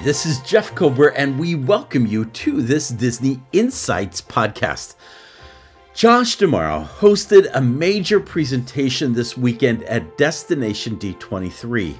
Hi, 0.00 0.04
this 0.06 0.24
is 0.24 0.40
Jeff 0.40 0.74
Kober, 0.74 1.08
and 1.08 1.38
we 1.38 1.54
welcome 1.54 2.06
you 2.06 2.24
to 2.24 2.62
this 2.62 2.88
Disney 2.88 3.38
Insights 3.52 4.22
podcast. 4.22 4.94
Josh 5.92 6.36
D'Amaro 6.36 6.86
hosted 6.86 7.50
a 7.52 7.60
major 7.60 8.18
presentation 8.18 9.12
this 9.12 9.36
weekend 9.36 9.82
at 9.82 10.16
Destination 10.16 10.96
D23 10.96 11.94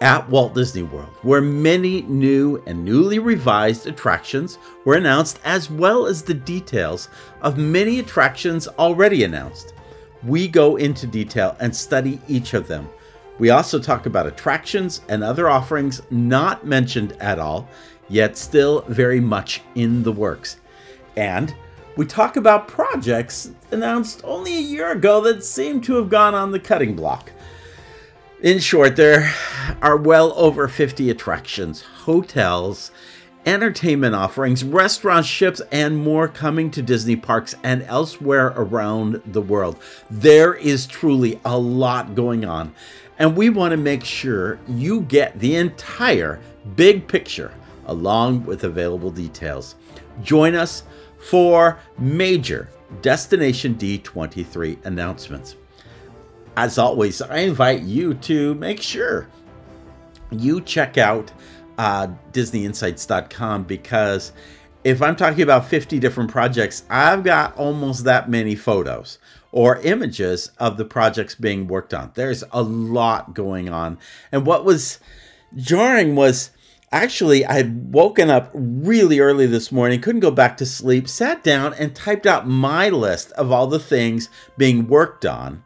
at 0.00 0.26
Walt 0.30 0.54
Disney 0.54 0.84
World, 0.84 1.10
where 1.20 1.42
many 1.42 2.00
new 2.02 2.62
and 2.66 2.86
newly 2.86 3.18
revised 3.18 3.86
attractions 3.86 4.56
were 4.86 4.96
announced, 4.96 5.38
as 5.44 5.68
well 5.68 6.06
as 6.06 6.22
the 6.22 6.32
details 6.32 7.10
of 7.42 7.58
many 7.58 7.98
attractions 7.98 8.66
already 8.66 9.24
announced. 9.24 9.74
We 10.24 10.48
go 10.48 10.76
into 10.76 11.06
detail 11.06 11.54
and 11.60 11.76
study 11.76 12.18
each 12.28 12.54
of 12.54 12.66
them 12.66 12.88
we 13.42 13.50
also 13.50 13.80
talk 13.80 14.06
about 14.06 14.28
attractions 14.28 15.00
and 15.08 15.24
other 15.24 15.48
offerings 15.48 16.00
not 16.12 16.64
mentioned 16.64 17.16
at 17.18 17.40
all, 17.40 17.68
yet 18.08 18.38
still 18.38 18.82
very 18.82 19.18
much 19.18 19.62
in 19.74 20.04
the 20.04 20.12
works. 20.12 20.60
And 21.16 21.52
we 21.96 22.06
talk 22.06 22.36
about 22.36 22.68
projects 22.68 23.50
announced 23.72 24.20
only 24.22 24.56
a 24.56 24.60
year 24.60 24.92
ago 24.92 25.20
that 25.22 25.42
seem 25.42 25.80
to 25.80 25.96
have 25.96 26.08
gone 26.08 26.36
on 26.36 26.52
the 26.52 26.60
cutting 26.60 26.94
block. 26.94 27.32
In 28.42 28.60
short, 28.60 28.94
there 28.94 29.34
are 29.82 29.96
well 29.96 30.32
over 30.36 30.68
50 30.68 31.10
attractions, 31.10 31.80
hotels, 31.82 32.92
entertainment 33.44 34.14
offerings, 34.14 34.62
restaurants, 34.62 35.28
ships, 35.28 35.60
and 35.72 35.96
more 35.96 36.28
coming 36.28 36.70
to 36.70 36.80
Disney 36.80 37.16
parks 37.16 37.56
and 37.64 37.82
elsewhere 37.88 38.52
around 38.54 39.20
the 39.26 39.42
world. 39.42 39.82
There 40.08 40.54
is 40.54 40.86
truly 40.86 41.40
a 41.44 41.58
lot 41.58 42.14
going 42.14 42.44
on 42.44 42.72
and 43.22 43.36
we 43.36 43.50
want 43.50 43.70
to 43.70 43.76
make 43.76 44.04
sure 44.04 44.58
you 44.66 45.02
get 45.02 45.38
the 45.38 45.54
entire 45.54 46.40
big 46.74 47.06
picture 47.06 47.54
along 47.86 48.44
with 48.44 48.64
available 48.64 49.12
details. 49.12 49.76
Join 50.22 50.56
us 50.56 50.82
for 51.20 51.78
major 51.98 52.68
Destination 53.00 53.76
D23 53.76 54.84
announcements. 54.84 55.54
As 56.56 56.78
always, 56.78 57.22
I 57.22 57.38
invite 57.38 57.82
you 57.82 58.14
to 58.14 58.56
make 58.56 58.82
sure 58.82 59.28
you 60.32 60.60
check 60.60 60.98
out 60.98 61.30
uh, 61.78 62.08
DisneyInsights.com 62.32 63.62
because 63.62 64.32
if 64.82 65.00
I'm 65.00 65.14
talking 65.14 65.42
about 65.42 65.66
50 65.66 66.00
different 66.00 66.28
projects, 66.28 66.82
I've 66.90 67.22
got 67.22 67.56
almost 67.56 68.02
that 68.02 68.28
many 68.28 68.56
photos 68.56 69.20
or 69.52 69.78
images 69.80 70.50
of 70.58 70.78
the 70.78 70.84
projects 70.84 71.34
being 71.34 71.68
worked 71.68 71.94
on. 71.94 72.10
There's 72.14 72.42
a 72.50 72.62
lot 72.62 73.34
going 73.34 73.68
on. 73.68 73.98
And 74.32 74.46
what 74.46 74.64
was 74.64 74.98
jarring 75.54 76.16
was 76.16 76.50
actually 76.90 77.44
I 77.44 77.54
had 77.54 77.92
woken 77.92 78.30
up 78.30 78.50
really 78.54 79.20
early 79.20 79.46
this 79.46 79.70
morning, 79.70 80.00
couldn't 80.00 80.20
go 80.20 80.30
back 80.30 80.56
to 80.56 80.66
sleep, 80.66 81.08
sat 81.08 81.44
down 81.44 81.74
and 81.74 81.94
typed 81.94 82.26
out 82.26 82.48
my 82.48 82.88
list 82.88 83.30
of 83.32 83.52
all 83.52 83.66
the 83.66 83.78
things 83.78 84.28
being 84.56 84.88
worked 84.88 85.24
on 85.24 85.62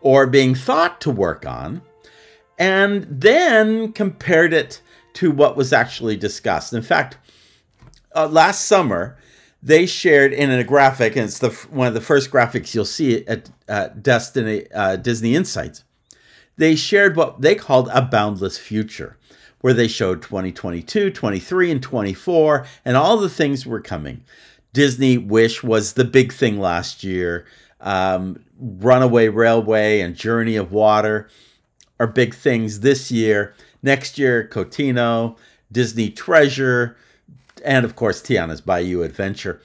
or 0.00 0.26
being 0.26 0.54
thought 0.54 1.00
to 1.00 1.10
work 1.10 1.46
on, 1.46 1.82
and 2.58 3.06
then 3.10 3.92
compared 3.92 4.52
it 4.52 4.80
to 5.14 5.30
what 5.30 5.56
was 5.56 5.72
actually 5.72 6.16
discussed. 6.16 6.72
In 6.72 6.82
fact, 6.82 7.16
uh, 8.14 8.28
last 8.28 8.66
summer, 8.66 9.16
they 9.64 9.86
shared 9.86 10.34
in 10.34 10.50
a 10.50 10.62
graphic, 10.62 11.16
and 11.16 11.24
it's 11.24 11.38
the 11.38 11.48
one 11.70 11.88
of 11.88 11.94
the 11.94 12.00
first 12.02 12.30
graphics 12.30 12.74
you'll 12.74 12.84
see 12.84 13.26
at 13.26 13.50
uh, 13.66 13.88
Destiny 13.88 14.70
uh, 14.72 14.96
Disney 14.96 15.34
Insights. 15.34 15.84
They 16.56 16.76
shared 16.76 17.16
what 17.16 17.40
they 17.40 17.54
called 17.54 17.88
a 17.92 18.02
boundless 18.02 18.58
future, 18.58 19.16
where 19.62 19.72
they 19.72 19.88
showed 19.88 20.20
2022, 20.20 21.10
23, 21.10 21.70
and 21.70 21.82
24, 21.82 22.66
and 22.84 22.96
all 22.96 23.16
the 23.16 23.30
things 23.30 23.64
were 23.64 23.80
coming. 23.80 24.22
Disney 24.74 25.16
Wish 25.16 25.62
was 25.62 25.94
the 25.94 26.04
big 26.04 26.32
thing 26.32 26.60
last 26.60 27.02
year. 27.02 27.46
Um, 27.80 28.44
Runaway 28.60 29.28
Railway 29.28 30.00
and 30.00 30.14
Journey 30.14 30.56
of 30.56 30.72
Water 30.72 31.28
are 31.98 32.06
big 32.06 32.34
things 32.34 32.80
this 32.80 33.10
year. 33.10 33.54
Next 33.82 34.18
year, 34.18 34.46
Cotino, 34.46 35.38
Disney 35.72 36.10
Treasure, 36.10 36.96
and 37.64 37.84
of 37.84 37.96
course 37.96 38.20
Tiana's 38.22 38.60
Bayou 38.60 39.02
Adventure 39.02 39.60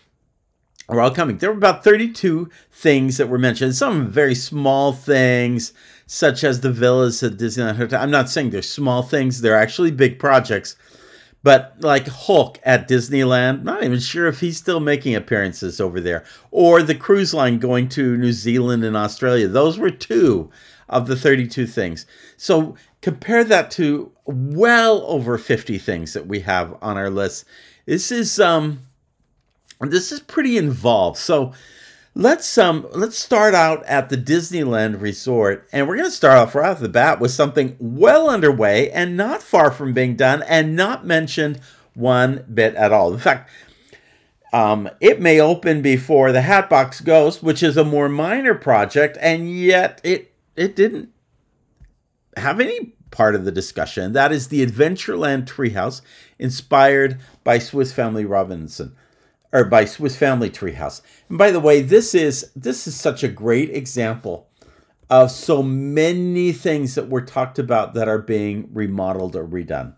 are 0.90 1.00
all 1.00 1.12
coming. 1.12 1.38
There 1.38 1.52
were 1.52 1.58
about 1.58 1.84
32 1.84 2.50
things 2.72 3.18
that 3.18 3.30
were 3.30 3.38
mentioned. 3.38 3.76
Some 3.76 4.08
very 4.08 4.36
small 4.36 4.92
things, 4.92 5.72
such 6.08 6.44
as 6.44 6.62
the 6.62 6.72
villas 6.72 7.22
at 7.22 7.34
Disneyland 7.34 7.76
Hotel. 7.76 8.02
I'm 8.02 8.12
not 8.12 8.30
saying 8.30 8.50
they're 8.50 8.62
small 8.62 9.04
things; 9.04 9.42
they're 9.42 9.56
actually 9.56 9.92
big 9.92 10.20
projects. 10.20 10.76
But 11.42 11.76
like 11.80 12.08
Hulk 12.08 12.60
at 12.64 12.90
Disneyland, 12.90 13.64
not 13.64 13.84
even 13.84 14.00
sure 14.00 14.28
if 14.28 14.42
he's 14.42 14.58
still 14.58 14.82
making 14.82 15.16
appearances 15.16 15.80
over 15.80 16.02
there. 16.02 16.26
Or 16.52 16.84
the 16.84 16.96
cruise 16.96 17.34
line 17.34 17.60
going 17.60 17.88
to 17.90 18.18
New 18.18 18.34
Zealand 18.34 18.84
and 18.84 18.98
Australia. 18.98 19.48
Those 19.48 19.78
were 19.80 19.92
two 19.92 20.52
of 20.90 21.08
the 21.08 21.16
32 21.16 21.66
things. 21.66 22.06
So 22.36 22.76
compare 23.02 23.46
that 23.46 23.72
to 23.72 24.12
well 24.26 25.04
over 25.04 25.38
50 25.38 25.78
things 25.78 26.14
that 26.14 26.28
we 26.28 26.42
have 26.42 26.76
on 26.82 26.98
our 26.98 27.10
list 27.10 27.46
this 27.90 28.12
is 28.12 28.40
um 28.40 28.86
this 29.82 30.12
is 30.12 30.20
pretty 30.20 30.58
involved. 30.58 31.18
So 31.18 31.54
let's 32.14 32.56
um 32.60 32.88
let's 32.92 33.18
start 33.18 33.56
out 33.56 33.84
at 33.86 34.10
the 34.10 34.18
Disneyland 34.18 35.02
Resort, 35.02 35.68
and 35.72 35.88
we're 35.88 35.98
gonna 35.98 36.12
start 36.12 36.38
off 36.38 36.54
right 36.54 36.70
off 36.70 36.80
the 36.80 36.88
bat 36.88 37.20
with 37.20 37.32
something 37.32 37.76
well 37.80 38.30
underway 38.30 38.92
and 38.92 39.18
not 39.18 39.42
far 39.42 39.72
from 39.72 39.94
being 39.94 40.16
done, 40.16 40.44
and 40.44 40.76
not 40.76 41.04
mentioned 41.04 41.62
one 41.96 42.46
bit 42.54 42.76
at 42.76 42.92
all. 42.92 43.12
In 43.12 43.20
fact, 43.20 43.50
um, 44.54 44.88
it 45.02 45.20
may 45.20 45.40
open 45.40 45.82
before 45.82 46.32
the 46.32 46.42
Hatbox 46.42 47.02
Ghost, 47.02 47.42
which 47.42 47.64
is 47.64 47.76
a 47.76 47.84
more 47.84 48.08
minor 48.08 48.54
project, 48.54 49.18
and 49.20 49.50
yet 49.50 50.00
it 50.04 50.32
it 50.56 50.76
didn't 50.76 51.10
have 52.38 52.60
any 52.60 52.94
part 53.12 53.36
of 53.36 53.46
the 53.46 53.52
discussion. 53.52 54.14
That 54.14 54.32
is 54.32 54.48
the 54.48 54.66
Adventureland 54.66 55.46
Treehouse, 55.46 56.02
inspired 56.38 57.20
by 57.44 57.60
Swiss 57.60 57.92
Family 57.92 58.26
Robinson, 58.26 58.96
or 59.52 59.66
by 59.66 59.86
Swiss 59.86 60.16
Family 60.16 60.50
Treehouse. 60.50 61.02
And 61.28 61.38
by 61.38 61.52
the 61.52 61.60
way, 61.60 61.82
this 61.82 62.14
is 62.14 62.52
this 62.56 62.88
is 62.88 62.96
such 62.96 63.24
a 63.24 63.28
great 63.28 63.70
example 63.72 64.48
of 65.10 65.32
so 65.32 65.64
many 65.64 66.52
things 66.52 66.96
that 66.96 67.10
were 67.10 67.22
talked 67.22 67.58
about 67.58 67.94
that 67.96 68.08
are 68.08 68.20
being 68.20 68.70
remodeled 68.72 69.36
or 69.36 69.46
redone. 69.46 69.96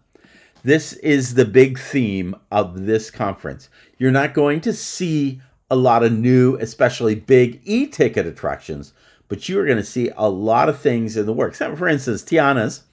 This 0.63 0.93
is 0.93 1.33
the 1.33 1.45
big 1.45 1.79
theme 1.79 2.35
of 2.51 2.85
this 2.85 3.11
conference. 3.11 3.67
You're 3.97 4.11
not 4.11 4.33
going 4.33 4.61
to 4.61 4.73
see 4.73 5.41
a 5.69 5.75
lot 5.75 6.03
of 6.03 6.11
new, 6.11 6.55
especially 6.57 7.15
big 7.15 7.61
e-ticket 7.65 8.25
attractions, 8.25 8.93
but 9.27 9.49
you 9.49 9.59
are 9.59 9.65
going 9.65 9.77
to 9.77 9.83
see 9.83 10.11
a 10.15 10.29
lot 10.29 10.69
of 10.69 10.79
things 10.79 11.17
in 11.17 11.25
the 11.25 11.33
works. 11.33 11.57
For 11.57 11.87
instance, 11.87 12.21
Tiana's 12.23 12.83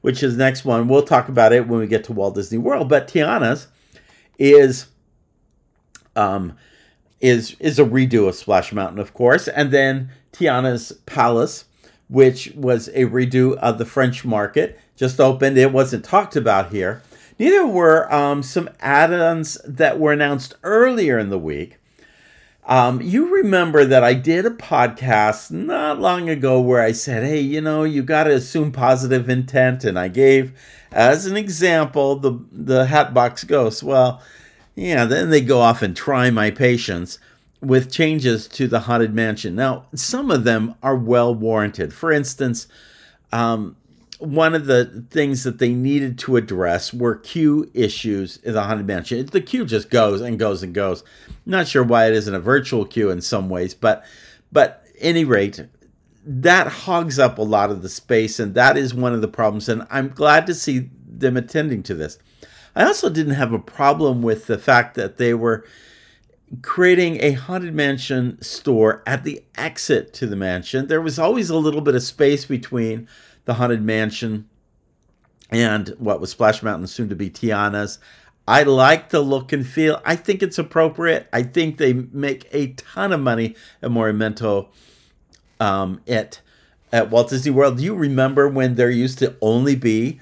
which 0.00 0.22
is 0.22 0.36
next 0.36 0.64
one. 0.64 0.88
We'll 0.88 1.02
talk 1.02 1.28
about 1.28 1.52
it 1.52 1.66
when 1.66 1.80
we 1.80 1.86
get 1.86 2.04
to 2.04 2.12
Walt 2.12 2.34
Disney 2.34 2.58
World. 2.58 2.88
But 2.88 3.08
Tiana's 3.08 3.68
is 4.38 4.86
um, 6.16 6.56
is 7.20 7.56
is 7.60 7.78
a 7.78 7.84
redo 7.84 8.28
of 8.28 8.34
Splash 8.34 8.72
Mountain, 8.72 8.98
of 8.98 9.14
course, 9.14 9.48
and 9.48 9.70
then 9.70 10.10
Tiana's 10.32 10.92
Palace, 11.06 11.64
which 12.08 12.52
was 12.54 12.88
a 12.88 13.04
redo 13.04 13.56
of 13.56 13.78
the 13.78 13.84
French 13.84 14.24
Market, 14.24 14.78
just 14.96 15.20
opened. 15.20 15.58
It 15.58 15.72
wasn't 15.72 16.04
talked 16.04 16.36
about 16.36 16.72
here. 16.72 17.02
Neither 17.38 17.66
were 17.66 18.12
um, 18.12 18.42
some 18.42 18.68
add-ons 18.80 19.58
that 19.64 19.98
were 19.98 20.12
announced 20.12 20.54
earlier 20.62 21.18
in 21.18 21.30
the 21.30 21.38
week. 21.38 21.78
Um, 22.70 23.02
you 23.02 23.34
remember 23.34 23.84
that 23.84 24.04
I 24.04 24.14
did 24.14 24.46
a 24.46 24.50
podcast 24.50 25.50
not 25.50 25.98
long 25.98 26.30
ago 26.30 26.60
where 26.60 26.80
I 26.80 26.92
said, 26.92 27.24
hey, 27.24 27.40
you 27.40 27.60
know, 27.60 27.82
you 27.82 28.04
got 28.04 28.24
to 28.24 28.30
assume 28.30 28.70
positive 28.70 29.28
intent. 29.28 29.82
And 29.82 29.98
I 29.98 30.06
gave, 30.06 30.52
as 30.92 31.26
an 31.26 31.36
example, 31.36 32.14
the, 32.14 32.38
the 32.52 32.86
Hatbox 32.86 33.42
Ghost. 33.42 33.82
Well, 33.82 34.22
yeah, 34.76 35.04
then 35.04 35.30
they 35.30 35.40
go 35.40 35.58
off 35.58 35.82
and 35.82 35.96
try 35.96 36.30
my 36.30 36.52
patience 36.52 37.18
with 37.60 37.90
changes 37.90 38.46
to 38.46 38.68
the 38.68 38.80
Haunted 38.80 39.12
Mansion. 39.12 39.56
Now, 39.56 39.86
some 39.92 40.30
of 40.30 40.44
them 40.44 40.76
are 40.80 40.96
well 40.96 41.34
warranted. 41.34 41.92
For 41.92 42.12
instance, 42.12 42.68
um, 43.32 43.74
one 44.20 44.54
of 44.54 44.66
the 44.66 45.06
things 45.10 45.44
that 45.44 45.58
they 45.58 45.72
needed 45.72 46.18
to 46.20 46.36
address 46.36 46.92
were 46.92 47.16
queue 47.16 47.70
issues 47.72 48.36
in 48.38 48.52
the 48.52 48.62
Haunted 48.62 48.86
Mansion. 48.86 49.24
The 49.24 49.40
queue 49.40 49.64
just 49.64 49.88
goes 49.88 50.20
and 50.20 50.38
goes 50.38 50.62
and 50.62 50.74
goes. 50.74 51.02
Not 51.46 51.66
sure 51.66 51.82
why 51.82 52.06
it 52.06 52.12
isn't 52.12 52.34
a 52.34 52.40
virtual 52.40 52.84
queue 52.84 53.10
in 53.10 53.22
some 53.22 53.48
ways, 53.48 53.74
but 53.74 54.04
but 54.52 54.84
any 55.00 55.24
rate, 55.24 55.64
that 56.24 56.66
hogs 56.66 57.18
up 57.18 57.38
a 57.38 57.42
lot 57.42 57.70
of 57.70 57.82
the 57.82 57.88
space, 57.88 58.38
and 58.38 58.54
that 58.54 58.76
is 58.76 58.92
one 58.92 59.14
of 59.14 59.22
the 59.22 59.28
problems. 59.28 59.68
And 59.68 59.86
I'm 59.90 60.08
glad 60.08 60.46
to 60.46 60.54
see 60.54 60.90
them 61.08 61.36
attending 61.36 61.82
to 61.84 61.94
this. 61.94 62.18
I 62.76 62.84
also 62.84 63.08
didn't 63.08 63.34
have 63.34 63.52
a 63.52 63.58
problem 63.58 64.22
with 64.22 64.46
the 64.46 64.58
fact 64.58 64.94
that 64.96 65.16
they 65.16 65.34
were 65.34 65.64
creating 66.62 67.22
a 67.22 67.32
haunted 67.32 67.74
mansion 67.74 68.40
store 68.42 69.02
at 69.06 69.24
the 69.24 69.42
exit 69.56 70.12
to 70.14 70.26
the 70.26 70.36
mansion. 70.36 70.88
There 70.88 71.00
was 71.00 71.18
always 71.18 71.48
a 71.48 71.56
little 71.56 71.80
bit 71.80 71.94
of 71.94 72.02
space 72.02 72.44
between 72.44 73.08
the 73.44 73.54
Haunted 73.54 73.82
Mansion 73.82 74.48
and 75.50 75.88
what 75.98 76.20
was 76.20 76.30
Splash 76.30 76.62
Mountain, 76.62 76.86
soon 76.86 77.08
to 77.08 77.16
be 77.16 77.28
Tiana's. 77.28 77.98
I 78.46 78.62
like 78.62 79.10
the 79.10 79.20
look 79.20 79.52
and 79.52 79.66
feel. 79.66 80.00
I 80.04 80.16
think 80.16 80.42
it's 80.42 80.58
appropriate. 80.58 81.28
I 81.32 81.42
think 81.42 81.76
they 81.76 81.92
make 81.92 82.48
a 82.52 82.68
ton 82.68 83.12
of 83.12 83.20
money 83.20 83.54
at 83.82 83.90
Memento 83.90 84.62
Mori 84.62 84.68
um, 85.60 86.00
at 86.08 86.40
at 86.92 87.10
Walt 87.10 87.30
Disney 87.30 87.52
World. 87.52 87.76
Do 87.76 87.84
you 87.84 87.94
remember 87.94 88.48
when 88.48 88.74
there 88.74 88.90
used 88.90 89.18
to 89.20 89.36
only 89.40 89.76
be 89.76 90.18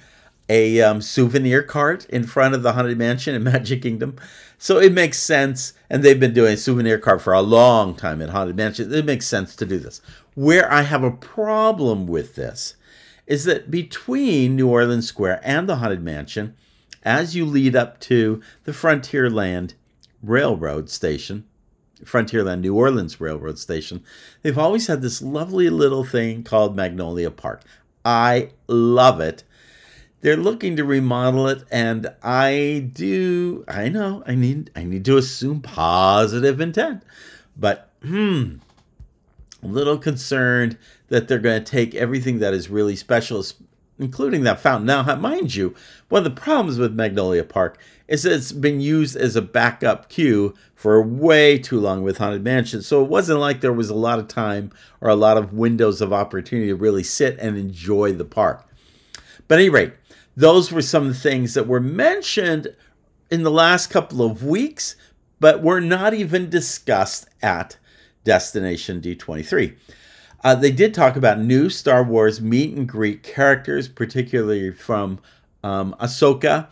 a 0.50 0.82
um, 0.82 1.00
souvenir 1.00 1.62
cart 1.62 2.04
in 2.06 2.24
front 2.24 2.54
of 2.54 2.62
the 2.62 2.72
Haunted 2.72 2.98
Mansion 2.98 3.34
in 3.34 3.44
Magic 3.44 3.82
Kingdom? 3.82 4.16
So 4.58 4.78
it 4.78 4.92
makes 4.92 5.18
sense, 5.18 5.72
and 5.88 6.02
they've 6.02 6.18
been 6.18 6.34
doing 6.34 6.54
a 6.54 6.56
souvenir 6.56 6.98
cart 6.98 7.22
for 7.22 7.32
a 7.32 7.40
long 7.40 7.94
time 7.94 8.20
at 8.20 8.30
Haunted 8.30 8.56
Mansion. 8.56 8.92
It 8.92 9.04
makes 9.04 9.26
sense 9.26 9.54
to 9.56 9.64
do 9.64 9.78
this. 9.78 10.02
Where 10.34 10.70
I 10.70 10.82
have 10.82 11.04
a 11.04 11.12
problem 11.12 12.06
with 12.06 12.34
this 12.34 12.74
is 13.28 13.44
that 13.44 13.70
between 13.70 14.56
New 14.56 14.68
Orleans 14.68 15.06
Square 15.06 15.40
and 15.44 15.68
the 15.68 15.76
Haunted 15.76 16.02
Mansion, 16.02 16.56
as 17.04 17.36
you 17.36 17.44
lead 17.44 17.76
up 17.76 18.00
to 18.00 18.42
the 18.64 18.72
Frontierland 18.72 19.74
Railroad 20.22 20.88
Station, 20.88 21.44
Frontierland 22.02 22.62
New 22.62 22.74
Orleans 22.74 23.20
Railroad 23.20 23.58
Station, 23.58 24.02
they've 24.42 24.58
always 24.58 24.86
had 24.86 25.02
this 25.02 25.20
lovely 25.20 25.68
little 25.68 26.04
thing 26.04 26.42
called 26.42 26.74
Magnolia 26.74 27.30
Park. 27.30 27.62
I 28.02 28.50
love 28.66 29.20
it. 29.20 29.44
They're 30.22 30.36
looking 30.36 30.74
to 30.76 30.84
remodel 30.84 31.48
it, 31.48 31.64
and 31.70 32.08
I 32.22 32.88
do. 32.92 33.64
I 33.68 33.90
know 33.90 34.24
I 34.26 34.34
need. 34.34 34.70
I 34.74 34.84
need 34.84 35.04
to 35.04 35.18
assume 35.18 35.60
positive 35.60 36.60
intent, 36.60 37.02
but 37.56 37.92
hmm, 38.02 38.56
a 39.62 39.66
little 39.66 39.98
concerned 39.98 40.78
that 41.08 41.28
they're 41.28 41.38
going 41.38 41.62
to 41.62 41.70
take 41.70 41.94
everything 41.94 42.38
that 42.38 42.54
is 42.54 42.68
really 42.68 42.96
special, 42.96 43.44
including 43.98 44.44
that 44.44 44.60
fountain. 44.60 44.86
Now, 44.86 45.16
mind 45.16 45.54
you, 45.54 45.74
one 46.08 46.24
of 46.24 46.24
the 46.24 46.40
problems 46.40 46.78
with 46.78 46.94
Magnolia 46.94 47.44
Park 47.44 47.80
is 48.06 48.22
that 48.22 48.32
it's 48.32 48.52
been 48.52 48.80
used 48.80 49.16
as 49.16 49.36
a 49.36 49.42
backup 49.42 50.08
queue 50.08 50.54
for 50.74 51.02
way 51.02 51.58
too 51.58 51.80
long 51.80 52.02
with 52.02 52.18
Haunted 52.18 52.44
Mansion. 52.44 52.82
So 52.82 53.02
it 53.02 53.10
wasn't 53.10 53.40
like 53.40 53.60
there 53.60 53.72
was 53.72 53.90
a 53.90 53.94
lot 53.94 54.18
of 54.18 54.28
time 54.28 54.70
or 55.00 55.10
a 55.10 55.16
lot 55.16 55.36
of 55.36 55.52
windows 55.52 56.00
of 56.00 56.12
opportunity 56.12 56.68
to 56.68 56.76
really 56.76 57.02
sit 57.02 57.38
and 57.38 57.56
enjoy 57.56 58.12
the 58.12 58.24
park. 58.24 58.64
But 59.48 59.56
at 59.56 59.62
any 59.62 59.70
rate, 59.70 59.92
those 60.36 60.70
were 60.70 60.82
some 60.82 61.12
things 61.12 61.54
that 61.54 61.66
were 61.66 61.80
mentioned 61.80 62.74
in 63.30 63.42
the 63.42 63.50
last 63.50 63.88
couple 63.88 64.22
of 64.22 64.44
weeks, 64.44 64.94
but 65.40 65.62
were 65.62 65.80
not 65.80 66.14
even 66.14 66.48
discussed 66.48 67.28
at 67.42 67.76
Destination 68.28 69.00
D23. 69.00 69.74
Uh, 70.44 70.54
they 70.54 70.70
did 70.70 70.92
talk 70.92 71.16
about 71.16 71.40
new 71.40 71.70
Star 71.70 72.04
Wars 72.04 72.42
meet 72.42 72.76
and 72.76 72.86
greet 72.86 73.22
characters, 73.22 73.88
particularly 73.88 74.70
from 74.70 75.18
um, 75.64 75.96
Ahsoka. 75.98 76.68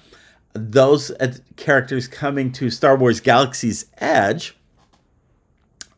Those 0.53 1.13
uh, 1.13 1.33
characters 1.57 2.09
coming 2.09 2.53
to 2.53 2.69
Star 2.69 2.95
Wars 2.95 3.21
Galaxy's 3.21 3.87
Edge 3.97 4.55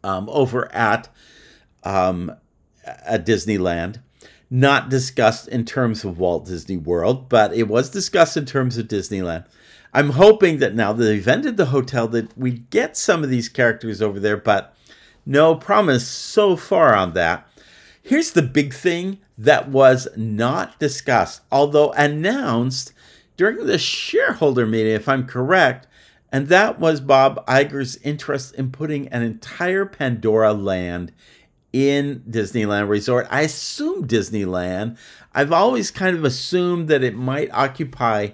um, 0.04 0.28
over 0.30 0.72
at 0.72 1.08
um, 1.82 2.36
at 2.84 3.26
Disneyland. 3.26 4.00
Not 4.48 4.88
discussed 4.88 5.48
in 5.48 5.64
terms 5.64 6.04
of 6.04 6.20
Walt 6.20 6.46
Disney 6.46 6.76
World, 6.76 7.28
but 7.28 7.52
it 7.52 7.66
was 7.66 7.90
discussed 7.90 8.36
in 8.36 8.46
terms 8.46 8.78
of 8.78 8.86
Disneyland. 8.86 9.44
I'm 9.92 10.10
hoping 10.10 10.58
that 10.58 10.76
now 10.76 10.92
that 10.92 11.04
they've 11.04 11.26
ended 11.26 11.56
the 11.56 11.66
hotel, 11.66 12.06
that 12.08 12.38
we 12.38 12.52
get 12.52 12.96
some 12.96 13.24
of 13.24 13.28
these 13.28 13.48
characters 13.48 14.00
over 14.00 14.20
there, 14.20 14.36
but 14.36 14.76
no 15.28 15.54
promise 15.54 16.08
so 16.08 16.56
far 16.56 16.94
on 16.94 17.12
that. 17.12 17.46
Here's 18.02 18.32
the 18.32 18.40
big 18.40 18.72
thing 18.72 19.18
that 19.36 19.68
was 19.68 20.08
not 20.16 20.80
discussed, 20.80 21.42
although 21.52 21.92
announced 21.92 22.94
during 23.36 23.66
the 23.66 23.76
shareholder 23.76 24.64
meeting, 24.64 24.94
if 24.94 25.06
I'm 25.06 25.26
correct, 25.26 25.86
and 26.32 26.48
that 26.48 26.80
was 26.80 27.02
Bob 27.02 27.44
Iger's 27.46 27.98
interest 27.98 28.54
in 28.54 28.70
putting 28.70 29.06
an 29.08 29.22
entire 29.22 29.84
Pandora 29.84 30.54
land 30.54 31.12
in 31.74 32.24
Disneyland 32.28 32.88
Resort. 32.88 33.26
I 33.30 33.42
assume 33.42 34.08
Disneyland. 34.08 34.96
I've 35.34 35.52
always 35.52 35.90
kind 35.90 36.16
of 36.16 36.24
assumed 36.24 36.88
that 36.88 37.04
it 37.04 37.14
might 37.14 37.52
occupy 37.52 38.30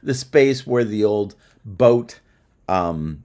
the 0.00 0.14
space 0.14 0.64
where 0.64 0.84
the 0.84 1.04
old 1.04 1.34
boat, 1.64 2.20
um, 2.68 3.24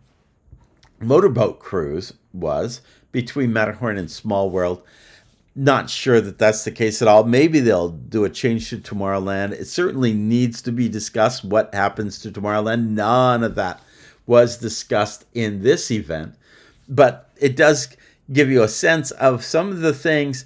motorboat 0.99 1.59
cruise 1.59 2.13
was 2.33 2.81
between 3.15 3.53
Matterhorn 3.53 3.97
and 3.97 4.12
Small 4.12 4.50
World 4.50 4.83
not 5.56 5.89
sure 5.89 6.19
that 6.19 6.38
that's 6.38 6.65
the 6.65 6.71
case 6.71 7.01
at 7.01 7.07
all. 7.07 7.23
Maybe 7.23 7.62
they'll 7.62 7.89
do 7.89 8.25
a 8.25 8.29
change 8.29 8.69
to 8.69 8.77
Tomorrowland. 8.77 9.53
It 9.53 9.67
certainly 9.67 10.13
needs 10.13 10.62
to 10.63 10.71
be 10.71 10.89
discussed 10.89 11.45
what 11.45 11.73
happens 11.73 12.19
to 12.19 12.31
Tomorrowland. 12.31 12.89
None 12.89 13.41
of 13.41 13.56
that 13.56 13.81
was 14.27 14.57
discussed 14.57 15.25
in 15.33 15.63
this 15.63 15.89
event, 15.91 16.35
but 16.89 17.29
it 17.39 17.56
does 17.56 17.88
give 18.33 18.50
you 18.50 18.63
a 18.63 18.67
sense 18.67 19.12
of 19.12 19.45
some 19.45 19.69
of 19.69 19.79
the 19.79 19.94
things 19.94 20.45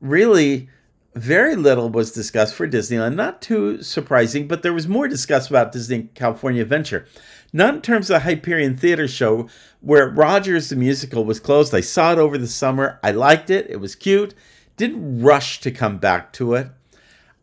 really 0.00 0.68
very 1.14 1.56
little 1.56 1.88
was 1.88 2.12
discussed 2.12 2.54
for 2.54 2.68
Disneyland. 2.68 3.14
Not 3.14 3.40
too 3.40 3.82
surprising, 3.82 4.46
but 4.46 4.62
there 4.62 4.72
was 4.74 4.86
more 4.86 5.08
discussed 5.08 5.48
about 5.48 5.72
Disney 5.72 6.08
California 6.14 6.62
Adventure. 6.62 7.06
Not 7.52 7.74
in 7.74 7.80
terms 7.82 8.10
of 8.10 8.14
the 8.14 8.20
Hyperion 8.20 8.76
Theater 8.76 9.08
show, 9.08 9.48
where 9.80 10.08
Rogers 10.08 10.68
the 10.68 10.76
musical 10.76 11.24
was 11.24 11.40
closed. 11.40 11.74
I 11.74 11.80
saw 11.80 12.12
it 12.12 12.18
over 12.18 12.38
the 12.38 12.46
summer. 12.46 12.98
I 13.02 13.10
liked 13.10 13.50
it. 13.50 13.66
It 13.70 13.80
was 13.80 13.94
cute. 13.94 14.34
Didn't 14.76 15.22
rush 15.22 15.60
to 15.60 15.70
come 15.70 15.98
back 15.98 16.32
to 16.34 16.54
it. 16.54 16.68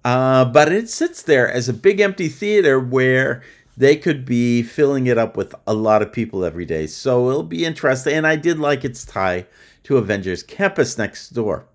Uh, 0.06 0.46
but 0.46 0.72
it 0.72 0.90
sits 0.90 1.22
there 1.22 1.52
as 1.52 1.68
a 1.68 1.74
big 1.74 2.00
empty 2.00 2.30
theater 2.30 2.80
where 2.80 3.44
they 3.76 3.96
could 3.96 4.26
be 4.26 4.64
filling 4.64 5.06
it 5.06 5.18
up 5.18 5.38
with 5.38 5.54
a 5.68 5.74
lot 5.74 6.02
of 6.02 6.12
people 6.12 6.44
every 6.44 6.66
day. 6.66 6.88
So 6.88 7.30
it'll 7.30 7.44
be 7.44 7.66
interesting. 7.66 8.14
And 8.14 8.26
I 8.26 8.36
did 8.36 8.58
like 8.58 8.84
its 8.84 9.06
tie 9.06 9.46
to 9.84 9.98
Avengers 9.98 10.44
Campus 10.44 10.98
next 10.98 11.30
door. 11.30 11.66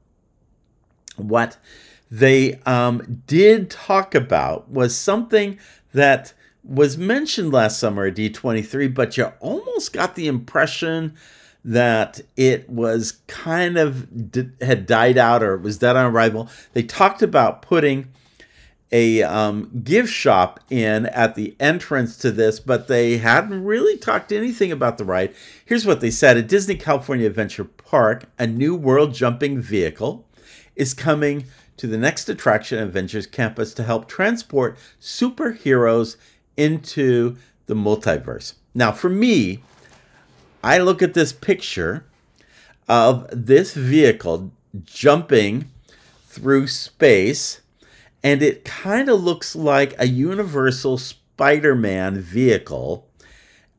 What 1.17 1.59
they 2.11 2.61
um, 2.67 3.23
did 3.27 3.71
talk 3.71 4.15
about 4.15 4.69
was 4.69 4.97
something 4.97 5.59
that 5.93 6.33
was 6.65 6.97
mentioned 6.97 7.53
last 7.53 7.79
summer 7.79 8.07
at 8.07 8.15
D23, 8.15 8.95
but 8.95 9.17
you 9.17 9.33
almost 9.41 9.93
got 9.93 10.15
the 10.15 10.27
impression 10.27 11.15
that 11.65 12.21
it 12.37 12.69
was 12.69 13.21
kind 13.27 13.77
of 13.77 14.09
had 14.61 14.87
died 14.87 15.17
out 15.17 15.43
or 15.43 15.55
it 15.55 15.63
was 15.63 15.79
dead 15.79 15.97
on 15.97 16.13
arrival. 16.13 16.49
They 16.73 16.83
talked 16.83 17.23
about 17.23 17.63
putting 17.63 18.09
a 18.91 19.23
um, 19.23 19.83
gift 19.83 20.13
shop 20.13 20.61
in 20.69 21.07
at 21.07 21.35
the 21.35 21.57
entrance 21.59 22.17
to 22.19 22.31
this, 22.31 22.61
but 22.61 22.89
they 22.89 23.17
hadn't 23.19 23.65
really 23.65 23.97
talked 23.97 24.33
anything 24.33 24.71
about 24.71 24.99
the 24.99 25.05
ride. 25.05 25.35
Here's 25.65 25.87
what 25.87 26.01
they 26.01 26.11
said 26.11 26.37
at 26.37 26.49
Disney 26.49 26.75
California 26.75 27.27
Adventure 27.27 27.65
Park, 27.65 28.27
a 28.39 28.47
new 28.47 28.75
world 28.75 29.15
jumping 29.15 29.61
vehicle 29.61 30.27
is 30.77 30.95
coming 30.95 31.45
to 31.79 31.87
the 31.87 31.97
next 31.99 32.29
attraction 32.29 32.79
Avengers 32.79 33.27
Campus 33.27 33.73
to 33.75 33.83
help 33.83 34.09
transport 34.09 34.79
superheroes 35.01 36.17
into 36.57 37.37
the 37.67 37.75
multiverse. 37.75 38.55
Now, 38.75 38.93
for 38.93 39.09
me, 39.09 39.63
I 40.63 40.79
look 40.79 41.03
at 41.03 41.15
this 41.15 41.33
picture 41.33 42.05
of 42.89 43.27
this 43.33 43.75
vehicle 43.75 44.53
jumping 44.85 45.71
through 46.27 46.67
space, 46.69 47.61
and 48.23 48.43
it 48.43 48.65
kind 48.65 49.09
of 49.09 49.23
looks 49.23 49.55
like 49.55 49.95
a 49.99 50.07
Universal 50.07 50.99
Spider 50.99 51.75
Man 51.75 52.21
vehicle, 52.21 53.07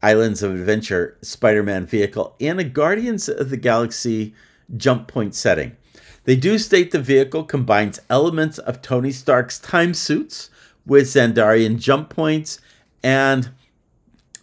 Islands 0.01 0.43
of 0.43 0.51
Adventure 0.53 1.17
Spider 1.21 1.63
Man 1.63 1.85
vehicle, 1.85 2.35
in 2.39 2.59
a 2.59 2.63
Guardians 2.63 3.29
of 3.29 3.49
the 3.49 3.57
Galaxy 3.57 4.33
jump 4.75 5.07
point 5.07 5.35
setting. 5.35 5.75
They 6.25 6.35
do 6.35 6.57
state 6.57 6.91
the 6.91 6.99
vehicle 6.99 7.43
combines 7.43 7.99
elements 8.09 8.57
of 8.57 8.81
Tony 8.81 9.11
Stark's 9.11 9.59
time 9.59 9.93
suits 9.93 10.49
with 10.85 11.05
Xandarian 11.05 11.79
jump 11.79 12.09
points 12.09 12.59
and 13.03 13.51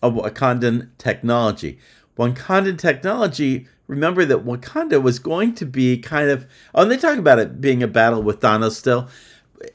Wakandan 0.03 0.89
technology. 0.99 1.79
Wakandan 2.19 2.79
technology, 2.79 3.67
remember 3.87 4.25
that 4.25 4.45
Wakanda 4.45 5.03
was 5.03 5.19
going 5.19 5.55
to 5.57 5.67
be 5.67 5.99
kind 5.99 6.31
of, 6.31 6.47
oh, 6.75 6.83
and 6.83 6.91
they 6.91 6.97
talk 6.97 7.19
about 7.19 7.39
it 7.39 7.61
being 7.61 7.83
a 7.83 7.89
battle 7.89 8.23
with 8.23 8.41
Thanos 8.41 8.73
still. 8.73 9.09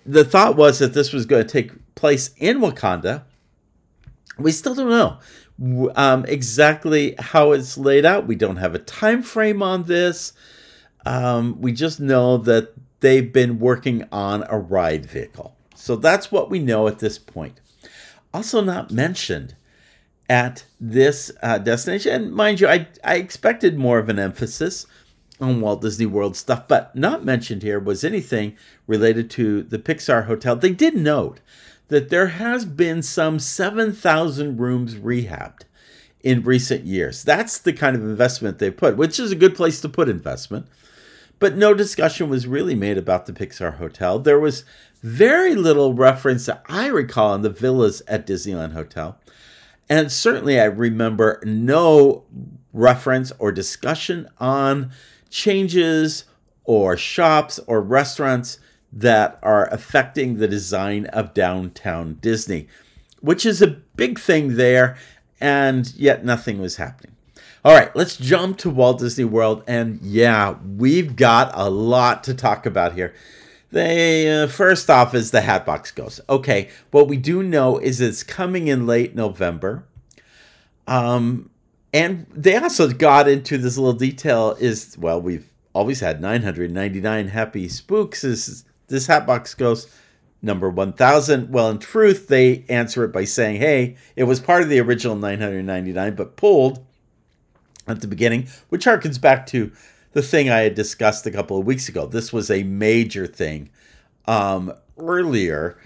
The 0.06 0.24
thought 0.24 0.56
was 0.56 0.80
that 0.80 0.94
this 0.94 1.14
was 1.14 1.26
going 1.26 1.46
to 1.46 1.52
take 1.52 1.96
place 1.96 2.32
in 2.38 2.60
Wakanda. 2.60 3.24
We 4.38 4.52
still 4.52 4.76
don't 4.76 4.90
know 4.90 5.20
um, 5.96 6.26
exactly 6.26 7.16
how 7.18 7.52
it's 7.52 7.78
laid 7.78 8.06
out. 8.06 8.28
We 8.28 8.36
don't 8.36 8.58
have 8.58 8.76
a 8.76 8.80
time 8.80 9.24
frame 9.24 9.62
on 9.62 9.84
this. 9.84 10.34
Um, 11.06 11.62
we 11.62 11.72
just 11.72 12.00
know 12.00 12.38
that 12.38 12.74
they've 13.00 13.32
been 13.32 13.60
working 13.60 14.08
on 14.12 14.44
a 14.50 14.58
ride 14.58 15.06
vehicle. 15.06 15.56
So 15.76 15.96
that's 15.96 16.32
what 16.32 16.50
we 16.50 16.60
know 16.60 16.88
at 16.88 17.00
this 17.00 17.18
point. 17.20 17.60
Also, 18.36 18.60
not 18.60 18.92
mentioned 18.92 19.56
at 20.28 20.66
this 20.78 21.32
uh, 21.42 21.58
destination. 21.58 22.12
And 22.12 22.34
mind 22.34 22.60
you, 22.60 22.68
I, 22.68 22.86
I 23.02 23.16
expected 23.16 23.78
more 23.78 23.98
of 23.98 24.10
an 24.10 24.20
emphasis 24.20 24.86
on 25.40 25.62
Walt 25.62 25.82
Disney 25.82 26.06
World 26.06 26.36
stuff, 26.36 26.68
but 26.68 26.94
not 26.98 27.24
mentioned 27.24 27.64
here 27.64 27.80
was 27.80 28.04
anything 28.04 28.58
related 28.88 29.30
to 29.30 29.64
the 29.64 29.80
Pixar 29.80 30.26
Hotel. 30.26 30.58
They 30.58 30.74
did 30.74 30.98
note 30.98 31.40
that 31.88 32.10
there 32.10 32.28
has 32.28 32.66
been 32.66 33.02
some 33.02 33.40
7,000 33.40 34.58
rooms 34.58 34.96
rehabbed 34.96 35.62
in 36.22 36.44
recent 36.44 36.84
years. 36.84 37.24
That's 37.24 37.58
the 37.58 37.72
kind 37.72 37.96
of 37.96 38.02
investment 38.02 38.60
they 38.60 38.70
put, 38.70 38.98
which 38.98 39.18
is 39.18 39.32
a 39.32 39.38
good 39.38 39.56
place 39.56 39.80
to 39.80 39.88
put 39.88 40.10
investment. 40.10 40.68
But 41.40 41.56
no 41.56 41.74
discussion 41.74 42.28
was 42.28 42.48
really 42.48 42.76
made 42.76 42.98
about 42.98 43.28
the 43.28 43.34
Pixar 43.34 43.78
Hotel. 43.78 44.20
There 44.20 44.42
was 44.42 44.66
very 45.06 45.54
little 45.54 45.94
reference 45.94 46.48
that 46.48 46.64
I 46.68 46.88
recall 46.88 47.34
on 47.34 47.44
the 47.44 47.50
villas 47.52 48.02
at 48.08 48.26
Disneyland 48.26 48.74
Hotel. 48.74 49.20
And 49.88 50.12
certainly 50.12 50.60
I 50.60 50.64
remember 50.64 51.40
no 51.44 52.24
reference 52.74 53.32
or 53.38 53.52
discussion 53.52 54.28
on 54.40 54.90
changes 55.30 56.26
or 56.64 56.98
shops 56.98 57.60
or 57.68 57.82
restaurants 57.82 58.58
that 58.92 59.38
are 59.44 59.72
affecting 59.72 60.38
the 60.38 60.48
design 60.48 61.06
of 61.08 61.36
downtown 61.36 62.16
Disney, 62.20 62.68
which 63.22 63.46
is 63.46 63.62
a 63.62 63.68
big 63.68 64.18
thing 64.18 64.56
there, 64.56 64.98
and 65.40 65.94
yet 65.94 66.26
nothing 66.26 66.60
was 66.60 66.78
happening. 66.78 67.16
All 67.64 67.76
right, 67.76 67.96
let's 67.96 68.18
jump 68.18 68.58
to 68.58 68.72
Walt 68.72 68.98
Disney 69.00 69.26
World, 69.26 69.64
and 69.68 70.02
yeah, 70.02 70.56
we've 70.78 71.16
got 71.16 71.52
a 71.54 71.70
lot 71.70 72.24
to 72.24 72.34
talk 72.34 72.66
about 72.66 72.94
here. 72.94 73.14
They 73.76 74.32
uh, 74.32 74.48
first 74.48 74.90
off 74.90 75.14
is 75.14 75.32
the 75.32 75.42
Hatbox 75.42 75.92
Ghost. 75.92 76.22
Okay, 76.30 76.70
what 76.92 77.10
we 77.10 77.18
do 77.18 77.44
know 77.44 77.78
is 77.78 78.00
it's 78.00 78.24
coming 78.24 78.70
in 78.70 78.88
late 78.88 79.16
November. 79.16 79.84
Um, 80.88 81.50
and 81.94 82.26
they 82.34 82.56
also 82.56 82.90
got 82.90 83.28
into 83.28 83.58
this 83.58 83.78
little 83.78 83.92
detail 83.92 84.56
is 84.62 84.98
well, 84.98 85.22
we've 85.22 85.52
always 85.74 86.00
had 86.00 86.22
999 86.22 87.28
happy 87.28 87.68
spooks. 87.68 88.24
Is 88.24 88.64
this 88.88 89.08
Hatbox 89.08 89.54
Ghost 89.56 89.90
number 90.42 90.70
1000? 90.70 91.50
Well, 91.50 91.70
in 91.70 91.80
truth, 91.80 92.30
they 92.30 92.64
answer 92.70 93.04
it 93.04 93.12
by 93.12 93.26
saying, 93.26 93.58
hey, 93.58 93.98
it 94.16 94.24
was 94.24 94.40
part 94.40 94.64
of 94.64 94.70
the 94.70 94.80
original 94.80 95.18
999, 95.18 96.16
but 96.16 96.38
pulled 96.38 96.80
at 97.90 98.00
the 98.00 98.08
beginning, 98.08 98.48
which 98.70 98.86
harkens 98.86 99.20
back 99.20 99.46
to 99.48 99.74
the 100.16 100.22
thing 100.22 100.50
I 100.50 100.60
had 100.60 100.76
discussed 100.76 101.28
a 101.28 101.32
couple 101.32 101.60
of 101.60 101.66
weeks 101.66 101.90
ago. 101.90 102.06
This 102.06 102.32
was 102.32 102.50
a 102.50 102.64
major 102.64 103.28
thing 103.28 103.70
um, 104.24 104.74
earlier 104.98 105.78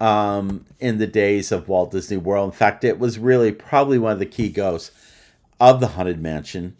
um, 0.00 0.66
in 0.80 0.98
the 0.98 1.06
days 1.06 1.52
of 1.52 1.68
Walt 1.68 1.92
Disney 1.92 2.16
World. 2.16 2.52
In 2.52 2.58
fact, 2.58 2.82
it 2.82 2.98
was 2.98 3.16
really 3.16 3.52
probably 3.52 3.96
one 3.96 4.10
of 4.10 4.18
the 4.18 4.26
key 4.26 4.48
ghosts 4.48 4.90
of 5.60 5.78
the 5.78 5.86
Haunted 5.86 6.20
Mansion 6.20 6.76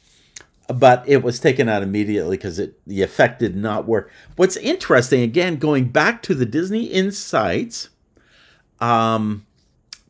but 0.74 1.04
it 1.06 1.22
was 1.22 1.38
taken 1.38 1.68
out 1.68 1.84
immediately 1.84 2.36
because 2.36 2.58
it 2.58 2.76
the 2.88 3.00
effect 3.00 3.38
did 3.38 3.54
not 3.54 3.86
work. 3.86 4.10
What's 4.34 4.56
interesting, 4.56 5.22
again, 5.22 5.58
going 5.58 5.90
back 5.90 6.22
to 6.22 6.34
the 6.34 6.44
Disney 6.44 6.86
Insights 6.86 7.90
um, 8.80 9.46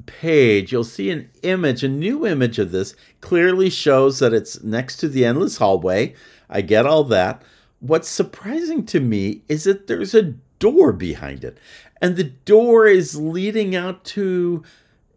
page, 0.07 0.73
you'll 0.73 0.83
see 0.83 1.11
an 1.11 1.29
image, 1.43 1.85
a 1.85 1.89
new 1.89 2.27
image 2.27 2.59
of 2.59 2.73
this 2.73 2.95
clearly 3.21 3.69
shows 3.69 4.19
that 4.21 4.33
it's 4.33 4.63
next 4.63 4.97
to 4.97 5.09
the 5.09 5.27
endless 5.27 5.59
hallway. 5.59 6.15
I 6.49 6.61
get 6.61 6.87
all 6.87 7.05
that. 7.05 7.43
What's 7.81 8.09
surprising 8.09 8.87
to 8.87 9.01
me 9.01 9.43
is 9.49 9.65
that 9.65 9.87
there's 9.87 10.15
a 10.15 10.35
door 10.59 10.93
behind 10.93 11.45
it, 11.45 11.59
and 12.01 12.17
the 12.17 12.25
door 12.25 12.87
is 12.87 13.17
leading 13.17 13.77
out 13.77 14.05
to 14.05 14.63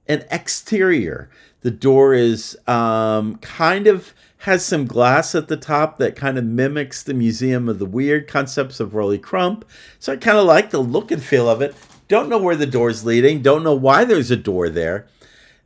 an 0.07 0.25
exterior. 0.31 1.29
The 1.61 1.71
door 1.71 2.13
is 2.13 2.57
um, 2.67 3.35
kind 3.37 3.87
of 3.87 4.13
has 4.43 4.65
some 4.65 4.85
glass 4.85 5.35
at 5.35 5.49
the 5.49 5.57
top 5.57 5.97
that 5.97 6.15
kind 6.15 6.37
of 6.37 6.45
mimics 6.45 7.03
the 7.03 7.13
Museum 7.13 7.67
of 7.67 7.77
the 7.77 7.85
Weird 7.85 8.27
concepts 8.27 8.79
of 8.79 8.95
Rolly 8.95 9.17
Crump. 9.17 9.65
So 9.99 10.13
I 10.13 10.15
kind 10.15 10.37
of 10.37 10.45
like 10.45 10.69
the 10.69 10.79
look 10.79 11.11
and 11.11 11.21
feel 11.21 11.49
of 11.49 11.61
it. 11.61 11.75
Don't 12.07 12.29
know 12.29 12.37
where 12.37 12.55
the 12.55 12.65
door's 12.65 13.05
leading. 13.05 13.41
Don't 13.41 13.63
know 13.63 13.75
why 13.75 14.05
there's 14.05 14.31
a 14.31 14.37
door 14.37 14.69
there. 14.69 15.07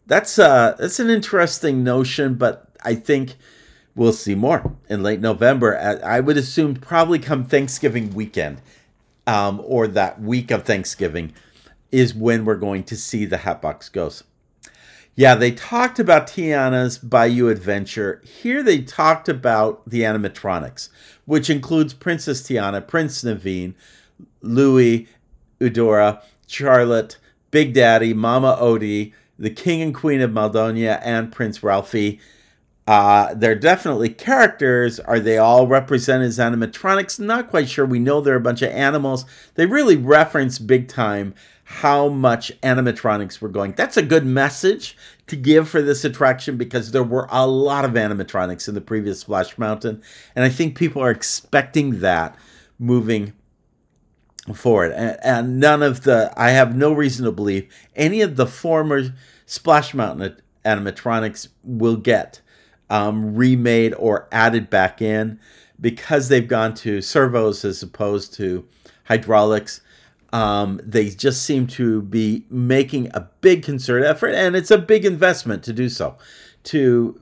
That's 0.07 0.37
uh 0.37 0.75
that's 0.77 0.99
an 0.99 1.09
interesting 1.09 1.83
notion, 1.83 2.33
but 2.33 2.67
I 2.83 2.95
think 2.95 3.35
we'll 3.95 4.13
see 4.13 4.35
more 4.35 4.75
in 4.89 5.03
late 5.03 5.19
November. 5.19 5.77
I 6.03 6.19
would 6.19 6.37
assume 6.37 6.75
probably 6.75 7.19
come 7.19 7.45
Thanksgiving 7.45 8.13
weekend, 8.13 8.61
um, 9.27 9.61
or 9.63 9.87
that 9.87 10.21
week 10.21 10.51
of 10.51 10.63
Thanksgiving, 10.63 11.33
is 11.91 12.13
when 12.13 12.45
we're 12.45 12.55
going 12.55 12.83
to 12.85 12.95
see 12.95 13.25
the 13.25 13.37
Hatbox 13.37 13.89
Ghost. 13.89 14.23
Yeah, 15.15 15.35
they 15.35 15.51
talked 15.51 15.99
about 15.99 16.25
Tiana's 16.25 16.97
Bayou 16.97 17.49
Adventure. 17.49 18.19
Here 18.25 18.63
they 18.63 18.81
talked 18.81 19.29
about 19.29 19.87
the 19.87 20.01
animatronics, 20.01 20.89
which 21.25 21.51
includes 21.51 21.93
Princess 21.93 22.41
Tiana, 22.41 22.85
Prince 22.85 23.23
Naveen, 23.23 23.75
Louis, 24.41 25.07
Eudora, 25.59 26.23
Charlotte, 26.47 27.17
Big 27.51 27.75
Daddy, 27.75 28.13
Mama 28.15 28.57
Odie, 28.59 29.13
the 29.37 29.51
King 29.51 29.83
and 29.83 29.93
Queen 29.93 30.19
of 30.19 30.31
Maldonia, 30.31 30.99
and 31.03 31.31
Prince 31.31 31.61
Ralphie. 31.61 32.19
Uh, 32.85 33.33
they're 33.33 33.55
definitely 33.55 34.09
characters. 34.09 34.99
Are 34.99 35.19
they 35.19 35.37
all 35.37 35.67
represented 35.67 36.27
as 36.27 36.37
animatronics? 36.39 37.19
Not 37.19 37.49
quite 37.49 37.69
sure. 37.69 37.85
We 37.85 37.99
know 37.99 38.19
they're 38.19 38.35
a 38.35 38.41
bunch 38.41 38.61
of 38.61 38.71
animals. 38.71 39.25
They 39.55 39.65
really 39.65 39.95
reference 39.95 40.59
big 40.59 40.89
time 40.89 41.33
how 41.63 42.09
much 42.09 42.51
animatronics 42.61 43.39
were 43.39 43.49
going. 43.49 43.71
That's 43.73 43.95
a 43.95 44.01
good 44.01 44.25
message 44.25 44.97
to 45.27 45.37
give 45.37 45.69
for 45.69 45.81
this 45.81 46.03
attraction 46.03 46.57
because 46.57 46.91
there 46.91 47.03
were 47.03 47.27
a 47.31 47.47
lot 47.47 47.85
of 47.85 47.91
animatronics 47.91 48.67
in 48.67 48.75
the 48.75 48.81
previous 48.81 49.21
Splash 49.21 49.57
Mountain, 49.57 50.03
and 50.35 50.43
I 50.43 50.49
think 50.49 50.77
people 50.77 51.01
are 51.01 51.09
expecting 51.09 52.01
that 52.01 52.35
moving 52.77 53.33
forward. 54.53 54.91
And, 54.91 55.17
and 55.23 55.59
none 55.59 55.81
of 55.81 56.03
the, 56.03 56.33
I 56.35 56.49
have 56.49 56.75
no 56.75 56.91
reason 56.91 57.23
to 57.25 57.31
believe 57.31 57.73
any 57.95 58.21
of 58.21 58.35
the 58.35 58.45
former 58.45 59.13
Splash 59.45 59.93
Mountain 59.93 60.35
animatronics 60.65 61.47
will 61.63 61.95
get 61.95 62.41
um, 62.93 63.35
remade 63.35 63.91
or 63.95 64.27
added 64.31 64.69
back 64.69 65.01
in 65.01 65.39
because 65.81 66.29
they've 66.29 66.47
gone 66.47 66.75
to 66.75 67.01
servos 67.01 67.65
as 67.65 67.81
opposed 67.81 68.35
to 68.35 68.67
hydraulics. 69.05 69.81
Um, 70.31 70.79
they 70.83 71.09
just 71.09 71.41
seem 71.41 71.65
to 71.67 72.03
be 72.03 72.45
making 72.51 73.09
a 73.15 73.21
big 73.41 73.63
concerted 73.63 74.05
effort, 74.05 74.29
and 74.29 74.55
it's 74.55 74.69
a 74.69 74.77
big 74.77 75.05
investment 75.05 75.63
to 75.63 75.73
do 75.73 75.89
so, 75.89 76.17
to 76.65 77.19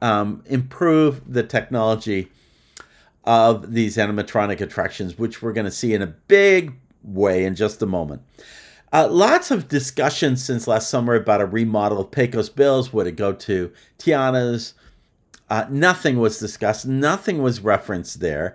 um, 0.00 0.42
improve 0.46 1.32
the 1.32 1.44
technology 1.44 2.28
of 3.24 3.72
these 3.72 3.96
animatronic 3.96 4.60
attractions, 4.60 5.18
which 5.18 5.40
we're 5.40 5.52
going 5.52 5.64
to 5.64 5.70
see 5.70 5.94
in 5.94 6.02
a 6.02 6.08
big 6.08 6.74
way 7.04 7.44
in 7.44 7.54
just 7.54 7.80
a 7.80 7.86
moment. 7.86 8.22
Uh, 8.92 9.08
lots 9.08 9.52
of 9.52 9.68
discussion 9.68 10.36
since 10.36 10.66
last 10.66 10.90
summer 10.90 11.14
about 11.14 11.40
a 11.40 11.46
remodel 11.46 12.00
of 12.00 12.10
Pecos 12.10 12.48
Bills. 12.48 12.92
Would 12.92 13.06
it 13.06 13.16
go 13.16 13.32
to 13.32 13.72
Tiana's? 13.98 14.74
Uh, 15.52 15.66
nothing 15.68 16.18
was 16.18 16.38
discussed. 16.38 16.86
Nothing 16.86 17.42
was 17.42 17.60
referenced 17.60 18.20
there. 18.20 18.54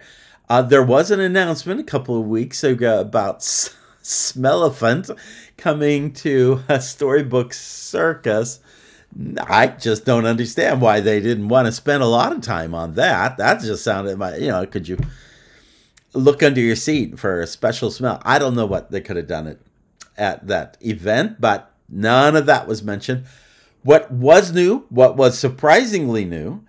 Uh, 0.50 0.64
there 0.64 0.82
was 0.82 1.12
an 1.12 1.20
announcement 1.20 1.80
a 1.80 1.84
couple 1.84 2.20
of 2.20 2.26
weeks 2.26 2.64
ago 2.64 3.00
about 3.00 3.42
Smellephant 4.02 5.12
coming 5.58 6.12
to 6.14 6.64
a 6.68 6.82
storybook 6.82 7.54
circus. 7.54 8.62
I 9.40 9.68
just 9.68 10.06
don't 10.06 10.26
understand 10.26 10.82
why 10.82 11.00
they 11.00 11.20
didn't 11.20 11.50
want 11.50 11.68
to 11.68 11.72
spend 11.72 12.02
a 12.02 12.08
lot 12.08 12.32
of 12.32 12.42
time 12.42 12.74
on 12.74 12.96
that. 12.96 13.38
That 13.38 13.62
just 13.62 13.84
sounded 13.84 14.18
my, 14.18 14.36
you 14.38 14.48
know, 14.48 14.66
could 14.66 14.88
you 14.88 14.98
look 16.14 16.42
under 16.42 16.62
your 16.62 16.76
seat 16.76 17.20
for 17.20 17.42
a 17.42 17.46
special 17.46 17.92
smell? 17.92 18.24
I 18.26 18.40
don't 18.40 18.56
know 18.56 18.66
what 18.66 18.90
they 18.90 19.02
could 19.02 19.18
have 19.18 19.28
done 19.28 19.46
it 19.46 19.62
at 20.18 20.48
that 20.48 20.78
event, 20.82 21.40
but 21.40 21.72
none 21.88 22.36
of 22.36 22.48
that 22.48 22.68
was 22.68 22.82
mentioned. 22.82 23.26
What 23.84 24.10
was 24.10 24.52
new, 24.52 24.88
what 24.90 25.16
was 25.16 25.38
surprisingly 25.38 26.26
new, 26.26 26.64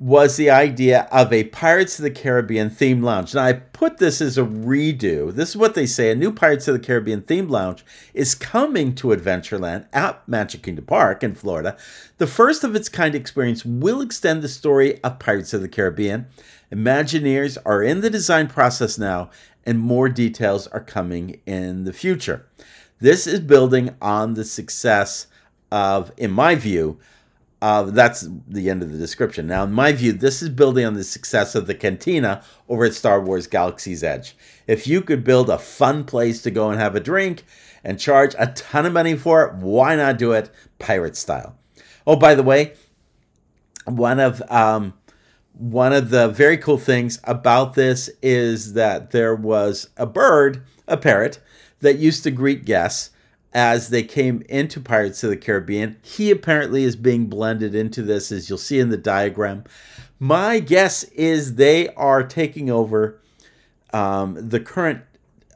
was 0.00 0.38
the 0.38 0.48
idea 0.48 1.06
of 1.12 1.30
a 1.30 1.44
Pirates 1.44 1.98
of 1.98 2.02
the 2.04 2.10
Caribbean 2.10 2.70
themed 2.70 3.02
lounge. 3.02 3.34
Now, 3.34 3.44
I 3.44 3.52
put 3.52 3.98
this 3.98 4.22
as 4.22 4.38
a 4.38 4.42
redo. 4.42 5.30
This 5.30 5.50
is 5.50 5.58
what 5.58 5.74
they 5.74 5.84
say 5.84 6.10
a 6.10 6.14
new 6.14 6.32
Pirates 6.32 6.66
of 6.66 6.72
the 6.72 6.80
Caribbean 6.80 7.20
themed 7.20 7.50
lounge 7.50 7.84
is 8.14 8.34
coming 8.34 8.94
to 8.94 9.08
Adventureland 9.08 9.86
at 9.92 10.26
Magic 10.26 10.62
Kingdom 10.62 10.86
Park 10.86 11.22
in 11.22 11.34
Florida. 11.34 11.76
The 12.16 12.26
first 12.26 12.64
of 12.64 12.74
its 12.74 12.88
kind 12.88 13.14
experience 13.14 13.62
will 13.66 14.00
extend 14.00 14.40
the 14.40 14.48
story 14.48 15.04
of 15.04 15.18
Pirates 15.18 15.52
of 15.52 15.60
the 15.60 15.68
Caribbean. 15.68 16.28
Imagineers 16.72 17.58
are 17.66 17.82
in 17.82 18.00
the 18.00 18.08
design 18.08 18.46
process 18.46 18.96
now, 18.96 19.28
and 19.66 19.78
more 19.78 20.08
details 20.08 20.66
are 20.68 20.80
coming 20.80 21.42
in 21.44 21.84
the 21.84 21.92
future. 21.92 22.46
This 23.00 23.26
is 23.26 23.40
building 23.40 23.94
on 24.00 24.32
the 24.32 24.46
success 24.46 25.26
of, 25.70 26.10
in 26.16 26.30
my 26.30 26.54
view, 26.54 26.98
uh, 27.62 27.82
that's 27.82 28.26
the 28.48 28.70
end 28.70 28.82
of 28.82 28.90
the 28.90 28.98
description. 28.98 29.46
Now, 29.46 29.64
in 29.64 29.72
my 29.72 29.92
view, 29.92 30.12
this 30.12 30.42
is 30.42 30.48
building 30.48 30.86
on 30.86 30.94
the 30.94 31.04
success 31.04 31.54
of 31.54 31.66
the 31.66 31.74
Cantina 31.74 32.42
over 32.68 32.84
at 32.84 32.94
Star 32.94 33.20
Wars 33.20 33.46
Galaxy's 33.46 34.02
Edge. 34.02 34.34
If 34.66 34.86
you 34.86 35.02
could 35.02 35.24
build 35.24 35.50
a 35.50 35.58
fun 35.58 36.04
place 36.04 36.40
to 36.42 36.50
go 36.50 36.70
and 36.70 36.80
have 36.80 36.96
a 36.96 37.00
drink 37.00 37.44
and 37.84 38.00
charge 38.00 38.34
a 38.38 38.48
ton 38.48 38.86
of 38.86 38.92
money 38.92 39.14
for 39.14 39.44
it, 39.44 39.54
why 39.56 39.94
not 39.94 40.18
do 40.18 40.32
it 40.32 40.50
pirate 40.78 41.16
style? 41.16 41.58
Oh, 42.06 42.16
by 42.16 42.34
the 42.34 42.42
way, 42.42 42.72
one 43.84 44.20
of 44.20 44.42
um, 44.50 44.94
one 45.52 45.92
of 45.92 46.08
the 46.08 46.28
very 46.28 46.56
cool 46.56 46.78
things 46.78 47.20
about 47.24 47.74
this 47.74 48.08
is 48.22 48.72
that 48.72 49.10
there 49.10 49.34
was 49.34 49.90
a 49.98 50.06
bird, 50.06 50.64
a 50.88 50.96
parrot, 50.96 51.40
that 51.80 51.98
used 51.98 52.22
to 52.24 52.30
greet 52.30 52.64
guests 52.64 53.09
as 53.52 53.88
they 53.88 54.02
came 54.02 54.42
into 54.48 54.80
Pirates 54.80 55.24
of 55.24 55.30
the 55.30 55.36
Caribbean. 55.36 55.96
He 56.02 56.30
apparently 56.30 56.84
is 56.84 56.96
being 56.96 57.26
blended 57.26 57.74
into 57.74 58.02
this, 58.02 58.30
as 58.30 58.48
you'll 58.48 58.58
see 58.58 58.78
in 58.78 58.90
the 58.90 58.96
diagram. 58.96 59.64
My 60.18 60.60
guess 60.60 61.04
is 61.04 61.54
they 61.54 61.88
are 61.94 62.22
taking 62.22 62.70
over 62.70 63.20
um, 63.92 64.36
the 64.48 64.60
current 64.60 65.02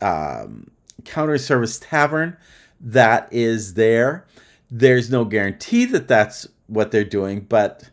um, 0.01 0.71
counter 1.05 1.39
service 1.39 1.79
tavern 1.79 2.37
that 2.81 3.29
is 3.31 3.75
there. 3.75 4.27
There's 4.71 5.11
no 5.11 5.25
guarantee 5.25 5.85
that 5.87 6.09
that's 6.09 6.49
what 6.67 6.91
they're 6.91 7.05
doing, 7.05 7.41
but 7.41 7.91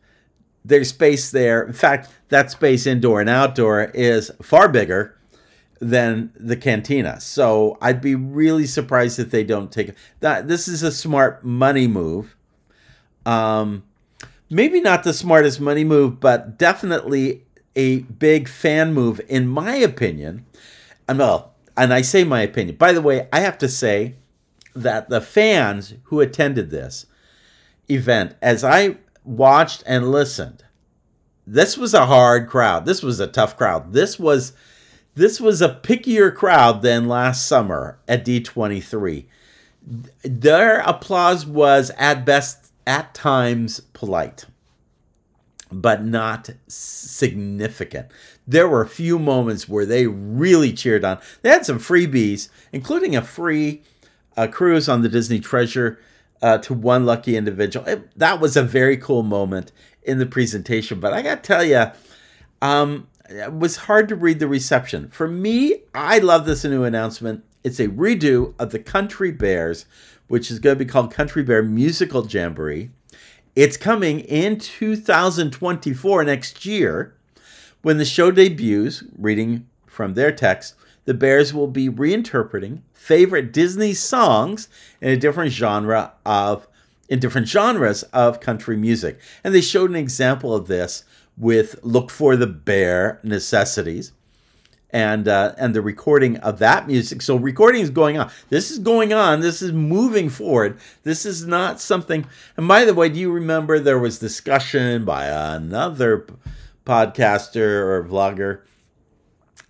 there's 0.66 0.90
space 0.90 1.32
there. 1.32 1.64
In 1.64 1.74
fact, 1.74 2.10
that 2.30 2.52
space 2.52 2.88
indoor 2.88 3.22
and 3.22 3.30
outdoor 3.30 3.92
is 3.94 4.32
far 4.42 4.70
bigger 4.70 5.18
than 5.82 6.32
the 6.36 6.56
cantina. 6.56 7.20
So 7.20 7.78
I'd 7.82 8.02
be 8.02 8.14
really 8.14 8.68
surprised 8.68 9.20
if 9.20 9.32
they 9.32 9.44
don't 9.44 9.72
take 9.72 9.94
that. 10.20 10.48
This 10.48 10.68
is 10.68 10.84
a 10.84 10.92
smart 10.92 11.44
money 11.44 11.88
move. 11.88 12.36
Um, 13.26 13.84
maybe 14.50 14.80
not 14.80 15.04
the 15.04 15.14
smartest 15.14 15.60
money 15.60 15.84
move, 15.84 16.20
but 16.20 16.60
definitely 16.60 17.46
a 17.76 18.00
big 18.00 18.48
fan 18.48 18.94
move, 18.94 19.20
in 19.28 19.48
my 19.48 19.76
opinion. 19.76 20.46
And 21.08 21.18
well, 21.18 21.56
and 21.76 21.92
I 21.94 22.02
say 22.02 22.24
my 22.24 22.42
opinion. 22.42 22.76
By 22.76 22.94
the 22.94 23.02
way, 23.02 23.28
I 23.34 23.40
have 23.40 23.58
to 23.58 23.68
say 23.68 24.18
that 24.76 25.10
the 25.10 25.20
fans 25.20 25.96
who 26.04 26.20
attended 26.20 26.70
this 26.70 27.08
event, 27.90 28.36
as 28.42 28.64
I 28.64 28.98
watched 29.24 29.84
and 29.88 30.12
listened, 30.12 30.64
this 31.48 31.76
was 31.76 31.96
a 31.96 32.06
hard 32.06 32.48
crowd. 32.48 32.86
This 32.86 33.02
was 33.02 33.20
a 33.20 33.26
tough 33.26 33.58
crowd. 33.58 33.94
This 33.94 34.20
was 34.20 34.54
this 35.16 35.42
was 35.42 35.62
a 35.62 35.80
pickier 35.84 36.34
crowd 36.34 36.82
than 36.82 37.08
last 37.08 37.46
summer 37.46 37.98
at 38.08 38.26
D23. 38.26 39.26
Their 40.24 40.80
applause 40.80 41.46
was 41.46 41.92
at 41.98 42.26
best, 42.26 42.72
at 42.88 43.14
times, 43.14 43.82
polite, 43.94 44.46
but 45.72 46.04
not 46.04 46.52
significant. 46.68 48.08
There 48.48 48.68
were 48.68 48.82
a 48.82 48.88
few 48.90 49.20
moments 49.20 49.68
where 49.68 49.86
they 49.86 50.08
really 50.08 50.72
cheered 50.72 51.04
on. 51.04 51.20
They 51.42 51.50
had 51.50 51.66
some 51.66 51.80
freebies, 51.80 52.50
including 52.72 53.16
a 53.16 53.22
free 53.22 53.82
uh, 54.38 54.48
cruise 54.48 54.88
on 54.88 55.02
the 55.02 55.10
Disney 55.10 55.40
Treasure 55.40 56.00
uh, 56.42 56.58
to 56.60 56.74
one 56.74 57.06
lucky 57.06 57.36
individual. 57.36 57.86
It, 57.88 58.18
that 58.18 58.40
was 58.40 58.56
a 58.56 58.64
very 58.64 58.98
cool 58.98 59.24
moment 59.24 59.72
in 60.04 60.20
the 60.20 60.26
presentation. 60.26 61.00
But 61.00 61.14
I 61.14 61.22
got 61.22 61.44
to 61.44 61.48
tell 61.48 61.64
you, 61.64 61.92
um, 62.62 63.08
it 63.32 63.54
was 63.54 63.76
hard 63.78 64.10
to 64.10 64.16
read 64.16 64.40
the 64.40 64.48
reception. 64.48 65.10
For 65.10 65.28
me, 65.28 65.82
I 65.94 66.20
love 66.20 66.46
this 66.46 66.64
new 66.64 66.84
announcement. 66.84 67.44
It's 67.64 67.80
a 67.80 67.88
redo 67.88 68.54
of 68.60 68.72
the 68.72 68.80
Country 68.80 69.32
Bears, 69.32 69.86
which 70.28 70.52
is 70.52 70.60
going 70.60 70.78
to 70.78 70.86
be 70.86 70.90
called 70.90 71.14
Country 71.14 71.44
Bear 71.44 71.64
Musical 71.64 72.28
Jamboree. 72.28 72.92
It's 73.56 73.78
coming 73.78 74.22
in 74.22 74.58
2024, 74.58 76.24
next 76.24 76.66
year. 76.66 77.16
When 77.82 77.98
the 77.98 78.06
show 78.06 78.32
debuts, 78.32 79.04
reading 79.18 79.68
from 79.86 80.14
their 80.14 80.32
text, 80.32 80.76
the 81.06 81.14
Bears 81.14 81.54
will 81.54 81.68
be 81.68 81.90
reinterpreting 81.90 82.82
favorite 82.94 83.52
Disney 83.52 83.94
songs 83.94 84.70
in 85.02 85.10
a 85.10 85.18
different 85.18 85.52
genre 85.52 86.14
of 86.26 86.68
in 87.10 87.20
different 87.20 87.48
genres 87.48 88.04
of 88.14 88.40
country 88.40 88.78
music. 88.78 89.20
And 89.44 89.54
they 89.54 89.60
showed 89.60 89.90
an 89.90 89.98
example 89.98 90.56
of 90.56 90.68
this 90.68 91.04
with 91.38 91.80
Look 91.84 92.10
for 92.10 92.36
the 92.36 92.48
Bear 92.48 93.20
Necessities 93.24 94.12
and 94.92 95.28
uh, 95.28 95.54
and 95.58 95.74
the 95.74 95.82
recording 95.82 96.38
of 96.38 96.60
that 96.60 96.88
music. 96.88 97.22
So 97.22 97.36
recording 97.36 97.82
is 97.82 97.90
going 97.90 98.18
on. 98.18 98.32
This 98.50 98.72
is 98.72 98.80
going 98.80 99.14
on. 99.14 99.40
This 99.40 99.62
is 99.62 99.72
moving 99.72 100.30
forward. 100.30 100.78
This 101.04 101.26
is 101.26 101.46
not 101.46 101.80
something. 101.80 102.26
And 102.58 102.68
by 102.68 102.86
the 102.86 102.94
way, 102.94 103.10
do 103.10 103.20
you 103.20 103.32
remember 103.32 103.80
there 103.80 104.00
was 104.00 104.20
discussion 104.20 105.06
by 105.06 105.26
another 105.28 106.28
podcaster 106.86 107.82
or 107.82 108.04
vlogger 108.04 108.62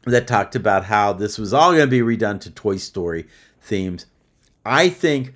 that 0.05 0.27
talked 0.27 0.55
about 0.55 0.85
how 0.85 1.13
this 1.13 1.37
was 1.37 1.53
all 1.53 1.71
going 1.71 1.83
to 1.83 1.87
be 1.87 1.99
redone 1.99 2.39
to 2.41 2.51
Toy 2.51 2.77
Story 2.77 3.27
themes? 3.61 4.07
I 4.65 4.89
think 4.89 5.33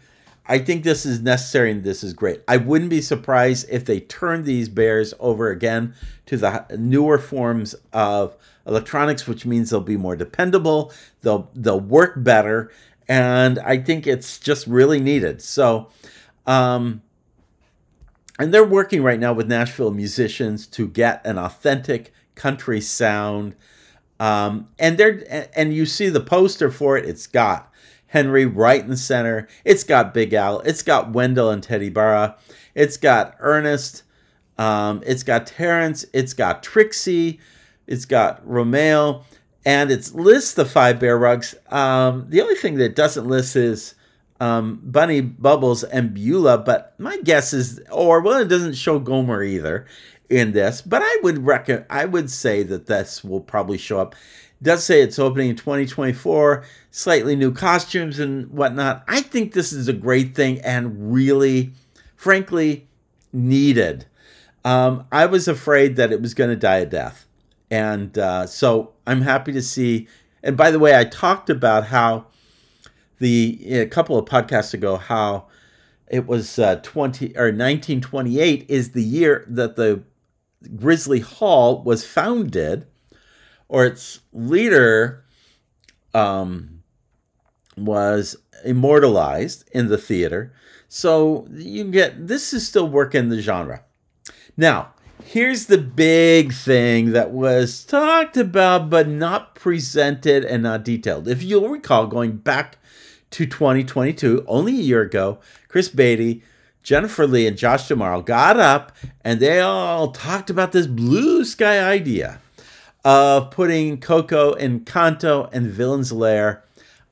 I 0.48 0.60
think 0.60 0.84
this 0.84 1.06
is 1.06 1.22
necessary 1.22 1.72
and 1.72 1.84
this 1.84 2.04
is 2.04 2.14
great. 2.14 2.42
I 2.48 2.58
wouldn't 2.58 2.90
be 2.90 3.02
surprised 3.02 3.68
if 3.70 3.86
they 3.86 4.00
turn 4.00 4.44
these 4.44 4.70
bears 4.70 5.14
over 5.20 5.50
again 5.50 5.96
to 6.28 6.38
the 6.38 6.66
newer 6.78 7.18
forms 7.18 7.76
of 7.92 8.36
electronics, 8.68 9.28
which 9.28 9.46
means 9.46 9.70
they'll 9.70 9.82
be 9.82 9.98
more 9.98 10.16
dependable, 10.16 10.92
they'll 11.22 11.50
they'll 11.56 11.80
work 11.80 12.24
better, 12.24 12.72
and 13.08 13.60
I 13.60 13.78
think 13.78 14.08
it's 14.08 14.40
just 14.40 14.68
really 14.68 15.00
needed. 15.00 15.42
So, 15.42 15.90
um, 16.46 17.02
and 18.38 18.54
they're 18.54 18.66
working 18.66 19.04
right 19.04 19.20
now 19.20 19.34
with 19.34 19.48
Nashville 19.48 19.92
musicians 19.92 20.68
to 20.68 20.88
get 20.88 21.26
an 21.26 21.38
authentic 21.38 22.14
country 22.36 22.82
sound. 22.82 23.56
Um, 24.20 24.70
and 24.80 24.98
they're 24.98 25.50
and 25.56 25.74
you 25.74 25.86
see 25.86 26.10
the 26.10 26.22
poster 26.22 26.72
for 26.72 26.98
it. 26.98 27.06
It's 27.06 27.28
got 27.28 27.72
Henry 28.16 28.46
right 28.46 28.80
in 28.80 28.90
the 28.90 28.96
center. 28.96 29.46
It's 29.66 29.84
got 29.84 30.14
Big 30.14 30.34
Al. 30.34 30.62
It's 30.62 30.82
got 30.82 31.12
Wendell 31.12 31.52
and 31.52 31.62
Teddi 31.62 31.94
Barra. 31.94 32.38
It's 32.74 32.96
got 32.96 33.36
Ernest. 33.42 34.04
Um, 34.58 35.04
it's 35.06 35.22
got 35.22 35.48
Terrence. 35.48 36.06
It's 36.14 36.32
got 36.32 36.64
Trixie. 36.64 37.42
It's 37.88 38.06
got 38.06 38.42
Romeo. 38.48 39.26
And 39.66 39.92
it 39.92 40.16
lists 40.16 40.54
the 40.54 40.64
five 40.64 40.98
bear 40.98 41.18
rugs. 41.18 41.56
Um, 41.70 42.28
the 42.30 42.40
only 42.40 42.56
thing 42.56 42.76
that 42.76 42.96
doesn't 42.96 43.28
list 43.28 43.58
is 43.58 43.96
um, 44.40 44.80
Bunny, 44.82 45.20
Bubbles, 45.20 45.84
and 45.84 46.14
Beulah. 46.14 46.60
But 46.60 46.98
my 46.98 47.18
guess 47.18 47.52
is, 47.52 47.82
or 47.92 48.22
well, 48.22 48.40
it 48.40 48.48
doesn't 48.48 48.76
show 48.76 48.98
Gomer 48.98 49.44
either 49.44 49.88
in 50.30 50.54
this. 50.54 50.82
But 50.82 51.02
I 51.04 51.18
would 51.22 51.46
reckon, 51.46 51.84
I 51.90 52.06
would 52.06 52.32
say 52.32 52.64
that 52.64 52.86
this 52.86 53.26
will 53.26 53.42
probably 53.42 53.78
show 53.78 54.00
up 54.00 54.16
does 54.62 54.86
say 54.86 55.02
it's 55.02 55.20
opening 55.20 55.50
in 55.50 55.56
2024, 55.56 56.64
slightly 56.92 57.36
new 57.36 57.52
costumes 57.52 58.20
and 58.20 58.50
whatnot. 58.52 59.04
I 59.08 59.22
think 59.22 59.54
this 59.54 59.74
is 59.74 59.88
a 59.88 59.94
great 59.94 60.36
thing 60.36 60.60
and 60.62 61.14
really, 61.14 61.74
frankly, 62.16 62.88
needed. 63.34 64.06
Um, 64.64 65.06
I 65.12 65.26
was 65.26 65.48
afraid 65.48 65.96
that 65.98 66.12
it 66.12 66.22
was 66.22 66.34
going 66.34 66.50
to 66.50 66.56
die 66.56 66.78
a 66.78 66.86
death. 66.86 67.28
And 67.70 68.18
uh, 68.18 68.48
so 68.48 68.94
I'm 69.06 69.22
happy 69.22 69.52
to 69.52 69.62
see. 69.62 70.08
And 70.42 70.56
by 70.56 70.72
the 70.72 70.80
way, 70.80 70.98
I 70.98 71.04
talked 71.04 71.50
about 71.50 71.88
how 71.88 72.28
the 73.20 73.80
a 73.80 73.86
couple 73.86 74.18
of 74.18 74.26
podcasts 74.26 74.74
ago 74.74 74.98
how 74.98 75.48
it 76.08 76.28
was 76.28 76.60
uh, 76.60 76.76
20 76.78 77.28
or 77.38 77.46
1928 77.46 78.66
is 78.70 78.92
the 78.92 79.04
year 79.04 79.46
that 79.48 79.76
the 79.76 80.04
Grizzly 80.76 81.20
Hall 81.20 81.84
was 81.84 82.06
founded 82.06 82.86
or 83.68 83.86
its 83.86 84.20
leader 84.32 85.24
um, 86.14 86.84
was 87.78 88.38
immortalized 88.64 89.70
in 89.72 89.88
the 89.88 89.98
theater. 89.98 90.54
So 90.88 91.48
you 91.52 91.86
get 91.86 92.28
this 92.28 92.54
is 92.54 92.68
still 92.68 92.88
working 92.88 93.30
the 93.30 93.42
genre. 93.42 93.84
Now, 94.56 94.94
here's 95.24 95.66
the 95.66 95.78
big 95.78 96.54
thing 96.54 97.12
that 97.12 97.32
was 97.32 97.84
talked 97.84 98.38
about 98.38 98.90
but 98.90 99.08
not 99.08 99.56
presented 99.56 100.46
and 100.46 100.64
not 100.64 100.86
detailed. 100.86 101.28
If 101.28 101.44
you'll 101.44 101.70
recall, 101.70 102.08
going 102.08 102.38
back 102.38 102.78
to 103.32 103.46
2022, 103.46 104.46
only 104.48 104.74
a 104.74 104.84
year 104.84 105.02
ago, 105.02 105.40
Chris 105.68 105.90
Beatty, 105.90 106.44
Jennifer 106.84 107.28
Lee, 107.28 107.48
and 107.48 107.58
Josh 107.58 107.90
D'Amaro 107.90 108.24
got 108.24 108.58
up 108.58 108.96
and 109.22 109.40
they 109.40 109.60
all 109.60 110.12
talked 110.12 110.50
about 110.50 110.72
this 110.72 110.88
blue 110.88 111.44
sky 111.44 111.84
idea 111.84 112.40
of 113.06 113.52
putting 113.52 114.00
Coco 114.02 114.56
Encanto 114.56 115.48
and 115.54 115.68
Villain's 115.68 116.12
Lair 116.12 116.64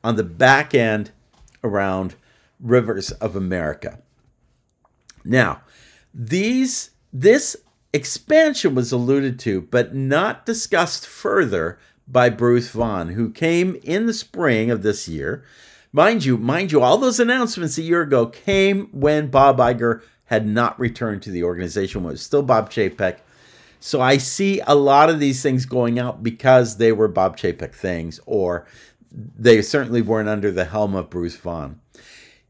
on 0.03 0.15
the 0.15 0.23
back 0.23 0.73
end 0.73 1.12
around 1.63 2.15
Rivers 2.60 3.12
of 3.12 3.36
America. 3.36 3.99
Now, 5.23 5.62
these 6.13 6.89
this 7.13 7.56
expansion 7.93 8.73
was 8.73 8.91
alluded 8.91 9.38
to, 9.41 9.62
but 9.62 9.93
not 9.93 10.47
discussed 10.47 11.06
further 11.06 11.77
by 12.08 12.29
Bruce 12.29 12.69
Vaughn, 12.69 13.10
who 13.10 13.29
came 13.29 13.77
in 13.84 14.08
the 14.08 14.13
spring 14.13 14.71
of 14.71 14.82
this 14.82 15.08
year. 15.08 15.43
Mind 15.91 16.25
you, 16.25 16.38
mind 16.38 16.71
you, 16.71 16.82
all 16.82 16.97
those 16.97 17.19
announcements 17.19 17.77
a 17.77 17.84
year 17.84 18.01
ago 18.01 18.25
came 18.25 18.88
when 18.91 19.27
Bob 19.27 19.60
Iger 19.60 20.01
had 20.25 20.47
not 20.47 20.79
returned 20.79 21.21
to 21.21 21.29
the 21.29 21.43
organization, 21.43 22.03
was 22.03 22.21
still 22.21 22.41
Bob 22.41 22.71
Chapek 22.71 23.19
so 23.86 24.00
I 24.00 24.15
see 24.15 24.62
a 24.65 24.76
lot 24.76 25.10
of 25.10 25.19
these 25.19 25.43
things 25.43 25.65
going 25.65 26.00
out 26.00 26.24
because 26.24 26.78
they 26.78 26.93
were 26.93 27.10
Bob 27.10 27.36
Chapek 27.36 27.74
things, 27.76 28.17
or 28.26 28.65
they 29.12 29.62
certainly 29.62 30.02
weren't 30.02 30.30
under 30.30 30.52
the 30.52 30.63
helm 30.63 30.96
of 30.96 31.10
Bruce 31.10 31.36
Vaughn. 31.36 31.82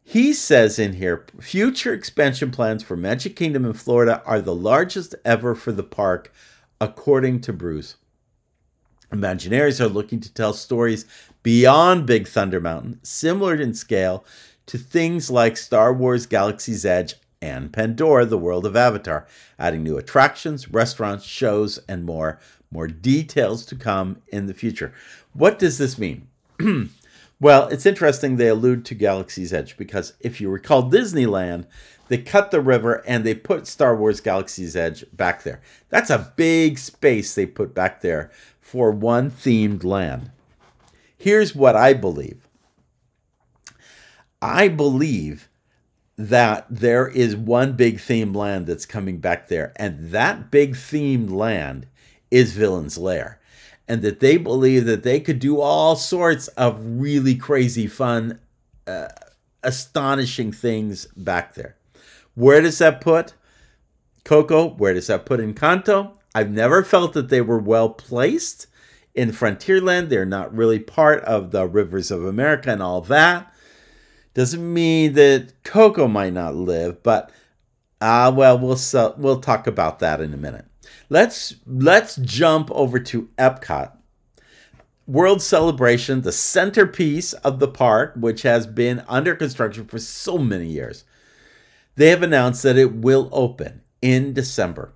He 0.03 0.31
says 0.31 0.77
in 0.77 0.93
here 0.93 1.25
future 1.41 1.91
expansion 1.91 2.51
plans 2.51 2.83
for 2.83 2.95
Magic 2.95 3.35
Kingdom 3.35 3.65
in 3.65 3.73
Florida 3.73 4.21
are 4.27 4.41
the 4.41 4.53
largest 4.53 5.15
ever 5.25 5.55
for 5.55 5.71
the 5.71 5.81
park, 5.81 6.31
according 6.79 7.41
to 7.41 7.51
Bruce. 7.51 7.95
Imagineers 9.11 9.81
are 9.81 9.87
looking 9.87 10.19
to 10.19 10.31
tell 10.31 10.53
stories 10.53 11.07
beyond 11.41 12.05
Big 12.05 12.27
Thunder 12.27 12.59
Mountain, 12.59 12.99
similar 13.01 13.55
in 13.55 13.73
scale 13.73 14.23
to 14.67 14.77
things 14.77 15.31
like 15.31 15.57
Star 15.57 15.91
Wars 15.91 16.27
Galaxy's 16.27 16.85
Edge 16.85 17.15
and 17.43 17.73
Pandora, 17.73 18.25
the 18.25 18.37
world 18.37 18.65
of 18.65 18.77
Avatar, 18.77 19.27
adding 19.59 19.83
new 19.83 19.97
attractions, 19.97 20.69
restaurants, 20.69 21.25
shows, 21.25 21.77
and 21.89 22.05
more. 22.05 22.39
More 22.71 22.87
details 22.87 23.65
to 23.65 23.75
come 23.75 24.21
in 24.29 24.45
the 24.45 24.53
future. 24.53 24.93
What 25.33 25.59
does 25.59 25.77
this 25.77 25.99
mean? 25.99 26.29
well, 27.41 27.67
it's 27.67 27.85
interesting 27.85 28.37
they 28.37 28.47
allude 28.47 28.85
to 28.85 28.95
Galaxy's 28.95 29.51
Edge 29.51 29.75
because 29.75 30.13
if 30.21 30.39
you 30.39 30.49
recall 30.49 30.89
Disneyland, 30.89 31.65
they 32.07 32.17
cut 32.17 32.51
the 32.51 32.61
river 32.61 33.03
and 33.05 33.25
they 33.25 33.35
put 33.35 33.67
Star 33.67 33.93
Wars 33.93 34.21
Galaxy's 34.21 34.77
Edge 34.77 35.03
back 35.11 35.43
there. 35.43 35.61
That's 35.89 36.09
a 36.09 36.31
big 36.37 36.79
space 36.79 37.35
they 37.35 37.45
put 37.45 37.75
back 37.75 37.99
there 37.99 38.31
for 38.61 38.89
one 38.89 39.29
themed 39.29 39.83
land. 39.83 40.31
Here's 41.17 41.53
what 41.53 41.75
I 41.75 41.93
believe 41.93 42.47
I 44.41 44.69
believe 44.69 45.49
that 46.17 46.65
there 46.69 47.07
is 47.07 47.35
one 47.35 47.73
big 47.73 47.97
themed 47.97 48.35
land 48.35 48.67
that's 48.67 48.85
coming 48.85 49.17
back 49.17 49.47
there, 49.47 49.73
and 49.75 50.11
that 50.11 50.51
big 50.51 50.75
themed 50.75 51.31
land 51.31 51.87
is 52.29 52.53
Villain's 52.53 52.97
Lair. 52.97 53.39
And 53.87 54.01
that 54.01 54.21
they 54.21 54.37
believe 54.37 54.85
that 54.85 55.03
they 55.03 55.19
could 55.19 55.39
do 55.39 55.59
all 55.59 55.95
sorts 55.97 56.47
of 56.49 56.79
really 56.81 57.35
crazy, 57.35 57.85
fun, 57.85 58.39
uh, 58.87 59.09
astonishing 59.61 60.51
things 60.51 61.05
back 61.17 61.55
there. 61.55 61.75
Where 62.33 62.61
does 62.61 62.77
that 62.77 63.01
put 63.01 63.33
Coco? 64.23 64.69
Where 64.69 64.93
does 64.93 65.07
that 65.07 65.25
put 65.25 65.39
Encanto? 65.39 66.13
I've 66.33 66.49
never 66.49 66.83
felt 66.83 67.13
that 67.13 67.29
they 67.29 67.41
were 67.41 67.59
well 67.59 67.89
placed 67.89 68.67
in 69.13 69.31
Frontierland. 69.31 70.09
They're 70.09 70.25
not 70.25 70.55
really 70.55 70.79
part 70.79 71.23
of 71.25 71.51
the 71.51 71.67
Rivers 71.67 72.09
of 72.09 72.25
America 72.25 72.71
and 72.71 72.81
all 72.81 73.01
that. 73.01 73.52
Doesn't 74.33 74.73
mean 74.73 75.13
that 75.13 75.63
Coco 75.63 76.07
might 76.07 76.33
not 76.33 76.55
live, 76.55 77.03
but 77.03 77.31
ah, 78.01 78.27
uh, 78.27 78.31
well, 78.31 78.57
we'll 78.57 78.79
we'll 79.17 79.39
talk 79.39 79.67
about 79.67 79.99
that 79.99 80.21
in 80.21 80.33
a 80.33 80.37
minute. 80.37 80.65
Let's 81.09 81.55
let's 81.67 82.15
jump 82.15 82.71
over 82.71 82.99
to 82.99 83.29
Epcot. 83.37 83.91
World 85.05 85.41
Celebration, 85.41 86.21
the 86.21 86.31
centerpiece 86.31 87.33
of 87.33 87.59
the 87.59 87.67
park, 87.67 88.13
which 88.15 88.43
has 88.43 88.65
been 88.65 89.03
under 89.07 89.35
construction 89.35 89.85
for 89.85 89.99
so 89.99 90.37
many 90.37 90.67
years. 90.67 91.03
They 91.95 92.09
have 92.09 92.23
announced 92.23 92.63
that 92.63 92.77
it 92.77 92.95
will 92.95 93.29
open 93.31 93.81
in 94.01 94.33
December. 94.33 94.93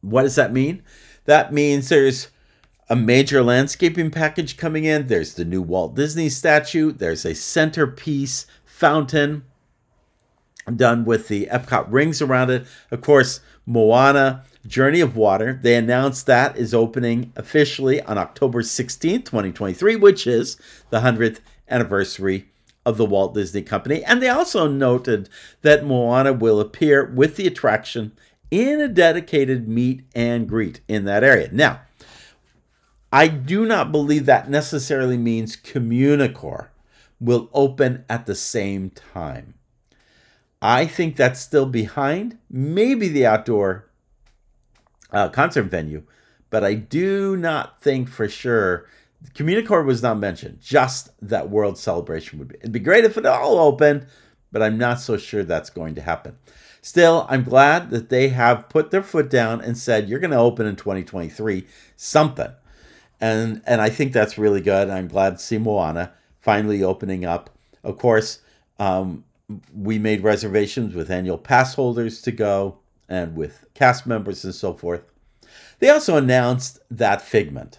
What 0.00 0.22
does 0.22 0.34
that 0.34 0.52
mean? 0.52 0.82
That 1.24 1.52
means 1.52 1.88
there's 1.88 2.28
a 2.88 2.96
major 2.96 3.42
landscaping 3.42 4.10
package 4.10 4.56
coming 4.56 4.84
in. 4.84 5.06
There's 5.06 5.34
the 5.34 5.44
new 5.44 5.62
Walt 5.62 5.94
Disney 5.94 6.28
statue. 6.28 6.92
There's 6.92 7.24
a 7.24 7.34
centerpiece 7.34 8.46
fountain 8.64 9.44
done 10.76 11.04
with 11.04 11.28
the 11.28 11.46
Epcot 11.46 11.86
rings 11.90 12.22
around 12.22 12.50
it. 12.50 12.66
Of 12.90 13.00
course, 13.00 13.40
Moana 13.66 14.44
Journey 14.66 15.00
of 15.00 15.16
Water. 15.16 15.58
They 15.62 15.76
announced 15.76 16.26
that 16.26 16.56
is 16.56 16.74
opening 16.74 17.32
officially 17.36 18.00
on 18.02 18.18
October 18.18 18.62
16th, 18.62 19.24
2023, 19.24 19.96
which 19.96 20.26
is 20.26 20.56
the 20.90 21.00
100th 21.00 21.40
anniversary 21.68 22.48
of 22.86 22.96
the 22.96 23.06
Walt 23.06 23.34
Disney 23.34 23.62
Company. 23.62 24.04
And 24.04 24.22
they 24.22 24.28
also 24.28 24.68
noted 24.68 25.28
that 25.62 25.86
Moana 25.86 26.32
will 26.32 26.60
appear 26.60 27.04
with 27.04 27.36
the 27.36 27.46
attraction 27.46 28.12
in 28.50 28.80
a 28.80 28.88
dedicated 28.88 29.68
meet 29.68 30.04
and 30.14 30.48
greet 30.48 30.80
in 30.86 31.04
that 31.04 31.24
area. 31.24 31.48
Now, 31.50 31.80
I 33.14 33.28
do 33.28 33.64
not 33.64 33.92
believe 33.92 34.26
that 34.26 34.50
necessarily 34.50 35.16
means 35.16 35.56
Communicore 35.56 36.70
will 37.20 37.48
open 37.54 38.04
at 38.10 38.26
the 38.26 38.34
same 38.34 38.90
time. 38.90 39.54
I 40.60 40.86
think 40.86 41.14
that's 41.14 41.38
still 41.38 41.66
behind, 41.66 42.38
maybe 42.50 43.06
the 43.06 43.24
outdoor 43.24 43.88
uh, 45.12 45.28
concert 45.28 45.62
venue, 45.62 46.02
but 46.50 46.64
I 46.64 46.74
do 46.74 47.36
not 47.36 47.80
think 47.80 48.08
for 48.08 48.28
sure. 48.28 48.88
Communicore 49.32 49.86
was 49.86 50.02
not 50.02 50.18
mentioned, 50.18 50.58
just 50.60 51.10
that 51.22 51.50
World 51.50 51.78
Celebration 51.78 52.40
would 52.40 52.48
be. 52.48 52.56
It'd 52.56 52.72
be 52.72 52.80
great 52.80 53.04
if 53.04 53.16
it 53.16 53.24
all 53.26 53.60
opened, 53.60 54.08
but 54.50 54.60
I'm 54.60 54.76
not 54.76 54.98
so 54.98 55.16
sure 55.16 55.44
that's 55.44 55.70
going 55.70 55.94
to 55.94 56.02
happen. 56.02 56.36
Still, 56.82 57.26
I'm 57.30 57.44
glad 57.44 57.90
that 57.90 58.08
they 58.08 58.30
have 58.30 58.68
put 58.68 58.90
their 58.90 59.04
foot 59.04 59.30
down 59.30 59.60
and 59.60 59.78
said, 59.78 60.08
you're 60.08 60.18
going 60.18 60.32
to 60.32 60.36
open 60.36 60.66
in 60.66 60.74
2023 60.74 61.64
something 61.94 62.52
and 63.24 63.62
and 63.66 63.80
I 63.80 63.88
think 63.88 64.12
that's 64.12 64.36
really 64.36 64.60
good. 64.60 64.90
I'm 64.90 65.08
glad 65.08 65.38
to 65.38 65.42
see 65.42 65.56
Moana 65.56 66.12
finally 66.42 66.82
opening 66.82 67.24
up. 67.24 67.48
Of 67.82 67.96
course, 67.96 68.40
um, 68.78 69.24
we 69.74 69.98
made 69.98 70.22
reservations 70.22 70.94
with 70.94 71.10
annual 71.10 71.38
pass 71.38 71.74
holders 71.74 72.20
to 72.22 72.32
go 72.32 72.78
and 73.08 73.34
with 73.34 73.64
cast 73.72 74.06
members 74.06 74.44
and 74.44 74.54
so 74.54 74.74
forth. 74.74 75.10
They 75.78 75.88
also 75.88 76.18
announced 76.18 76.80
that 76.90 77.22
Figment 77.22 77.78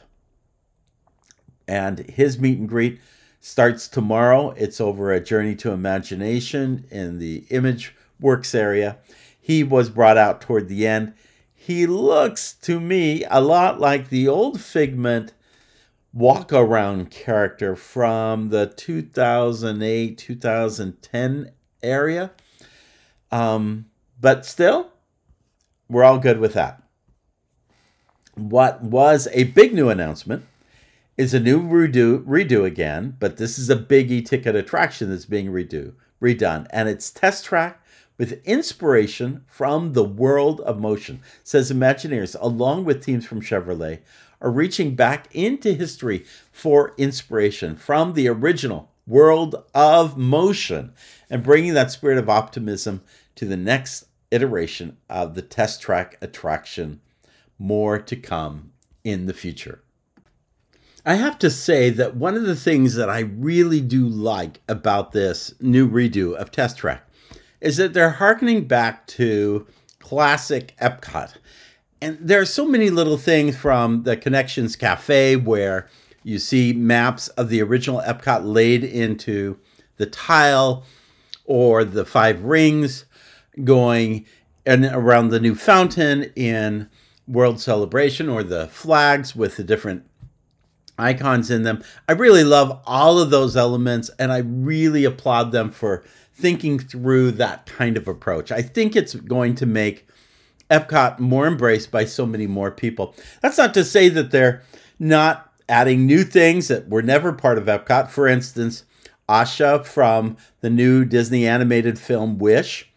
and 1.67 1.99
his 1.99 2.39
meet 2.39 2.58
and 2.58 2.67
greet 2.67 2.99
starts 3.39 3.88
tomorrow. 3.88 4.49
It's 4.58 4.81
over 4.81 5.12
at 5.12 5.27
Journey 5.27 5.53
to 5.58 5.71
Imagination 5.71 6.88
in 6.89 7.19
the 7.19 7.45
Image 7.51 7.95
Works 8.19 8.55
area. 8.55 8.97
He 9.39 9.63
was 9.63 9.91
brought 9.91 10.17
out 10.17 10.41
toward 10.41 10.69
the 10.69 10.88
end 10.88 11.13
he 11.65 11.88
looks 11.88 12.53
to 12.53 12.79
me 12.79 13.23
a 13.27 13.41
lot 13.41 13.79
like 13.79 14.10
the 14.10 14.27
old 14.27 14.62
Figment 14.62 15.34
walk 16.15 16.54
around 16.54 17.12
character 17.12 17.75
from 17.75 18.47
the 18.49 18.65
2008 18.65 20.17
2010 20.17 21.51
area. 21.84 22.32
Um, 23.32 23.88
but 24.19 24.45
still, 24.45 24.93
we're 25.89 26.06
all 26.06 26.17
good 26.17 26.39
with 26.39 26.54
that. 26.54 26.82
What 28.34 28.82
was 28.82 29.28
a 29.34 29.43
big 29.43 29.73
new 29.73 29.89
announcement 29.89 30.45
is 31.17 31.34
a 31.34 31.39
new 31.39 31.62
redo, 31.62 32.23
redo 32.25 32.65
again, 32.65 33.17
but 33.19 33.38
this 33.38 33.60
is 33.60 33.69
a 33.69 33.75
big 33.75 34.12
e-ticket 34.12 34.56
attraction 34.56 35.10
that's 35.10 35.25
being 35.25 35.47
redo, 35.47 35.93
redone, 36.21 36.67
and 36.71 36.89
it's 36.89 37.12
Test 37.12 37.45
Track 37.45 37.82
with 38.17 38.43
inspiration 38.45 39.43
from 39.47 39.93
the 39.93 40.04
world 40.04 40.62
of 40.62 40.80
motion, 40.80 41.21
says 41.43 41.71
Imagineers, 41.71 42.36
along 42.39 42.86
with 42.86 43.04
teams 43.04 43.25
from 43.25 43.41
Chevrolet, 43.41 43.99
are 44.41 44.52
reaching 44.52 44.95
back 44.95 45.28
into 45.34 45.74
history 45.74 46.26
for 46.52 46.93
inspiration 46.98 47.76
from 47.76 48.13
the 48.13 48.28
original 48.28 48.91
world 49.08 49.63
of 49.74 50.17
motion 50.17 50.93
and 51.30 51.43
bringing 51.43 51.74
that 51.74 51.91
spirit 51.91 52.17
of 52.17 52.30
optimism 52.30 53.02
to 53.36 53.45
the 53.45 53.58
next 53.58 54.06
iteration 54.32 54.98
of 55.10 55.36
the 55.36 55.41
test 55.41 55.82
track 55.82 56.17
attraction. 56.21 57.02
More 57.58 58.00
to 58.00 58.15
come 58.15 58.71
in 59.04 59.28
the 59.28 59.34
future. 59.34 59.82
I 61.06 61.15
have 61.15 61.38
to 61.39 61.52
say 61.52 61.91
that 61.91 62.15
one 62.15 62.36
of 62.36 62.43
the 62.43 62.56
things 62.56 62.95
that 62.95 63.12
I 63.12 63.19
really 63.19 63.80
do 63.80 64.08
like 64.08 64.62
about 64.67 65.12
this 65.12 65.54
new 65.62 65.88
redo 65.88 66.34
of 66.34 66.52
Test 66.52 66.80
Track 66.80 67.08
is 67.62 67.78
that 67.78 67.93
they're 67.93 68.10
harkening 68.10 68.67
back 68.67 69.06
to 69.08 69.67
classic 70.00 70.76
Epcot. 70.82 71.36
And 72.06 72.20
there 72.22 72.39
are 72.39 72.46
so 72.46 72.68
many 72.68 72.91
little 72.91 73.18
things 73.18 73.58
from 73.58 74.04
the 74.04 74.15
Connections 74.15 74.76
Cafe 74.76 75.38
where 75.38 75.89
you 76.22 76.38
see 76.38 76.72
maps 76.72 77.30
of 77.30 77.50
the 77.50 77.63
original 77.63 78.00
Epcot 78.02 78.41
laid 78.46 78.84
into 78.84 79.58
the 79.98 80.06
tile 80.06 80.84
or 81.46 81.84
the 81.84 82.06
five 82.06 82.44
rings 82.44 83.06
going 83.63 84.28
and 84.68 84.86
around 84.86 85.30
the 85.30 85.39
new 85.39 85.56
fountain 85.56 86.32
in 86.36 86.91
World 87.28 87.60
Celebration 87.60 88.30
or 88.30 88.44
the 88.44 88.68
flags 88.68 89.36
with 89.36 89.58
the 89.58 89.63
different 89.63 90.08
icons 91.00 91.50
in 91.50 91.63
them. 91.63 91.84
I 92.08 92.12
really 92.12 92.44
love 92.44 92.84
all 92.86 93.18
of 93.18 93.32
those 93.32 93.58
elements 93.58 94.12
and 94.20 94.32
I 94.32 94.44
really 94.46 95.06
applaud 95.06 95.52
them 95.52 95.72
for 95.72 96.04
thinking 96.32 96.78
through 96.78 97.32
that 97.32 97.65
kind 97.65 97.98
of 97.98 98.08
approach. 98.08 98.52
I 98.52 98.62
think 98.62 98.96
it's 98.96 99.15
going 99.15 99.56
to 99.56 99.65
make 99.65 100.08
Epcot 100.69 101.19
more 101.19 101.47
embraced 101.47 101.91
by 101.91 102.06
so 102.06 102.25
many 102.25 102.47
more 102.47 102.71
people. 102.71 103.15
That's 103.41 103.58
not 103.58 103.73
to 103.75 103.84
say 103.84 104.10
that 104.10 104.32
they're 104.32 104.63
not 104.99 105.51
adding 105.67 106.06
new 106.06 106.23
things 106.23 106.67
that 106.67 106.89
were 106.89 107.01
never 107.01 107.34
part 107.34 107.58
of 107.58 107.65
Epcot. 107.65 108.10
For 108.10 108.28
instance, 108.28 108.84
Asha 109.28 109.86
from 109.86 110.38
the 110.62 110.69
new 110.69 111.06
Disney 111.06 111.47
animated 111.47 111.97
film 111.99 112.38
Wish 112.38 112.91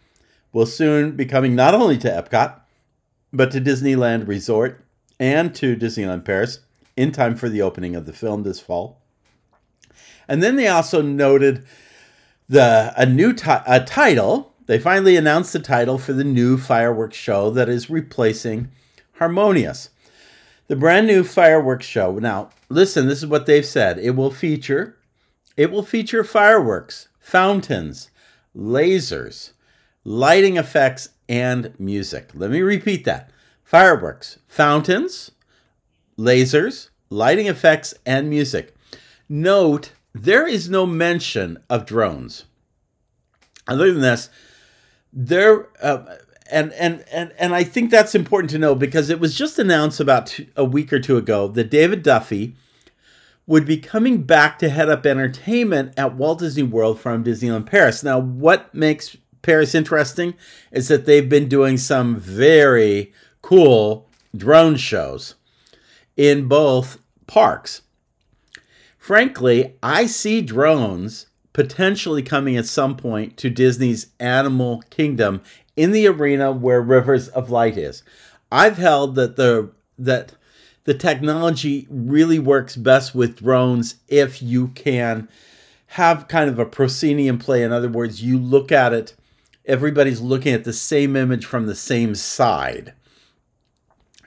will 0.51 0.65
soon 0.65 1.15
be 1.15 1.25
coming 1.25 1.55
not 1.55 1.73
only 1.73 1.97
to 1.99 2.09
Epcot, 2.09 2.59
but 3.31 3.51
to 3.51 3.61
Disneyland 3.61 4.27
Resort 4.27 4.83
and 5.19 5.53
to 5.55 5.75
Disneyland 5.75 6.25
Paris 6.25 6.59
in 6.95 7.11
time 7.11 7.35
for 7.35 7.49
the 7.49 7.61
opening 7.61 7.95
of 7.95 8.05
the 8.05 8.13
film 8.13 8.43
this 8.43 8.59
fall. 8.59 9.01
And 10.27 10.43
then 10.43 10.55
they 10.55 10.67
also 10.67 11.01
noted 11.01 11.65
the 12.47 12.93
a 12.95 13.05
new 13.05 13.33
ti- 13.33 13.63
a 13.65 13.83
title. 13.83 14.48
They 14.69 14.77
finally 14.77 15.15
announced 15.15 15.51
the 15.51 15.57
title 15.57 15.97
for 15.97 16.13
the 16.13 16.23
new 16.23 16.55
fireworks 16.55 17.17
show 17.17 17.49
that 17.49 17.67
is 17.67 17.89
replacing 17.89 18.69
Harmonious. 19.13 19.89
The 20.67 20.75
brand 20.75 21.07
new 21.07 21.23
fireworks 21.23 21.87
show. 21.87 22.19
Now, 22.19 22.51
listen, 22.69 23.07
this 23.07 23.17
is 23.17 23.25
what 23.25 23.47
they've 23.47 23.65
said. 23.65 23.97
It 23.97 24.11
will 24.11 24.29
feature 24.29 24.95
it 25.57 25.71
will 25.71 25.81
feature 25.81 26.23
fireworks 26.23 27.07
fountains, 27.19 28.11
lasers, 28.55 29.53
lighting 30.03 30.57
effects, 30.57 31.09
and 31.27 31.73
music. 31.79 32.29
Let 32.35 32.51
me 32.51 32.61
repeat 32.61 33.05
that 33.05 33.31
fireworks, 33.63 34.37
fountains, 34.45 35.31
lasers, 36.15 36.89
lighting 37.09 37.47
effects, 37.47 37.95
and 38.05 38.29
music. 38.29 38.75
Note 39.27 39.93
there 40.13 40.45
is 40.47 40.69
no 40.69 40.85
mention 40.85 41.57
of 41.71 41.87
drones. 41.87 42.45
Other 43.67 43.91
than 43.91 44.01
this, 44.01 44.29
there 45.11 45.67
uh, 45.81 46.17
and 46.49 46.73
and 46.73 47.03
and 47.11 47.33
and 47.37 47.53
I 47.53 47.63
think 47.63 47.91
that's 47.91 48.15
important 48.15 48.49
to 48.51 48.59
know 48.59 48.75
because 48.75 49.09
it 49.09 49.19
was 49.19 49.35
just 49.35 49.59
announced 49.59 49.99
about 49.99 50.39
a 50.55 50.65
week 50.65 50.91
or 50.91 50.99
two 50.99 51.17
ago 51.17 51.47
that 51.47 51.69
David 51.69 52.03
Duffy 52.03 52.55
would 53.47 53.65
be 53.65 53.77
coming 53.77 54.21
back 54.23 54.59
to 54.59 54.69
head 54.69 54.89
up 54.89 55.05
entertainment 55.05 55.93
at 55.97 56.15
Walt 56.15 56.39
Disney 56.39 56.63
World 56.63 56.99
from 56.99 57.23
Disneyland 57.23 57.65
Paris. 57.65 58.03
Now, 58.03 58.19
what 58.19 58.73
makes 58.75 59.17
Paris 59.41 59.73
interesting 59.73 60.35
is 60.71 60.87
that 60.87 61.05
they've 61.05 61.27
been 61.27 61.49
doing 61.49 61.77
some 61.77 62.15
very 62.15 63.11
cool 63.41 64.07
drone 64.35 64.75
shows 64.75 65.35
in 66.15 66.47
both 66.47 66.99
parks. 67.25 67.81
Frankly, 68.97 69.73
I 69.81 70.05
see 70.05 70.41
drones 70.41 71.25
potentially 71.53 72.21
coming 72.21 72.57
at 72.57 72.65
some 72.65 72.95
point 72.95 73.37
to 73.37 73.49
Disney's 73.49 74.07
Animal 74.19 74.83
Kingdom 74.89 75.41
in 75.75 75.91
the 75.91 76.07
arena 76.07 76.51
where 76.51 76.81
Rivers 76.81 77.27
of 77.29 77.49
Light 77.49 77.77
is. 77.77 78.03
I've 78.51 78.77
held 78.77 79.15
that 79.15 79.35
the 79.35 79.71
that 79.97 80.33
the 80.85 80.93
technology 80.93 81.85
really 81.89 82.39
works 82.39 82.75
best 82.75 83.13
with 83.13 83.39
drones 83.39 83.95
if 84.07 84.41
you 84.41 84.69
can 84.69 85.27
have 85.93 86.27
kind 86.27 86.49
of 86.49 86.59
a 86.59 86.65
proscenium 86.65 87.37
play. 87.37 87.63
In 87.63 87.71
other 87.71 87.89
words, 87.89 88.23
you 88.23 88.37
look 88.37 88.71
at 88.71 88.93
it, 88.93 89.15
everybody's 89.65 90.21
looking 90.21 90.53
at 90.53 90.63
the 90.63 90.73
same 90.73 91.15
image 91.15 91.45
from 91.45 91.65
the 91.65 91.75
same 91.75 92.15
side. 92.15 92.93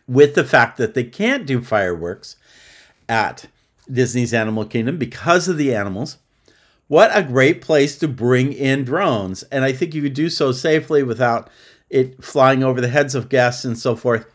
With 0.06 0.34
the 0.34 0.44
fact 0.44 0.76
that 0.78 0.94
they 0.94 1.04
can't 1.04 1.46
do 1.46 1.62
fireworks 1.62 2.36
at 3.08 3.46
Disney's 3.90 4.34
Animal 4.34 4.64
Kingdom 4.64 4.98
because 4.98 5.48
of 5.48 5.56
the 5.56 5.74
animals, 5.74 6.18
what 6.92 7.10
a 7.16 7.22
great 7.22 7.62
place 7.62 7.96
to 7.96 8.06
bring 8.06 8.52
in 8.52 8.84
drones. 8.84 9.42
And 9.44 9.64
I 9.64 9.72
think 9.72 9.94
you 9.94 10.02
could 10.02 10.12
do 10.12 10.28
so 10.28 10.52
safely 10.52 11.02
without 11.02 11.48
it 11.88 12.22
flying 12.22 12.62
over 12.62 12.82
the 12.82 12.88
heads 12.88 13.14
of 13.14 13.30
guests 13.30 13.64
and 13.64 13.78
so 13.78 13.96
forth. 13.96 14.26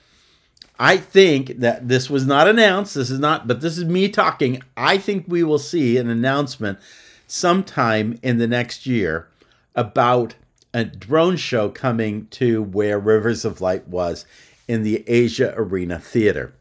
I 0.80 0.98
think 0.98 1.60
that 1.60 1.88
this 1.88 2.10
was 2.10 2.26
not 2.26 2.48
announced. 2.48 2.96
This 2.96 3.12
is 3.12 3.20
not, 3.20 3.48
but 3.48 3.62
this 3.62 3.78
is 3.78 3.86
me 3.86 4.10
talking. 4.10 4.64
I 4.76 4.98
think 4.98 5.26
we 5.28 5.44
will 5.44 5.60
see 5.60 6.00
an 6.00 6.10
announcement 6.10 6.80
sometime 7.28 8.18
in 8.24 8.40
the 8.40 8.48
next 8.48 8.88
year 8.88 9.28
about 9.76 10.34
a 10.74 10.84
drone 10.84 11.38
show 11.38 11.70
coming 11.70 12.26
to 12.30 12.64
where 12.64 12.98
Rivers 12.98 13.46
of 13.46 13.62
Light 13.62 13.88
was 13.88 14.26
in 14.68 14.82
the 14.82 15.04
Asia 15.06 15.54
Arena 15.56 16.00
Theater. 16.00 16.56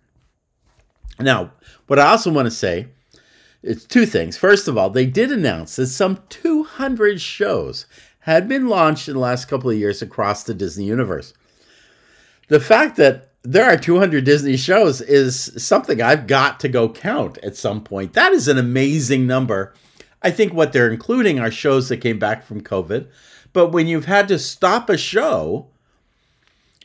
Now, 1.18 1.52
what 1.86 1.98
I 1.98 2.08
also 2.08 2.30
want 2.30 2.44
to 2.44 2.50
say 2.50 2.88
it's 3.66 3.84
two 3.84 4.06
things. 4.06 4.36
First 4.36 4.68
of 4.68 4.78
all, 4.78 4.90
they 4.90 5.06
did 5.06 5.32
announce 5.32 5.76
that 5.76 5.88
some 5.88 6.20
200 6.28 7.20
shows 7.20 7.86
had 8.20 8.48
been 8.48 8.68
launched 8.68 9.08
in 9.08 9.14
the 9.14 9.20
last 9.20 9.46
couple 9.46 9.70
of 9.70 9.76
years 9.76 10.00
across 10.00 10.44
the 10.44 10.54
Disney 10.54 10.84
universe. 10.84 11.34
The 12.48 12.60
fact 12.60 12.96
that 12.96 13.30
there 13.42 13.64
are 13.64 13.76
200 13.76 14.24
Disney 14.24 14.56
shows 14.56 15.00
is 15.00 15.52
something 15.62 16.00
I've 16.00 16.26
got 16.26 16.60
to 16.60 16.68
go 16.68 16.88
count 16.88 17.38
at 17.38 17.56
some 17.56 17.82
point. 17.82 18.12
That 18.12 18.32
is 18.32 18.46
an 18.46 18.58
amazing 18.58 19.26
number. 19.26 19.74
I 20.22 20.30
think 20.30 20.52
what 20.52 20.72
they're 20.72 20.90
including 20.90 21.40
are 21.40 21.50
shows 21.50 21.88
that 21.88 21.98
came 21.98 22.18
back 22.18 22.44
from 22.44 22.60
COVID. 22.60 23.08
But 23.52 23.68
when 23.68 23.88
you've 23.88 24.06
had 24.06 24.28
to 24.28 24.38
stop 24.38 24.88
a 24.88 24.96
show, 24.96 25.68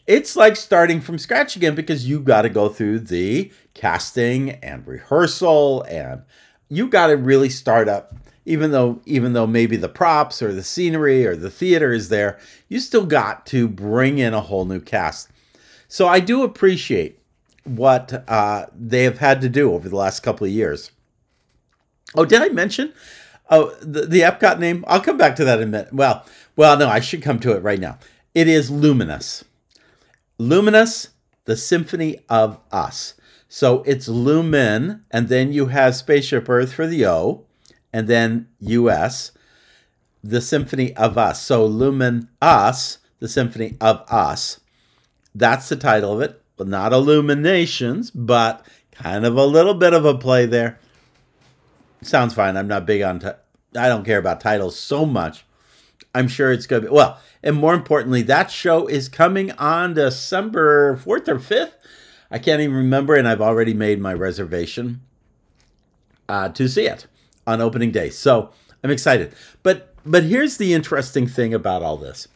it's 0.07 0.35
like 0.35 0.55
starting 0.55 0.99
from 0.99 1.19
scratch 1.19 1.55
again 1.55 1.75
because 1.75 2.07
you've 2.07 2.25
got 2.25 2.41
to 2.41 2.49
go 2.49 2.69
through 2.69 2.99
the 2.99 3.51
casting 3.73 4.51
and 4.51 4.85
rehearsal 4.87 5.83
and 5.83 6.23
you 6.71 6.87
got 6.87 7.07
to 7.07 7.17
really 7.17 7.49
start 7.49 7.87
up 7.89 8.15
even 8.45 8.71
though 8.71 9.01
even 9.05 9.33
though 9.33 9.45
maybe 9.45 9.75
the 9.75 9.89
props 9.89 10.41
or 10.41 10.51
the 10.53 10.63
scenery 10.63 11.27
or 11.27 11.35
the 11.35 11.51
theater 11.51 11.93
is 11.93 12.09
there 12.09 12.39
you 12.69 12.79
still 12.79 13.05
got 13.05 13.45
to 13.45 13.67
bring 13.67 14.17
in 14.17 14.33
a 14.33 14.41
whole 14.41 14.65
new 14.65 14.79
cast. 14.79 15.29
So 15.87 16.07
i 16.07 16.19
do 16.19 16.43
appreciate 16.43 17.19
what 17.63 18.23
uh, 18.27 18.65
they 18.73 19.03
have 19.03 19.19
had 19.19 19.39
to 19.41 19.49
do 19.49 19.71
over 19.71 19.87
the 19.87 19.95
last 19.95 20.21
couple 20.21 20.47
of 20.47 20.53
years. 20.53 20.91
Oh 22.15 22.25
did 22.25 22.41
i 22.41 22.49
mention? 22.49 22.93
Oh 23.49 23.75
the, 23.81 24.05
the 24.05 24.21
epcot 24.21 24.57
name 24.57 24.83
i'll 24.87 25.01
come 25.01 25.17
back 25.17 25.35
to 25.35 25.45
that 25.45 25.59
in 25.59 25.67
a 25.67 25.71
minute. 25.71 25.93
Well 25.93 26.25
well 26.55 26.77
no 26.77 26.87
i 26.87 26.99
should 26.99 27.21
come 27.21 27.39
to 27.41 27.55
it 27.55 27.61
right 27.63 27.79
now. 27.79 27.99
It 28.33 28.47
is 28.47 28.71
luminous. 28.71 29.43
Luminous 30.37 31.09
the 31.45 31.57
symphony 31.57 32.19
of 32.29 32.59
us 32.71 33.13
so 33.53 33.83
it's 33.85 34.07
Lumen, 34.07 35.03
and 35.11 35.27
then 35.27 35.51
you 35.51 35.65
have 35.65 35.97
Spaceship 35.97 36.47
Earth 36.47 36.71
for 36.71 36.87
the 36.87 37.05
O, 37.05 37.43
and 37.91 38.07
then 38.07 38.47
US, 38.61 39.33
the 40.23 40.39
Symphony 40.39 40.95
of 40.95 41.17
Us. 41.17 41.41
So 41.41 41.65
Lumen 41.65 42.29
Us, 42.41 42.99
the 43.19 43.27
Symphony 43.27 43.75
of 43.81 44.09
Us. 44.09 44.61
That's 45.35 45.67
the 45.67 45.75
title 45.75 46.13
of 46.13 46.21
it. 46.21 46.41
Well, 46.57 46.69
not 46.69 46.93
Illuminations, 46.93 48.09
but 48.09 48.65
kind 48.93 49.25
of 49.25 49.35
a 49.35 49.45
little 49.45 49.73
bit 49.73 49.93
of 49.93 50.05
a 50.05 50.17
play 50.17 50.45
there. 50.45 50.79
Sounds 52.01 52.33
fine. 52.33 52.55
I'm 52.55 52.69
not 52.69 52.85
big 52.85 53.01
on. 53.01 53.19
T- 53.19 53.27
I 53.77 53.89
don't 53.89 54.05
care 54.05 54.19
about 54.19 54.39
titles 54.39 54.79
so 54.79 55.05
much. 55.05 55.43
I'm 56.15 56.29
sure 56.29 56.53
it's 56.53 56.67
going 56.67 56.83
to 56.83 56.87
be 56.87 56.95
well. 56.95 57.19
And 57.43 57.57
more 57.57 57.73
importantly, 57.73 58.21
that 58.21 58.49
show 58.49 58.87
is 58.87 59.09
coming 59.09 59.51
on 59.51 59.95
December 59.95 60.95
4th 60.95 61.27
or 61.27 61.35
5th. 61.37 61.73
I 62.31 62.39
can't 62.39 62.61
even 62.61 62.75
remember, 62.75 63.15
and 63.15 63.27
I've 63.27 63.41
already 63.41 63.73
made 63.73 63.99
my 63.99 64.13
reservation 64.13 65.01
uh, 66.29 66.49
to 66.49 66.69
see 66.69 66.87
it 66.87 67.05
on 67.45 67.59
opening 67.59 67.91
day. 67.91 68.09
So 68.09 68.51
I'm 68.83 68.91
excited. 68.91 69.33
But 69.63 69.93
but 70.05 70.23
here's 70.23 70.57
the 70.57 70.73
interesting 70.73 71.27
thing 71.27 71.53
about 71.53 71.83
all 71.83 71.97
this, 71.97 72.27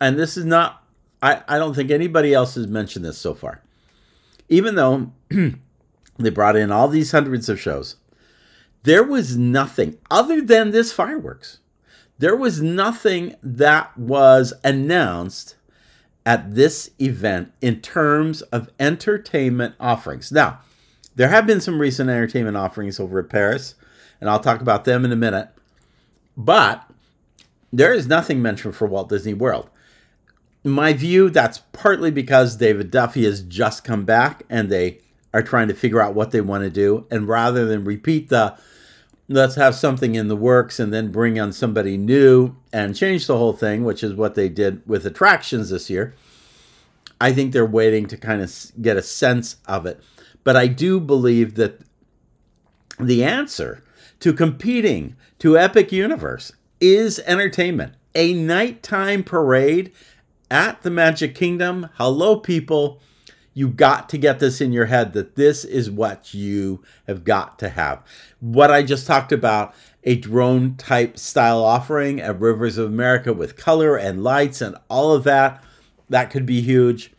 and 0.00 0.16
this 0.16 0.36
is 0.36 0.44
not. 0.44 0.84
I, 1.22 1.42
I 1.48 1.58
don't 1.58 1.74
think 1.74 1.90
anybody 1.90 2.32
else 2.32 2.54
has 2.54 2.68
mentioned 2.68 3.04
this 3.04 3.18
so 3.18 3.34
far. 3.34 3.62
Even 4.48 4.76
though 4.76 5.10
they 6.18 6.30
brought 6.30 6.56
in 6.56 6.70
all 6.70 6.88
these 6.88 7.10
hundreds 7.10 7.48
of 7.48 7.58
shows, 7.58 7.96
there 8.84 9.02
was 9.02 9.36
nothing 9.36 9.98
other 10.10 10.40
than 10.40 10.70
this 10.70 10.92
fireworks. 10.92 11.58
There 12.18 12.36
was 12.36 12.62
nothing 12.62 13.34
that 13.42 13.96
was 13.98 14.54
announced 14.62 15.55
at 16.26 16.56
this 16.56 16.90
event 17.00 17.52
in 17.62 17.80
terms 17.80 18.42
of 18.42 18.68
entertainment 18.80 19.76
offerings. 19.78 20.32
Now, 20.32 20.58
there 21.14 21.28
have 21.28 21.46
been 21.46 21.60
some 21.60 21.80
recent 21.80 22.10
entertainment 22.10 22.56
offerings 22.56 22.98
over 22.98 23.20
at 23.20 23.30
Paris, 23.30 23.76
and 24.20 24.28
I'll 24.28 24.40
talk 24.40 24.60
about 24.60 24.84
them 24.84 25.04
in 25.04 25.12
a 25.12 25.16
minute. 25.16 25.48
But 26.36 26.84
there 27.72 27.94
is 27.94 28.08
nothing 28.08 28.42
mentioned 28.42 28.74
for 28.74 28.86
Walt 28.86 29.08
Disney 29.08 29.34
World. 29.34 29.70
In 30.64 30.72
my 30.72 30.92
view, 30.92 31.30
that's 31.30 31.58
partly 31.72 32.10
because 32.10 32.56
David 32.56 32.90
Duffy 32.90 33.24
has 33.24 33.40
just 33.42 33.84
come 33.84 34.04
back 34.04 34.42
and 34.50 34.68
they 34.68 34.98
are 35.32 35.42
trying 35.42 35.68
to 35.68 35.74
figure 35.74 36.02
out 36.02 36.14
what 36.14 36.32
they 36.32 36.40
want 36.40 36.64
to 36.64 36.70
do. 36.70 37.06
And 37.08 37.28
rather 37.28 37.66
than 37.66 37.84
repeat 37.84 38.30
the 38.30 38.58
let's 39.28 39.56
have 39.56 39.74
something 39.74 40.14
in 40.14 40.28
the 40.28 40.36
works 40.36 40.78
and 40.78 40.92
then 40.92 41.10
bring 41.10 41.38
on 41.38 41.52
somebody 41.52 41.96
new 41.96 42.54
and 42.72 42.96
change 42.96 43.26
the 43.26 43.36
whole 43.36 43.52
thing, 43.52 43.84
which 43.84 44.02
is 44.02 44.14
what 44.14 44.34
they 44.34 44.48
did 44.48 44.82
with 44.86 45.06
attractions 45.06 45.70
this 45.70 45.90
year. 45.90 46.14
I 47.20 47.32
think 47.32 47.52
they're 47.52 47.66
waiting 47.66 48.06
to 48.08 48.16
kind 48.16 48.42
of 48.42 48.54
get 48.80 48.96
a 48.96 49.02
sense 49.02 49.56
of 49.66 49.86
it. 49.86 50.00
But 50.44 50.54
I 50.54 50.66
do 50.66 51.00
believe 51.00 51.54
that 51.56 51.80
the 53.00 53.24
answer 53.24 53.82
to 54.20 54.32
competing 54.32 55.16
to 55.40 55.58
Epic 55.58 55.92
Universe 55.92 56.52
is 56.80 57.18
entertainment. 57.20 57.94
A 58.14 58.32
nighttime 58.32 59.24
parade 59.24 59.92
at 60.50 60.82
the 60.82 60.90
Magic 60.90 61.34
Kingdom. 61.34 61.88
Hello, 61.94 62.38
people 62.38 63.00
you 63.56 63.68
got 63.70 64.10
to 64.10 64.18
get 64.18 64.38
this 64.38 64.60
in 64.60 64.70
your 64.70 64.84
head 64.84 65.14
that 65.14 65.34
this 65.34 65.64
is 65.64 65.90
what 65.90 66.34
you 66.34 66.82
have 67.06 67.24
got 67.24 67.58
to 67.58 67.70
have. 67.70 68.02
What 68.38 68.70
I 68.70 68.82
just 68.82 69.06
talked 69.06 69.32
about 69.32 69.74
a 70.04 70.14
drone 70.16 70.76
type 70.76 71.18
style 71.18 71.64
offering 71.64 72.20
at 72.20 72.38
Rivers 72.38 72.76
of 72.76 72.86
America 72.86 73.32
with 73.32 73.56
color 73.56 73.96
and 73.96 74.22
lights 74.22 74.60
and 74.60 74.76
all 74.90 75.12
of 75.12 75.24
that, 75.24 75.64
that 76.10 76.28
could 76.28 76.44
be 76.44 76.60
huge. 76.60 77.14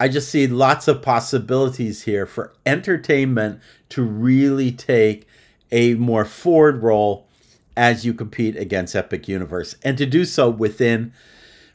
I 0.00 0.08
just 0.08 0.30
see 0.30 0.46
lots 0.46 0.88
of 0.88 1.02
possibilities 1.02 2.04
here 2.04 2.24
for 2.24 2.54
entertainment 2.64 3.60
to 3.90 4.00
really 4.02 4.72
take 4.72 5.28
a 5.70 5.96
more 5.96 6.24
forward 6.24 6.82
role 6.82 7.28
as 7.76 8.06
you 8.06 8.14
compete 8.14 8.56
against 8.56 8.96
Epic 8.96 9.28
Universe 9.28 9.76
and 9.82 9.98
to 9.98 10.06
do 10.06 10.24
so 10.24 10.48
within 10.48 11.12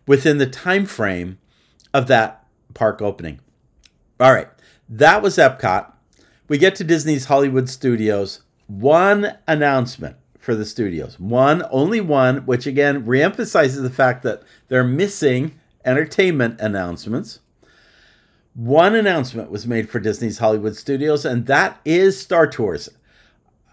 within 0.07 0.39
the 0.39 0.47
time 0.47 0.87
frame 0.87 1.37
of 1.93 2.07
that 2.07 2.43
park 2.73 3.03
opening. 3.03 3.39
All 4.19 4.33
right, 4.33 4.49
that 4.89 5.21
was 5.21 5.37
Epcot. 5.37 5.93
We 6.49 6.57
get 6.57 6.75
to 6.75 6.83
Disney's 6.83 7.25
Hollywood 7.25 7.69
Studios. 7.69 8.41
One 8.67 9.37
announcement 9.47 10.17
for 10.39 10.55
the 10.55 10.65
studios. 10.65 11.17
One, 11.17 11.63
only 11.71 12.01
one, 12.01 12.45
which 12.45 12.67
again 12.67 13.05
reemphasizes 13.05 13.81
the 13.81 13.89
fact 13.89 14.23
that 14.23 14.43
they're 14.67 14.83
missing 14.83 15.57
entertainment 15.85 16.59
announcements. 16.59 17.39
One 18.53 18.93
announcement 18.93 19.51
was 19.51 19.65
made 19.65 19.89
for 19.89 20.01
Disney's 20.01 20.39
Hollywood 20.39 20.75
Studios, 20.75 21.23
and 21.23 21.45
that 21.45 21.79
is 21.85 22.19
Star 22.19 22.45
Tours. 22.45 22.89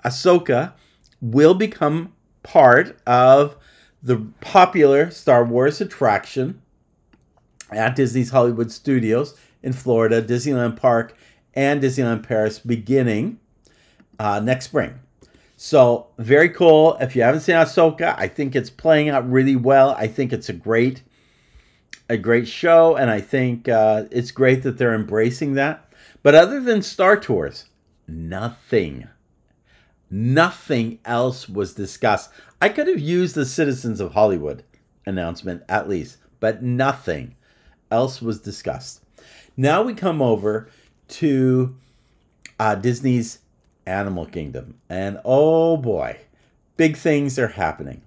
Ahsoka 0.04 0.74
will 1.20 1.54
become 1.54 2.12
part 2.44 2.96
of 3.04 3.56
the 4.00 4.28
popular 4.40 5.10
Star 5.10 5.44
Wars 5.44 5.80
attraction 5.80 6.62
at 7.72 7.96
Disney's 7.96 8.30
Hollywood 8.30 8.70
Studios 8.70 9.34
in 9.66 9.72
Florida, 9.72 10.22
Disneyland 10.22 10.76
Park, 10.76 11.16
and 11.52 11.82
Disneyland 11.82 12.22
Paris 12.22 12.60
beginning 12.60 13.40
uh, 14.20 14.38
next 14.38 14.66
spring. 14.66 15.00
So 15.56 16.06
very 16.18 16.50
cool. 16.50 16.96
If 17.00 17.16
you 17.16 17.22
haven't 17.22 17.40
seen 17.40 17.56
Ahsoka, 17.56 18.14
I 18.16 18.28
think 18.28 18.54
it's 18.54 18.70
playing 18.70 19.08
out 19.08 19.28
really 19.28 19.56
well. 19.56 19.90
I 19.90 20.06
think 20.06 20.32
it's 20.32 20.48
a 20.48 20.52
great, 20.52 21.02
a 22.08 22.16
great 22.16 22.46
show, 22.46 22.94
and 22.94 23.10
I 23.10 23.20
think 23.20 23.68
uh, 23.68 24.04
it's 24.12 24.30
great 24.30 24.62
that 24.62 24.78
they're 24.78 24.94
embracing 24.94 25.54
that. 25.54 25.90
But 26.22 26.36
other 26.36 26.60
than 26.60 26.80
Star 26.80 27.16
Tours, 27.16 27.64
nothing, 28.06 29.08
nothing 30.08 31.00
else 31.04 31.48
was 31.48 31.74
discussed. 31.74 32.30
I 32.62 32.68
could 32.68 32.86
have 32.86 33.00
used 33.00 33.34
the 33.34 33.44
Citizens 33.44 33.98
of 33.98 34.12
Hollywood 34.12 34.62
announcement 35.04 35.64
at 35.68 35.88
least, 35.88 36.18
but 36.38 36.62
nothing 36.62 37.34
else 37.90 38.22
was 38.22 38.40
discussed. 38.40 39.02
Now 39.56 39.82
we 39.82 39.94
come 39.94 40.20
over 40.20 40.68
to 41.08 41.76
uh, 42.58 42.74
Disney's 42.74 43.38
Animal 43.86 44.26
Kingdom. 44.26 44.78
And 44.88 45.20
oh 45.24 45.76
boy, 45.76 46.18
big 46.76 46.96
things 46.96 47.38
are 47.38 47.48
happening. 47.48 48.02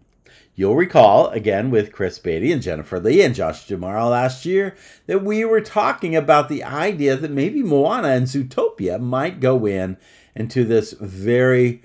You'll 0.56 0.76
recall, 0.76 1.30
again, 1.30 1.72
with 1.72 1.94
Chris 1.94 2.20
Beatty 2.20 2.52
and 2.52 2.62
Jennifer 2.62 3.00
Lee 3.00 3.22
and 3.22 3.34
Josh 3.34 3.66
D'Amaro 3.66 4.10
last 4.10 4.46
year, 4.46 4.76
that 5.08 5.24
we 5.24 5.46
were 5.46 5.62
talking 5.62 6.18
about 6.18 6.50
the 6.50 6.66
idea 6.66 7.16
that 7.16 7.32
maybe 7.32 7.64
Moana 7.64 8.10
and 8.10 8.28
Zootopia 8.28 9.00
might 9.00 9.40
go 9.40 9.66
in 9.66 9.96
into 10.36 10.66
this 10.66 10.92
very 11.00 11.82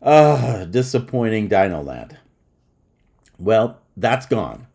uh, 0.00 0.66
disappointing 0.66 1.48
Dino 1.48 1.82
Land. 1.82 2.16
Well, 3.40 3.80
that's 3.96 4.26
gone. 4.26 4.68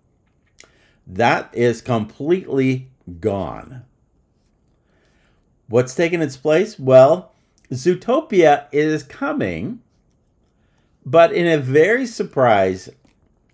That 1.08 1.50
is 1.54 1.82
completely 1.82 2.90
gone. 3.22 3.86
What's 5.72 5.96
taken 5.96 6.22
its 6.22 6.36
place? 6.36 6.78
Well, 6.78 7.32
Zootopia 7.72 8.66
is 8.74 9.04
coming, 9.04 9.80
but 11.06 11.32
in 11.32 11.48
a 11.48 11.58
very 11.58 12.06
surprise 12.06 12.90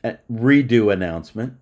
uh, 0.03 0.13
redo 0.31 0.91
announcement, 0.91 1.57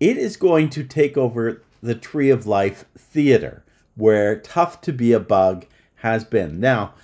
it 0.00 0.16
is 0.16 0.38
going 0.38 0.70
to 0.70 0.84
take 0.84 1.18
over 1.18 1.62
the 1.82 1.94
Tree 1.94 2.30
of 2.30 2.46
Life 2.46 2.86
Theater, 2.96 3.62
where 3.94 4.40
Tough 4.40 4.80
to 4.80 4.92
Be 4.94 5.12
a 5.12 5.20
Bug 5.20 5.66
has 5.96 6.24
been. 6.24 6.60
Now, 6.60 6.94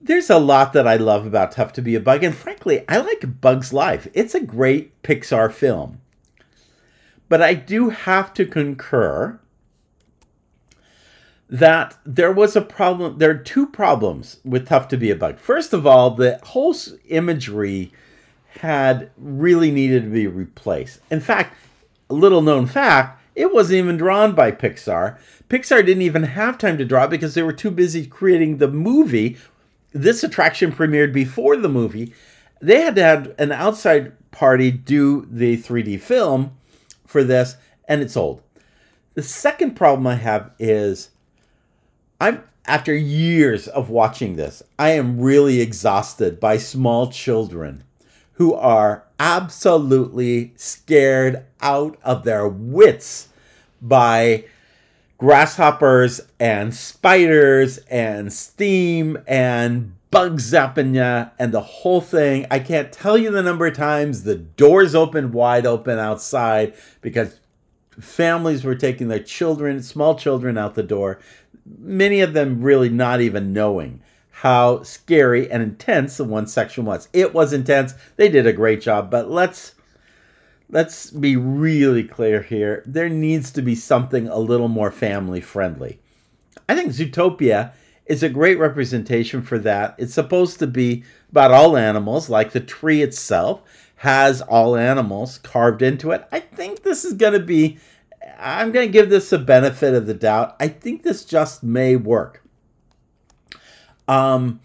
there's 0.00 0.30
a 0.30 0.38
lot 0.38 0.72
that 0.72 0.86
I 0.86 0.94
love 0.94 1.26
about 1.26 1.50
Tough 1.50 1.72
to 1.72 1.82
Be 1.82 1.96
a 1.96 2.00
Bug, 2.00 2.22
and 2.22 2.32
frankly, 2.32 2.84
I 2.88 2.98
like 2.98 3.40
Bug's 3.40 3.72
Life. 3.72 4.06
It's 4.14 4.36
a 4.36 4.40
great 4.40 5.02
Pixar 5.02 5.52
film. 5.52 6.00
But 7.28 7.42
I 7.42 7.54
do 7.54 7.88
have 7.88 8.32
to 8.34 8.46
concur 8.46 9.40
that 11.54 11.96
there 12.04 12.32
was 12.32 12.56
a 12.56 12.60
problem. 12.60 13.18
There 13.18 13.30
are 13.30 13.34
two 13.34 13.68
problems 13.68 14.40
with 14.44 14.66
Tough 14.66 14.88
to 14.88 14.96
Be 14.96 15.12
a 15.12 15.14
Bug. 15.14 15.38
First 15.38 15.72
of 15.72 15.86
all, 15.86 16.10
the 16.10 16.40
whole 16.42 16.74
imagery 17.06 17.92
had 18.58 19.12
really 19.16 19.70
needed 19.70 20.02
to 20.02 20.10
be 20.10 20.26
replaced. 20.26 20.98
In 21.12 21.20
fact, 21.20 21.56
a 22.10 22.14
little 22.14 22.42
known 22.42 22.66
fact, 22.66 23.22
it 23.36 23.54
wasn't 23.54 23.78
even 23.78 23.96
drawn 23.96 24.34
by 24.34 24.50
Pixar. 24.50 25.16
Pixar 25.48 25.86
didn't 25.86 26.02
even 26.02 26.24
have 26.24 26.58
time 26.58 26.76
to 26.76 26.84
draw 26.84 27.06
because 27.06 27.34
they 27.34 27.42
were 27.44 27.52
too 27.52 27.70
busy 27.70 28.04
creating 28.04 28.56
the 28.56 28.66
movie. 28.66 29.36
This 29.92 30.24
attraction 30.24 30.72
premiered 30.72 31.12
before 31.12 31.56
the 31.56 31.68
movie. 31.68 32.12
They 32.60 32.80
had 32.80 32.96
to 32.96 33.04
have 33.04 33.32
an 33.38 33.52
outside 33.52 34.12
party 34.32 34.72
do 34.72 35.28
the 35.30 35.56
3D 35.56 36.00
film 36.00 36.56
for 37.06 37.22
this, 37.22 37.54
and 37.86 38.02
it's 38.02 38.16
old. 38.16 38.42
The 39.14 39.22
second 39.22 39.76
problem 39.76 40.08
I 40.08 40.16
have 40.16 40.50
is 40.58 41.10
I'm 42.20 42.44
after 42.66 42.94
years 42.94 43.68
of 43.68 43.90
watching 43.90 44.36
this, 44.36 44.62
I 44.78 44.90
am 44.90 45.20
really 45.20 45.60
exhausted 45.60 46.40
by 46.40 46.56
small 46.56 47.10
children 47.10 47.84
who 48.34 48.54
are 48.54 49.04
absolutely 49.20 50.52
scared 50.56 51.44
out 51.60 51.98
of 52.02 52.24
their 52.24 52.48
wits 52.48 53.28
by 53.80 54.44
grasshoppers 55.18 56.20
and 56.40 56.74
spiders 56.74 57.78
and 57.90 58.32
steam 58.32 59.18
and 59.26 59.94
bug 60.10 60.38
zapping 60.38 60.94
you 60.94 61.30
and 61.38 61.52
the 61.52 61.60
whole 61.60 62.00
thing. 62.00 62.46
I 62.50 62.60
can't 62.60 62.92
tell 62.92 63.18
you 63.18 63.30
the 63.30 63.42
number 63.42 63.66
of 63.66 63.76
times 63.76 64.22
the 64.22 64.36
doors 64.36 64.94
open 64.94 65.32
wide 65.32 65.66
open 65.66 65.98
outside 65.98 66.74
because 67.00 67.40
families 68.00 68.64
were 68.64 68.74
taking 68.74 69.08
their 69.08 69.22
children, 69.22 69.82
small 69.82 70.16
children, 70.16 70.58
out 70.58 70.74
the 70.74 70.82
door 70.82 71.20
many 71.66 72.20
of 72.20 72.32
them 72.32 72.62
really 72.62 72.88
not 72.88 73.20
even 73.20 73.52
knowing 73.52 74.00
how 74.30 74.82
scary 74.82 75.50
and 75.50 75.62
intense 75.62 76.16
the 76.16 76.24
one 76.24 76.46
section 76.46 76.84
was. 76.84 77.08
It 77.12 77.32
was 77.32 77.52
intense. 77.52 77.94
They 78.16 78.28
did 78.28 78.46
a 78.46 78.52
great 78.52 78.80
job, 78.80 79.10
but 79.10 79.30
let's 79.30 79.74
let's 80.68 81.10
be 81.10 81.36
really 81.36 82.04
clear 82.04 82.42
here. 82.42 82.82
There 82.84 83.08
needs 83.08 83.50
to 83.52 83.62
be 83.62 83.74
something 83.74 84.28
a 84.28 84.38
little 84.38 84.68
more 84.68 84.90
family 84.90 85.40
friendly. 85.40 86.00
I 86.68 86.74
think 86.74 86.92
Zootopia 86.92 87.72
is 88.06 88.22
a 88.22 88.28
great 88.28 88.58
representation 88.58 89.42
for 89.42 89.58
that. 89.60 89.94
It's 89.98 90.14
supposed 90.14 90.58
to 90.58 90.66
be 90.66 91.04
about 91.30 91.52
all 91.52 91.76
animals, 91.76 92.28
like 92.28 92.52
the 92.52 92.60
tree 92.60 93.02
itself 93.02 93.62
has 93.96 94.42
all 94.42 94.76
animals 94.76 95.38
carved 95.38 95.80
into 95.80 96.10
it. 96.10 96.26
I 96.30 96.40
think 96.40 96.82
this 96.82 97.04
is 97.04 97.14
going 97.14 97.32
to 97.32 97.40
be 97.40 97.78
I'm 98.38 98.72
going 98.72 98.86
to 98.86 98.92
give 98.92 99.10
this 99.10 99.32
a 99.32 99.38
benefit 99.38 99.94
of 99.94 100.06
the 100.06 100.14
doubt. 100.14 100.56
I 100.60 100.68
think 100.68 101.02
this 101.02 101.24
just 101.24 101.62
may 101.62 101.96
work. 101.96 102.42
Um, 104.06 104.60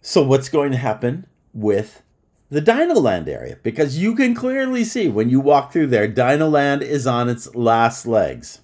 so, 0.00 0.22
what's 0.22 0.48
going 0.48 0.70
to 0.72 0.78
happen 0.78 1.26
with 1.52 2.02
the 2.50 2.62
Dinoland 2.62 3.28
area? 3.28 3.58
Because 3.62 3.98
you 3.98 4.14
can 4.14 4.34
clearly 4.34 4.84
see 4.84 5.08
when 5.08 5.28
you 5.28 5.40
walk 5.40 5.72
through 5.72 5.88
there, 5.88 6.08
Dinoland 6.08 6.82
is 6.82 7.06
on 7.06 7.28
its 7.28 7.54
last 7.54 8.06
legs. 8.06 8.60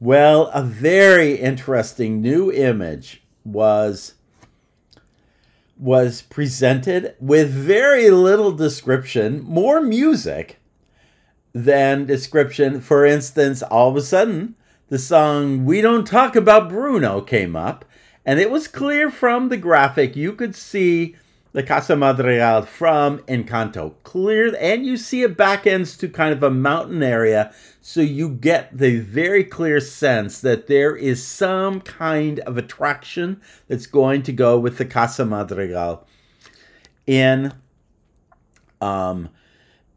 Well, 0.00 0.48
a 0.48 0.62
very 0.62 1.34
interesting 1.34 2.20
new 2.20 2.50
image 2.50 3.22
was 3.44 4.14
was 5.78 6.22
presented 6.22 7.14
with 7.18 7.50
very 7.50 8.08
little 8.10 8.52
description, 8.52 9.42
more 9.42 9.80
music, 9.80 10.60
than 11.52 12.06
description. 12.06 12.80
For 12.80 13.04
instance, 13.04 13.62
all 13.62 13.90
of 13.90 13.96
a 13.96 14.02
sudden, 14.02 14.54
the 14.88 14.98
song 14.98 15.64
We 15.64 15.80
Don't 15.80 16.06
Talk 16.06 16.36
About 16.36 16.68
Bruno 16.68 17.20
came 17.20 17.56
up, 17.56 17.84
and 18.24 18.38
it 18.38 18.50
was 18.50 18.68
clear 18.68 19.10
from 19.10 19.48
the 19.48 19.56
graphic 19.56 20.16
you 20.16 20.32
could 20.32 20.54
see 20.54 21.16
the 21.52 21.62
Casa 21.62 21.94
Madrigal 21.94 22.62
from 22.62 23.18
Encanto. 23.20 23.94
Clear, 24.02 24.54
and 24.58 24.86
you 24.86 24.96
see 24.96 25.22
it 25.22 25.36
back 25.36 25.66
ends 25.66 25.96
to 25.98 26.08
kind 26.08 26.32
of 26.32 26.42
a 26.42 26.50
mountain 26.50 27.02
area, 27.02 27.52
so 27.80 28.00
you 28.00 28.28
get 28.30 28.76
the 28.76 29.00
very 29.00 29.44
clear 29.44 29.80
sense 29.80 30.40
that 30.40 30.66
there 30.66 30.96
is 30.96 31.26
some 31.26 31.80
kind 31.80 32.40
of 32.40 32.56
attraction 32.56 33.40
that's 33.68 33.86
going 33.86 34.22
to 34.22 34.32
go 34.32 34.58
with 34.58 34.78
the 34.78 34.84
Casa 34.84 35.24
Madrigal 35.24 36.06
in 37.06 37.52
um 38.80 39.28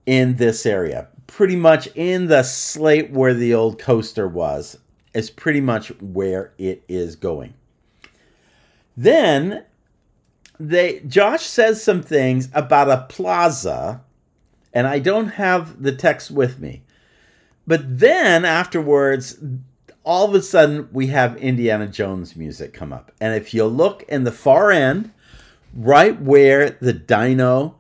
in 0.05 0.35
this 0.37 0.65
area 0.65 1.07
pretty 1.27 1.55
much 1.55 1.87
in 1.95 2.27
the 2.27 2.43
slate 2.43 3.11
where 3.11 3.33
the 3.33 3.53
old 3.53 3.79
coaster 3.79 4.27
was, 4.27 4.77
is 5.13 5.29
pretty 5.29 5.61
much 5.61 5.89
where 6.01 6.53
it 6.57 6.83
is 6.87 7.15
going. 7.15 7.53
Then 8.97 9.63
they 10.59 10.99
Josh 11.01 11.45
says 11.45 11.83
some 11.83 12.01
things 12.01 12.49
about 12.53 12.89
a 12.89 13.05
plaza, 13.09 14.01
and 14.73 14.87
I 14.87 14.99
don't 14.99 15.29
have 15.29 15.81
the 15.81 15.91
text 15.91 16.31
with 16.31 16.59
me. 16.59 16.83
But 17.67 17.99
then 17.99 18.45
afterwards, 18.45 19.37
all 20.03 20.27
of 20.27 20.35
a 20.35 20.41
sudden 20.41 20.87
we 20.91 21.07
have 21.07 21.35
Indiana 21.37 21.87
Jones 21.87 22.35
music 22.35 22.73
come 22.73 22.93
up. 22.93 23.11
And 23.19 23.33
if 23.35 23.53
you 23.53 23.65
look 23.65 24.03
in 24.03 24.23
the 24.23 24.31
far 24.31 24.71
end, 24.71 25.11
right 25.73 26.19
where 26.21 26.69
the 26.69 26.93
dino 26.93 27.75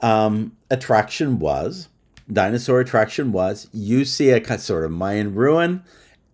um, 0.00 0.56
attraction 0.70 1.38
was, 1.38 1.88
dinosaur 2.32 2.80
attraction 2.80 3.32
was. 3.32 3.68
You 3.72 4.04
see 4.04 4.30
a 4.30 4.58
sort 4.58 4.84
of 4.84 4.90
Mayan 4.90 5.34
ruin, 5.34 5.82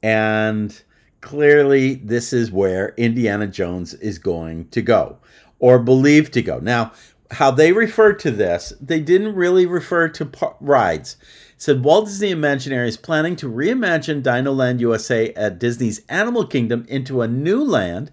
and 0.03 0.83
clearly 1.21 1.95
this 1.95 2.33
is 2.33 2.51
where 2.51 2.95
Indiana 2.97 3.47
Jones 3.47 3.95
is 3.95 4.19
going 4.19 4.69
to 4.69 4.83
go. 4.83 5.19
or 5.59 5.79
believed 5.79 6.33
to 6.33 6.43
go. 6.43 6.59
Now, 6.59 6.93
how 7.33 7.51
they 7.51 7.73
referred 7.73 8.19
to 8.21 8.31
this, 8.31 8.73
they 8.81 9.01
didn't 9.01 9.35
really 9.35 9.67
refer 9.67 10.09
to 10.09 10.25
par- 10.25 10.57
rides. 10.61 11.17
It 11.55 11.63
said 11.63 11.85
Walt 11.85 12.07
Disney 12.07 12.31
Imagineering 12.31 12.89
is 12.89 12.97
planning 12.97 13.37
to 13.37 13.51
reimagine 13.51 14.23
Dinoland 14.23 14.81
USA 14.81 15.33
at 15.35 15.59
Disney's 15.59 16.01
Animal 16.09 16.47
Kingdom 16.47 16.85
into 16.89 17.21
a 17.21 17.29
new 17.29 17.63
land 17.63 18.11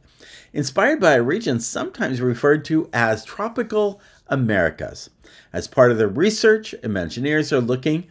inspired 0.54 1.00
by 1.00 1.14
a 1.14 1.24
region 1.24 1.60
sometimes 1.60 2.22
referred 2.22 2.66
to 2.66 2.90
as 2.94 3.24
tropical 3.26 4.02
Americas. 4.28 5.10
As 5.54 5.68
part 5.68 5.92
of 5.92 5.98
their 5.98 6.08
research, 6.08 6.76
Imagineers 6.84 7.52
are 7.52 7.62
looking 7.62 8.08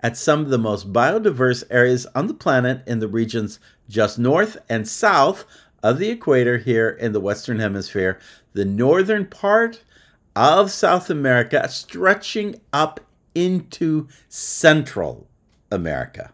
at 0.00 0.16
some 0.16 0.40
of 0.40 0.50
the 0.50 0.58
most 0.58 0.92
biodiverse 0.92 1.64
areas 1.70 2.06
on 2.14 2.26
the 2.26 2.34
planet 2.34 2.82
in 2.86 2.98
the 2.98 3.08
regions 3.08 3.58
just 3.88 4.18
north 4.18 4.58
and 4.68 4.86
south 4.86 5.44
of 5.82 5.98
the 5.98 6.10
equator 6.10 6.58
here 6.58 6.88
in 6.88 7.12
the 7.12 7.20
Western 7.20 7.58
Hemisphere, 7.58 8.18
the 8.52 8.64
northern 8.64 9.26
part 9.26 9.82
of 10.36 10.70
South 10.70 11.10
America 11.10 11.68
stretching 11.68 12.60
up 12.72 13.00
into 13.34 14.08
Central 14.28 15.26
America. 15.70 16.32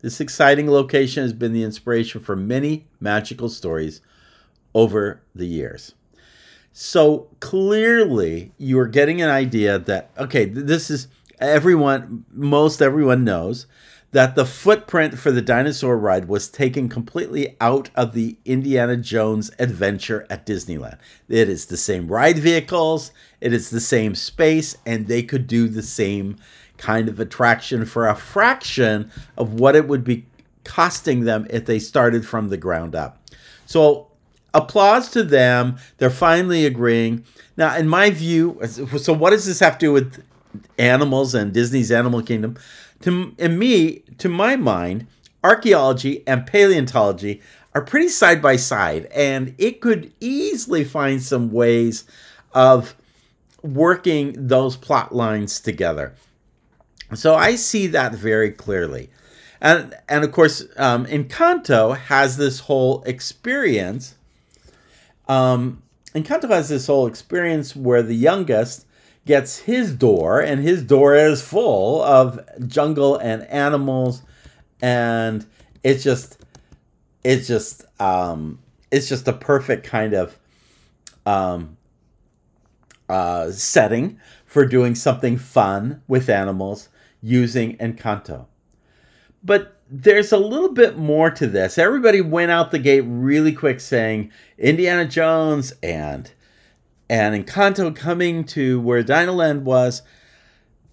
This 0.00 0.20
exciting 0.20 0.70
location 0.70 1.22
has 1.22 1.32
been 1.32 1.52
the 1.52 1.64
inspiration 1.64 2.20
for 2.20 2.36
many 2.36 2.86
magical 3.00 3.48
stories 3.48 4.00
over 4.74 5.20
the 5.34 5.46
years. 5.46 5.94
So 6.80 7.26
clearly, 7.40 8.52
you 8.56 8.78
are 8.78 8.86
getting 8.86 9.20
an 9.20 9.28
idea 9.28 9.80
that, 9.80 10.12
okay, 10.16 10.44
this 10.44 10.90
is 10.92 11.08
everyone, 11.40 12.24
most 12.30 12.80
everyone 12.80 13.24
knows 13.24 13.66
that 14.12 14.36
the 14.36 14.46
footprint 14.46 15.18
for 15.18 15.32
the 15.32 15.42
dinosaur 15.42 15.98
ride 15.98 16.28
was 16.28 16.48
taken 16.48 16.88
completely 16.88 17.56
out 17.60 17.90
of 17.96 18.12
the 18.12 18.36
Indiana 18.44 18.96
Jones 18.96 19.50
adventure 19.58 20.24
at 20.30 20.46
Disneyland. 20.46 20.98
It 21.28 21.48
is 21.48 21.66
the 21.66 21.76
same 21.76 22.06
ride 22.06 22.38
vehicles, 22.38 23.10
it 23.40 23.52
is 23.52 23.70
the 23.70 23.80
same 23.80 24.14
space, 24.14 24.76
and 24.86 25.08
they 25.08 25.24
could 25.24 25.48
do 25.48 25.66
the 25.66 25.82
same 25.82 26.36
kind 26.76 27.08
of 27.08 27.18
attraction 27.18 27.86
for 27.86 28.06
a 28.06 28.14
fraction 28.14 29.10
of 29.36 29.54
what 29.54 29.74
it 29.74 29.88
would 29.88 30.04
be 30.04 30.26
costing 30.62 31.24
them 31.24 31.44
if 31.50 31.66
they 31.66 31.80
started 31.80 32.24
from 32.24 32.50
the 32.50 32.56
ground 32.56 32.94
up. 32.94 33.20
So, 33.66 34.07
applause 34.54 35.10
to 35.10 35.22
them. 35.22 35.78
They're 35.98 36.10
finally 36.10 36.66
agreeing. 36.66 37.24
Now, 37.56 37.76
in 37.76 37.88
my 37.88 38.10
view, 38.10 38.60
so 38.64 39.12
what 39.12 39.30
does 39.30 39.46
this 39.46 39.60
have 39.60 39.78
to 39.78 39.86
do 39.86 39.92
with 39.92 40.22
animals 40.78 41.34
and 41.34 41.52
Disney's 41.52 41.90
Animal 41.90 42.22
Kingdom? 42.22 42.56
To 43.02 43.34
in 43.38 43.58
me, 43.58 44.02
to 44.18 44.28
my 44.28 44.56
mind, 44.56 45.06
archaeology 45.44 46.22
and 46.26 46.46
paleontology 46.46 47.40
are 47.74 47.82
pretty 47.82 48.08
side 48.08 48.42
by 48.42 48.56
side, 48.56 49.06
and 49.14 49.54
it 49.58 49.80
could 49.80 50.12
easily 50.20 50.84
find 50.84 51.22
some 51.22 51.52
ways 51.52 52.04
of 52.52 52.96
working 53.62 54.34
those 54.48 54.76
plot 54.76 55.14
lines 55.14 55.60
together. 55.60 56.14
So 57.14 57.34
I 57.34 57.56
see 57.56 57.86
that 57.88 58.14
very 58.14 58.50
clearly. 58.50 59.10
And, 59.60 59.96
and 60.08 60.24
of 60.24 60.32
course, 60.32 60.64
um, 60.76 61.06
Encanto 61.06 61.96
has 61.96 62.36
this 62.36 62.60
whole 62.60 63.02
experience. 63.04 64.14
Um, 65.28 65.82
Encanto 66.14 66.48
has 66.48 66.68
this 66.68 66.86
whole 66.86 67.06
experience 67.06 67.76
where 67.76 68.02
the 68.02 68.14
youngest 68.14 68.86
gets 69.26 69.58
his 69.58 69.94
door, 69.94 70.40
and 70.40 70.62
his 70.62 70.82
door 70.82 71.14
is 71.14 71.42
full 71.42 72.02
of 72.02 72.40
jungle 72.66 73.16
and 73.16 73.42
animals, 73.44 74.22
and 74.80 75.46
it's 75.84 76.02
just, 76.02 76.38
it's 77.22 77.46
just, 77.46 77.84
um, 78.00 78.58
it's 78.90 79.08
just 79.08 79.28
a 79.28 79.34
perfect 79.34 79.84
kind 79.86 80.14
of 80.14 80.38
um, 81.26 81.76
uh, 83.08 83.50
setting 83.50 84.18
for 84.46 84.64
doing 84.64 84.94
something 84.94 85.36
fun 85.36 86.02
with 86.08 86.30
animals 86.30 86.88
using 87.20 87.76
Encanto. 87.76 88.46
But 89.44 89.77
there's 89.90 90.32
a 90.32 90.38
little 90.38 90.72
bit 90.72 90.98
more 90.98 91.30
to 91.30 91.46
this. 91.46 91.78
Everybody 91.78 92.20
went 92.20 92.50
out 92.50 92.70
the 92.70 92.78
gate 92.78 93.04
really 93.06 93.52
quick 93.52 93.80
saying 93.80 94.30
Indiana 94.58 95.06
Jones 95.06 95.72
and 95.82 96.30
and 97.10 97.46
Encanto 97.46 97.94
coming 97.94 98.44
to 98.44 98.80
where 98.80 99.02
Dinoland 99.02 99.62
was, 99.62 100.02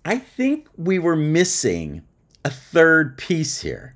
I 0.05 0.17
think 0.17 0.69
we 0.77 0.97
were 0.97 1.17
missing 1.17 2.03
a 2.45 2.49
third 2.49 3.17
piece 3.17 3.61
here. 3.61 3.95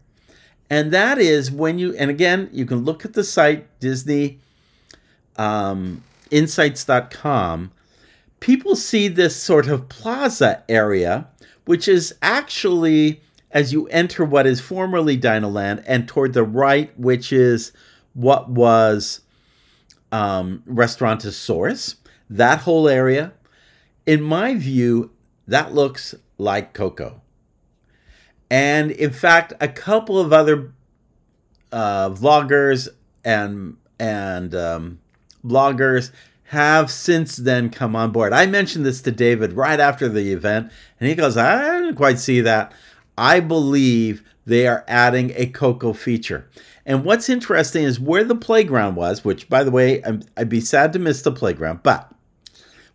And 0.69 0.91
that 0.91 1.17
is 1.17 1.49
when 1.49 1.79
you, 1.79 1.95
and 1.95 2.09
again, 2.09 2.49
you 2.51 2.65
can 2.65 2.83
look 2.83 3.05
at 3.05 3.13
the 3.13 3.23
site, 3.23 3.79
Disney 3.79 4.39
um, 5.37 6.03
insights.com. 6.29 7.71
People 8.41 8.75
see 8.75 9.07
this 9.07 9.35
sort 9.35 9.67
of 9.67 9.87
plaza 9.87 10.63
area, 10.67 11.27
which 11.65 11.87
is 11.87 12.13
actually 12.21 13.21
as 13.51 13.73
you 13.73 13.87
enter 13.87 14.23
what 14.23 14.45
is 14.45 14.61
formerly 14.61 15.17
Dinoland, 15.17 15.83
and 15.87 16.07
toward 16.07 16.33
the 16.33 16.43
right, 16.43 16.97
which 16.99 17.31
is 17.33 17.71
what 18.13 18.49
was 18.49 19.21
um, 20.11 20.63
Restaurantosaurus 20.67 21.95
that 22.29 22.59
whole 22.59 22.87
area, 22.87 23.33
in 24.05 24.21
my 24.21 24.55
view, 24.55 25.11
that 25.47 25.73
looks 25.73 26.13
like 26.37 26.73
Coco. 26.73 27.21
And 28.51 28.91
in 28.91 29.11
fact, 29.11 29.53
a 29.59 29.67
couple 29.67 30.19
of 30.19 30.31
other 30.31 30.73
uh, 31.71 32.09
vloggers 32.09 32.87
and 33.23 33.77
and 33.99 34.55
um, 34.55 34.99
bloggers 35.45 36.11
have 36.45 36.89
since 36.89 37.35
then 37.35 37.69
come 37.69 37.95
on 37.95 38.11
board. 38.11 38.33
I 38.33 38.45
mentioned 38.45 38.85
this 38.85 39.01
to 39.01 39.11
David 39.11 39.53
right 39.53 39.79
after 39.79 40.07
the 40.07 40.31
event, 40.31 40.71
and 40.99 41.09
he 41.09 41.15
goes, 41.15 41.37
"I 41.37 41.79
didn't 41.79 41.95
quite 41.95 42.19
see 42.19 42.41
that." 42.41 42.73
I 43.19 43.41
believe 43.41 44.23
they 44.45 44.65
are 44.65 44.85
adding 44.87 45.33
a 45.35 45.47
Coco 45.47 45.91
feature. 45.91 46.49
And 46.85 47.03
what's 47.03 47.27
interesting 47.27 47.83
is 47.83 47.99
where 47.99 48.23
the 48.23 48.33
playground 48.33 48.95
was, 48.95 49.25
which, 49.25 49.49
by 49.49 49.65
the 49.65 49.71
way, 49.71 50.01
I'd 50.37 50.47
be 50.47 50.61
sad 50.61 50.93
to 50.93 50.99
miss 50.99 51.21
the 51.21 51.33
playground, 51.33 51.81
but 51.83 52.09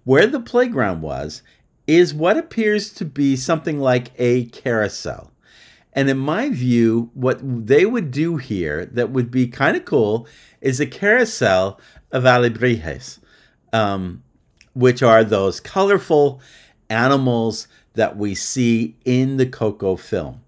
where 0.04 0.26
the 0.26 0.40
playground 0.40 1.02
was 1.02 1.42
is 1.86 2.14
what 2.14 2.38
appears 2.38 2.90
to 2.94 3.04
be 3.04 3.36
something 3.36 3.78
like 3.78 4.12
a 4.18 4.46
carousel. 4.46 5.30
And 5.92 6.08
in 6.08 6.18
my 6.18 6.48
view, 6.48 7.10
what 7.12 7.38
they 7.42 7.84
would 7.84 8.10
do 8.10 8.38
here 8.38 8.86
that 8.86 9.10
would 9.10 9.30
be 9.30 9.46
kind 9.46 9.76
of 9.76 9.84
cool 9.84 10.26
is 10.62 10.80
a 10.80 10.86
carousel 10.86 11.78
of 12.10 12.24
alebrijes, 12.24 13.18
um, 13.74 14.22
which 14.72 15.02
are 15.02 15.22
those 15.22 15.60
colorful 15.60 16.40
animals 16.88 17.68
that 17.94 18.16
we 18.16 18.34
see 18.34 18.96
in 19.04 19.36
the 19.36 19.46
Coco 19.46 19.96
film. 19.96 20.40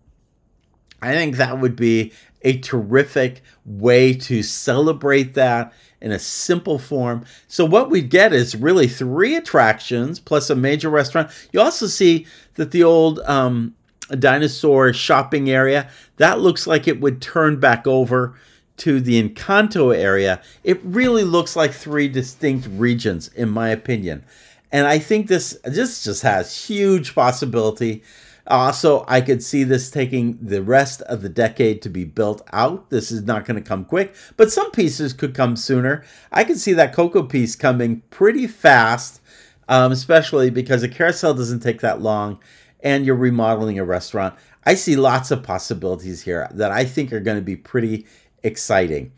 I 1.00 1.12
think 1.12 1.36
that 1.36 1.60
would 1.60 1.76
be 1.76 2.12
a 2.42 2.58
terrific 2.58 3.42
way 3.64 4.14
to 4.14 4.42
celebrate 4.42 5.34
that 5.34 5.72
in 6.00 6.12
a 6.12 6.18
simple 6.18 6.78
form. 6.78 7.24
So 7.48 7.64
what 7.64 7.90
we 7.90 8.02
get 8.02 8.32
is 8.32 8.54
really 8.54 8.88
three 8.88 9.34
attractions 9.34 10.20
plus 10.20 10.50
a 10.50 10.54
major 10.54 10.90
restaurant. 10.90 11.30
You 11.52 11.60
also 11.60 11.86
see 11.86 12.26
that 12.54 12.70
the 12.70 12.84
old 12.84 13.20
um, 13.20 13.74
dinosaur 14.18 14.92
shopping 14.92 15.50
area 15.50 15.90
that 16.16 16.40
looks 16.40 16.66
like 16.66 16.86
it 16.86 17.00
would 17.00 17.20
turn 17.20 17.58
back 17.58 17.86
over 17.86 18.34
to 18.78 19.00
the 19.00 19.22
Encanto 19.22 19.96
area. 19.96 20.40
It 20.62 20.80
really 20.84 21.24
looks 21.24 21.56
like 21.56 21.72
three 21.72 22.08
distinct 22.08 22.68
regions, 22.70 23.28
in 23.28 23.48
my 23.48 23.70
opinion. 23.70 24.24
And 24.72 24.86
I 24.86 24.98
think 24.98 25.28
this 25.28 25.58
this 25.64 26.04
just 26.04 26.22
has 26.22 26.66
huge 26.66 27.14
possibility 27.14 28.02
also, 28.48 29.04
I 29.08 29.22
could 29.22 29.42
see 29.42 29.64
this 29.64 29.90
taking 29.90 30.38
the 30.40 30.62
rest 30.62 31.02
of 31.02 31.22
the 31.22 31.28
decade 31.28 31.82
to 31.82 31.88
be 31.88 32.04
built 32.04 32.42
out. 32.52 32.90
This 32.90 33.10
is 33.10 33.22
not 33.22 33.44
going 33.44 33.60
to 33.60 33.68
come 33.68 33.84
quick, 33.84 34.14
but 34.36 34.52
some 34.52 34.70
pieces 34.70 35.12
could 35.12 35.34
come 35.34 35.56
sooner. 35.56 36.04
I 36.30 36.44
could 36.44 36.58
see 36.58 36.72
that 36.74 36.92
Coco 36.92 37.24
piece 37.24 37.56
coming 37.56 38.02
pretty 38.10 38.46
fast, 38.46 39.20
um, 39.68 39.90
especially 39.90 40.50
because 40.50 40.84
a 40.84 40.88
carousel 40.88 41.34
doesn't 41.34 41.60
take 41.60 41.80
that 41.80 42.00
long 42.00 42.38
and 42.80 43.04
you're 43.04 43.16
remodeling 43.16 43.80
a 43.80 43.84
restaurant. 43.84 44.36
I 44.64 44.74
see 44.74 44.94
lots 44.94 45.32
of 45.32 45.42
possibilities 45.42 46.22
here 46.22 46.48
that 46.52 46.70
I 46.70 46.84
think 46.84 47.12
are 47.12 47.20
going 47.20 47.38
to 47.38 47.42
be 47.42 47.56
pretty 47.56 48.06
exciting. 48.44 49.12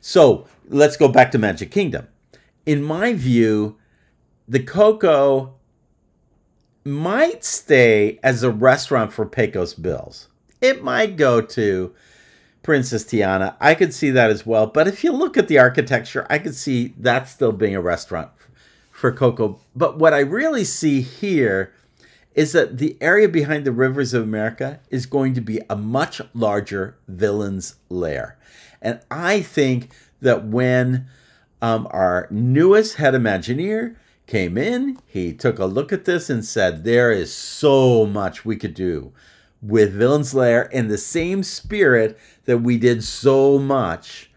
So 0.00 0.48
let's 0.66 0.96
go 0.96 1.06
back 1.06 1.30
to 1.32 1.38
Magic 1.38 1.70
Kingdom. 1.70 2.08
In 2.66 2.82
my 2.82 3.12
view, 3.12 3.76
the 4.52 4.62
Coco 4.62 5.54
might 6.84 7.42
stay 7.42 8.18
as 8.22 8.42
a 8.42 8.50
restaurant 8.50 9.10
for 9.10 9.24
Pecos 9.24 9.72
Bills. 9.72 10.28
It 10.60 10.84
might 10.84 11.16
go 11.16 11.40
to 11.40 11.94
Princess 12.62 13.04
Tiana. 13.04 13.56
I 13.60 13.74
could 13.74 13.94
see 13.94 14.10
that 14.10 14.30
as 14.30 14.44
well. 14.44 14.66
But 14.66 14.88
if 14.88 15.02
you 15.02 15.12
look 15.12 15.38
at 15.38 15.48
the 15.48 15.58
architecture, 15.58 16.26
I 16.28 16.38
could 16.38 16.54
see 16.54 16.92
that 16.98 17.28
still 17.28 17.52
being 17.52 17.74
a 17.74 17.80
restaurant 17.80 18.30
for 18.90 19.10
Coco. 19.10 19.58
But 19.74 19.98
what 19.98 20.12
I 20.12 20.20
really 20.20 20.64
see 20.64 21.00
here 21.00 21.72
is 22.34 22.52
that 22.52 22.76
the 22.76 22.98
area 23.00 23.28
behind 23.28 23.64
the 23.64 23.72
rivers 23.72 24.12
of 24.12 24.22
America 24.22 24.80
is 24.90 25.06
going 25.06 25.32
to 25.32 25.40
be 25.40 25.60
a 25.70 25.76
much 25.76 26.20
larger 26.34 26.98
villain's 27.08 27.76
lair. 27.88 28.36
And 28.82 29.00
I 29.10 29.40
think 29.40 29.90
that 30.20 30.44
when 30.44 31.06
Um, 31.62 31.86
our 31.92 32.26
newest 32.28 32.96
head 32.96 33.14
Imagineer 33.14 33.94
came 34.26 34.56
in, 34.56 34.98
he 35.06 35.32
took 35.32 35.58
a 35.58 35.66
look 35.66 35.92
at 35.92 36.04
this 36.04 36.30
and 36.30 36.44
said, 36.44 36.84
There 36.84 37.10
is 37.12 37.32
so 37.34 38.06
much 38.06 38.44
we 38.44 38.56
could 38.56 38.74
do 38.74 39.12
with 39.60 39.94
Villain's 39.94 40.34
Lair 40.34 40.62
in 40.62 40.88
the 40.88 40.98
same 40.98 41.42
spirit 41.42 42.18
that 42.44 42.58
we 42.58 42.78
did 42.78 43.04
so 43.04 43.58
much 43.58 44.30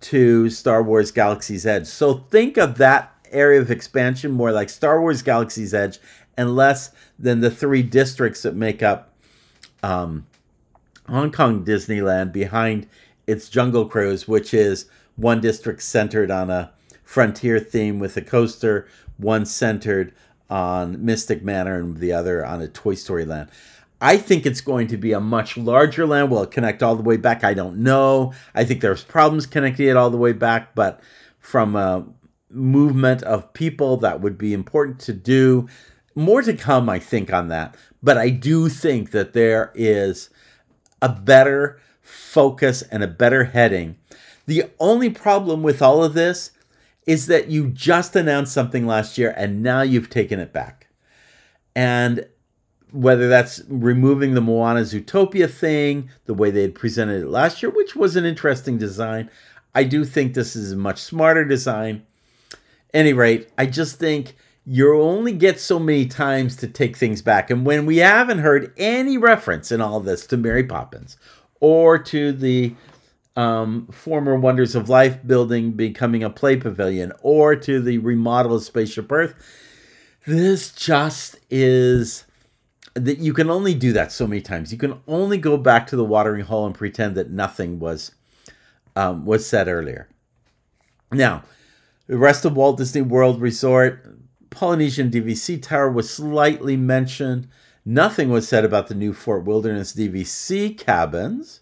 to 0.00 0.50
Star 0.50 0.82
Wars 0.82 1.12
Galaxy's 1.12 1.64
Edge. 1.64 1.86
So 1.86 2.14
think 2.14 2.56
of 2.56 2.78
that 2.78 3.14
area 3.30 3.60
of 3.60 3.70
expansion 3.70 4.32
more 4.32 4.52
like 4.52 4.68
Star 4.68 5.00
Wars 5.00 5.22
Galaxy's 5.22 5.72
Edge 5.72 5.98
and 6.36 6.56
less 6.56 6.90
than 7.18 7.40
the 7.40 7.50
three 7.50 7.82
districts 7.82 8.42
that 8.42 8.56
make 8.56 8.82
up 8.82 9.14
um, 9.82 10.26
Hong 11.08 11.30
Kong 11.30 11.64
Disneyland 11.64 12.32
behind 12.32 12.88
its 13.26 13.48
Jungle 13.48 13.86
Cruise, 13.86 14.26
which 14.26 14.52
is 14.52 14.86
one 15.16 15.40
district 15.40 15.82
centered 15.82 16.30
on 16.30 16.50
a 16.50 16.72
frontier 17.04 17.60
theme 17.60 17.98
with 17.98 18.16
a 18.16 18.22
coaster, 18.22 18.88
one 19.16 19.46
centered 19.46 20.14
on 20.50 21.04
Mystic 21.04 21.42
Manor, 21.42 21.78
and 21.80 21.96
the 21.96 22.12
other 22.12 22.44
on 22.44 22.60
a 22.60 22.68
Toy 22.68 22.94
Story 22.94 23.24
land. 23.24 23.48
I 24.00 24.16
think 24.16 24.44
it's 24.44 24.60
going 24.60 24.88
to 24.88 24.96
be 24.96 25.12
a 25.12 25.20
much 25.20 25.56
larger 25.56 26.04
land. 26.06 26.30
Will 26.30 26.42
it 26.42 26.50
connect 26.50 26.82
all 26.82 26.96
the 26.96 27.02
way 27.02 27.16
back? 27.16 27.44
I 27.44 27.54
don't 27.54 27.78
know. 27.78 28.32
I 28.54 28.64
think 28.64 28.80
there's 28.80 29.04
problems 29.04 29.46
connecting 29.46 29.86
it 29.86 29.96
all 29.96 30.10
the 30.10 30.16
way 30.16 30.32
back, 30.32 30.74
but 30.74 31.00
from 31.38 31.76
a 31.76 32.04
movement 32.50 33.22
of 33.22 33.52
people, 33.52 33.96
that 33.98 34.20
would 34.20 34.36
be 34.36 34.52
important 34.52 34.98
to 35.00 35.12
do. 35.12 35.68
More 36.14 36.42
to 36.42 36.54
come, 36.54 36.88
I 36.88 36.98
think, 36.98 37.32
on 37.32 37.48
that. 37.48 37.76
But 38.02 38.18
I 38.18 38.28
do 38.28 38.68
think 38.68 39.12
that 39.12 39.32
there 39.32 39.70
is 39.74 40.30
a 41.00 41.08
better 41.08 41.80
focus 42.00 42.82
and 42.82 43.02
a 43.02 43.08
better 43.08 43.44
heading. 43.44 43.96
The 44.46 44.64
only 44.80 45.08
problem 45.08 45.62
with 45.62 45.80
all 45.80 46.02
of 46.02 46.14
this 46.14 46.50
is 47.06 47.26
that 47.26 47.48
you 47.48 47.68
just 47.68 48.14
announced 48.14 48.52
something 48.52 48.86
last 48.86 49.18
year 49.18 49.34
and 49.36 49.62
now 49.62 49.82
you've 49.82 50.10
taken 50.10 50.38
it 50.38 50.52
back. 50.52 50.88
And 51.74 52.26
whether 52.92 53.28
that's 53.28 53.62
removing 53.68 54.34
the 54.34 54.40
Moana 54.40 54.80
Zootopia 54.80 55.50
thing, 55.50 56.10
the 56.26 56.34
way 56.34 56.50
they 56.50 56.62
had 56.62 56.74
presented 56.74 57.22
it 57.22 57.28
last 57.28 57.62
year, 57.62 57.70
which 57.70 57.96
was 57.96 58.16
an 58.16 58.24
interesting 58.24 58.78
design, 58.78 59.30
I 59.74 59.84
do 59.84 60.04
think 60.04 60.34
this 60.34 60.54
is 60.54 60.72
a 60.72 60.76
much 60.76 61.00
smarter 61.00 61.44
design. 61.44 62.06
Any 62.92 63.14
rate, 63.14 63.48
I 63.56 63.66
just 63.66 63.98
think 63.98 64.36
you 64.64 65.00
only 65.00 65.32
get 65.32 65.58
so 65.58 65.78
many 65.78 66.06
times 66.06 66.54
to 66.56 66.68
take 66.68 66.96
things 66.96 67.22
back. 67.22 67.50
And 67.50 67.64
when 67.64 67.86
we 67.86 67.96
haven't 67.96 68.38
heard 68.38 68.72
any 68.76 69.16
reference 69.16 69.72
in 69.72 69.80
all 69.80 69.98
this 69.98 70.26
to 70.26 70.36
Mary 70.36 70.62
Poppins 70.62 71.16
or 71.60 71.98
to 71.98 72.32
the 72.32 72.74
um, 73.36 73.86
former 73.88 74.36
Wonders 74.36 74.74
of 74.74 74.88
Life 74.88 75.26
building 75.26 75.72
becoming 75.72 76.22
a 76.22 76.30
play 76.30 76.56
pavilion 76.56 77.12
or 77.22 77.56
to 77.56 77.80
the 77.80 77.98
remodel 77.98 78.54
of 78.54 78.62
Spaceship 78.62 79.10
Earth, 79.10 79.34
this 80.26 80.72
just 80.72 81.36
is 81.50 82.24
that 82.94 83.18
you 83.18 83.32
can 83.32 83.50
only 83.50 83.74
do 83.74 83.92
that 83.92 84.12
so 84.12 84.26
many 84.26 84.42
times. 84.42 84.72
You 84.72 84.78
can 84.78 85.00
only 85.08 85.38
go 85.38 85.56
back 85.56 85.86
to 85.88 85.96
the 85.96 86.04
watering 86.04 86.44
hole 86.44 86.66
and 86.66 86.74
pretend 86.74 87.14
that 87.14 87.30
nothing 87.30 87.78
was 87.78 88.12
um, 88.94 89.24
was 89.24 89.46
said 89.46 89.68
earlier. 89.68 90.08
Now, 91.10 91.44
the 92.06 92.18
rest 92.18 92.44
of 92.44 92.56
Walt 92.56 92.76
Disney 92.76 93.00
World 93.00 93.40
Resort, 93.40 94.06
Polynesian 94.50 95.10
DVC 95.10 95.62
Tower 95.62 95.90
was 95.90 96.10
slightly 96.10 96.76
mentioned. 96.76 97.48
Nothing 97.84 98.28
was 98.28 98.46
said 98.46 98.64
about 98.64 98.88
the 98.88 98.94
new 98.94 99.14
Fort 99.14 99.44
Wilderness 99.44 99.94
DVC 99.94 100.76
cabins. 100.76 101.61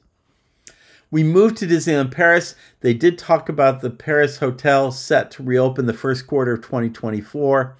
We 1.10 1.24
moved 1.24 1.56
to 1.58 1.66
Disneyland 1.66 2.12
Paris. 2.12 2.54
They 2.80 2.94
did 2.94 3.18
talk 3.18 3.48
about 3.48 3.80
the 3.80 3.90
Paris 3.90 4.38
hotel 4.38 4.92
set 4.92 5.30
to 5.32 5.42
reopen 5.42 5.86
the 5.86 5.92
first 5.92 6.26
quarter 6.26 6.52
of 6.52 6.62
2024. 6.62 7.76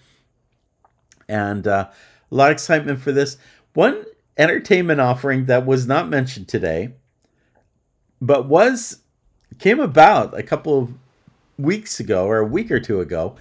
And 1.29 1.67
uh, 1.67 1.89
a 2.31 2.35
lot 2.35 2.51
of 2.51 2.55
excitement 2.55 3.01
for 3.01 3.13
this. 3.13 3.37
One 3.75 4.05
entertainment 4.37 5.01
offering 5.01 5.45
that 5.45 5.67
was 5.67 5.87
not 5.87 6.09
mentioned 6.09 6.49
today, 6.49 6.95
but 8.21 8.49
was 8.49 8.99
came 9.59 9.81
about 9.81 10.37
a 10.39 10.43
couple 10.43 10.79
of 10.79 10.93
weeks 11.59 12.01
ago 12.01 12.27
or 12.27 12.39
a 12.39 12.45
week 12.45 12.71
or 12.71 12.81
two 12.81 13.01
ago, 13.01 13.37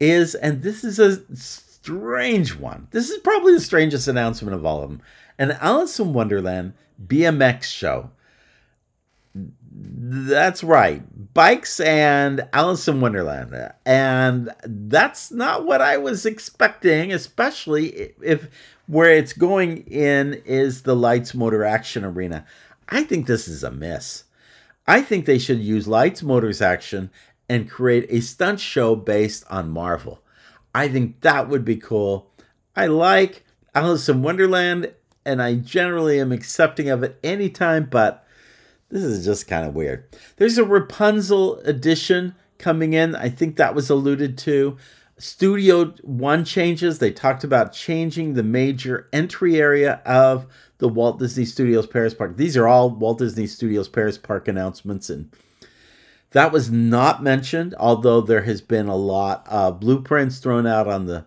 is 0.00 0.34
and 0.34 0.62
this 0.62 0.84
is 0.84 0.98
a 0.98 1.24
strange 1.36 2.56
one. 2.56 2.88
This 2.90 3.08
is 3.08 3.18
probably 3.18 3.54
the 3.54 3.60
strangest 3.60 4.08
announcement 4.08 4.54
of 4.54 4.66
all 4.66 4.82
of 4.82 4.90
them. 4.90 5.02
An 5.38 5.52
Alice 5.52 5.98
in 5.98 6.12
Wonderland 6.12 6.74
BMX 7.06 7.64
show. 7.64 8.10
That's 9.84 10.62
right. 10.62 11.02
Bikes 11.34 11.80
and 11.80 12.46
Alice 12.52 12.86
in 12.86 13.00
Wonderland. 13.00 13.72
And 13.84 14.50
that's 14.64 15.32
not 15.32 15.64
what 15.64 15.80
I 15.80 15.96
was 15.96 16.24
expecting, 16.24 17.12
especially 17.12 18.12
if 18.22 18.48
where 18.86 19.10
it's 19.10 19.32
going 19.32 19.78
in 19.86 20.34
is 20.44 20.82
the 20.82 20.94
Lights 20.94 21.34
Motor 21.34 21.64
Action 21.64 22.04
Arena. 22.04 22.44
I 22.88 23.04
think 23.04 23.26
this 23.26 23.48
is 23.48 23.64
a 23.64 23.70
miss. 23.70 24.24
I 24.86 25.00
think 25.02 25.24
they 25.24 25.38
should 25.38 25.60
use 25.60 25.88
Lights 25.88 26.22
Motors 26.22 26.60
Action 26.60 27.10
and 27.48 27.70
create 27.70 28.06
a 28.08 28.20
stunt 28.20 28.60
show 28.60 28.94
based 28.94 29.44
on 29.50 29.70
Marvel. 29.70 30.22
I 30.74 30.88
think 30.88 31.20
that 31.22 31.48
would 31.48 31.64
be 31.64 31.76
cool. 31.76 32.30
I 32.76 32.86
like 32.86 33.44
Alice 33.74 34.08
in 34.08 34.22
Wonderland 34.22 34.92
and 35.24 35.42
I 35.42 35.54
generally 35.54 36.20
am 36.20 36.32
accepting 36.32 36.88
of 36.88 37.02
it 37.02 37.18
anytime, 37.22 37.88
but 37.90 38.21
this 38.92 39.02
is 39.02 39.24
just 39.24 39.48
kind 39.48 39.66
of 39.66 39.74
weird. 39.74 40.04
There's 40.36 40.58
a 40.58 40.64
Rapunzel 40.64 41.56
edition 41.60 42.34
coming 42.58 42.92
in. 42.92 43.16
I 43.16 43.28
think 43.28 43.56
that 43.56 43.74
was 43.74 43.90
alluded 43.90 44.38
to. 44.38 44.76
Studio 45.18 45.94
One 46.02 46.44
changes. 46.44 46.98
They 46.98 47.10
talked 47.12 47.44
about 47.44 47.72
changing 47.72 48.34
the 48.34 48.42
major 48.42 49.08
entry 49.12 49.56
area 49.56 50.02
of 50.04 50.46
the 50.78 50.88
Walt 50.88 51.18
Disney 51.18 51.44
Studios 51.44 51.86
Paris 51.86 52.12
Park. 52.12 52.36
These 52.36 52.56
are 52.56 52.66
all 52.68 52.90
Walt 52.90 53.18
Disney 53.18 53.46
Studios 53.46 53.88
Paris 53.88 54.18
Park 54.18 54.48
announcements, 54.48 55.08
and 55.08 55.30
that 56.32 56.52
was 56.52 56.70
not 56.70 57.22
mentioned. 57.22 57.74
Although 57.78 58.20
there 58.20 58.42
has 58.42 58.60
been 58.60 58.88
a 58.88 58.96
lot 58.96 59.46
of 59.48 59.80
blueprints 59.80 60.38
thrown 60.38 60.66
out 60.66 60.88
on 60.88 61.06
the 61.06 61.24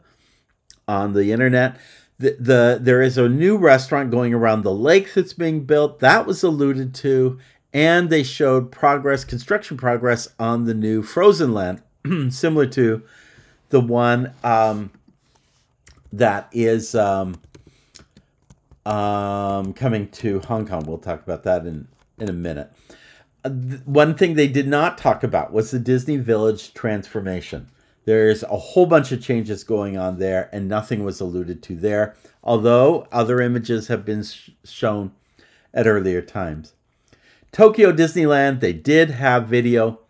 on 0.88 1.14
the 1.14 1.32
internet. 1.32 1.78
The, 2.18 2.38
the 2.40 2.80
there 2.82 3.02
is 3.02 3.18
a 3.18 3.28
new 3.28 3.58
restaurant 3.58 4.12
going 4.12 4.34
around 4.34 4.64
the 4.64 4.74
lake 4.74 5.14
that's 5.14 5.34
being 5.34 5.66
built. 5.66 6.00
That 6.00 6.26
was 6.26 6.44
alluded 6.44 6.94
to, 6.96 7.40
and 7.76 8.10
they 8.10 8.24
showed 8.24 8.72
progress, 8.72 9.26
construction 9.26 9.76
progress 9.76 10.30
on 10.40 10.64
the 10.64 10.74
new 10.74 11.04
Frozen 11.04 11.54
Land, 11.54 11.82
similar 12.34 12.68
to 12.68 13.04
the 13.68 13.82
one 13.82 14.32
um, 14.46 14.92
that 16.14 16.48
is 16.54 16.96
um, 16.96 17.36
um, 18.86 19.74
coming 19.74 20.08
to 20.08 20.40
Hong 20.48 20.66
Kong. 20.66 20.86
We'll 20.86 21.00
talk 21.00 21.22
about 21.22 21.44
that 21.44 21.66
in 21.66 21.90
in 22.18 22.30
a 22.30 22.34
minute. 22.34 22.72
Uh, 23.44 23.50
th- 23.50 23.82
one 23.84 24.16
thing 24.16 24.36
they 24.36 24.48
did 24.48 24.70
not 24.70 24.98
talk 24.98 25.22
about 25.22 25.52
was 25.52 25.72
the 25.72 25.80
Disney 25.80 26.16
Village 26.16 26.74
transformation. 26.74 27.68
There's 28.06 28.44
a 28.44 28.56
whole 28.56 28.86
bunch 28.86 29.12
of 29.12 29.22
changes 29.22 29.66
going 29.66 29.98
on 29.98 30.18
there, 30.18 30.50
and 30.54 30.70
nothing 30.70 31.04
was 31.04 31.20
alluded 31.20 31.62
to 31.64 31.76
there, 31.76 32.16
although 32.42 33.06
other 33.12 33.42
images 33.42 33.90
have 33.90 34.06
been 34.06 34.24
sh- 34.24 34.52
shown 34.64 35.12
at 35.74 35.88
earlier 35.88 36.22
times. 36.22 36.75
Tokyo 37.56 37.94
Disneyland, 37.94 38.60
they 38.60 38.74
did 38.74 39.12
have 39.12 39.48
video 39.48 40.02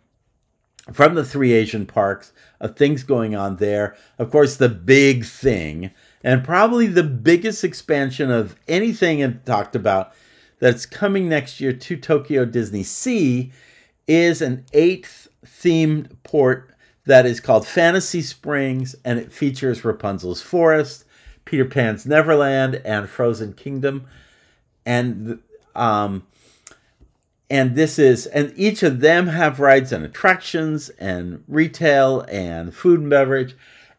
from 0.92 1.14
the 1.14 1.24
three 1.24 1.52
Asian 1.52 1.86
parks 1.86 2.32
of 2.58 2.74
things 2.74 3.04
going 3.04 3.36
on 3.36 3.58
there. 3.58 3.96
Of 4.18 4.32
course, 4.32 4.56
the 4.56 4.68
big 4.68 5.24
thing, 5.24 5.92
and 6.24 6.42
probably 6.42 6.88
the 6.88 7.04
biggest 7.04 7.62
expansion 7.62 8.32
of 8.32 8.56
anything 8.66 9.22
I've 9.22 9.44
talked 9.44 9.76
about 9.76 10.12
that's 10.58 10.86
coming 10.86 11.28
next 11.28 11.60
year 11.60 11.72
to 11.72 11.96
Tokyo 11.96 12.44
Disney 12.46 12.82
Sea 12.82 13.52
is 14.08 14.42
an 14.42 14.64
eighth 14.72 15.28
themed 15.44 16.16
port 16.24 16.74
that 17.04 17.26
is 17.26 17.38
called 17.38 17.64
Fantasy 17.64 18.22
Springs, 18.22 18.96
and 19.04 19.20
it 19.20 19.32
features 19.32 19.84
Rapunzel's 19.84 20.42
Forest, 20.42 21.04
Peter 21.44 21.64
Pan's 21.64 22.06
Neverland, 22.06 22.82
and 22.84 23.08
Frozen 23.08 23.52
Kingdom. 23.52 24.04
And 24.84 25.38
um, 25.76 26.26
and 27.48 27.76
this 27.76 27.98
is 27.98 28.26
and 28.26 28.52
each 28.56 28.82
of 28.82 29.00
them 29.00 29.28
have 29.28 29.60
rides 29.60 29.92
and 29.92 30.04
attractions 30.04 30.88
and 30.90 31.44
retail 31.46 32.24
and 32.28 32.74
food 32.74 33.00
and 33.00 33.10
beverage 33.10 33.56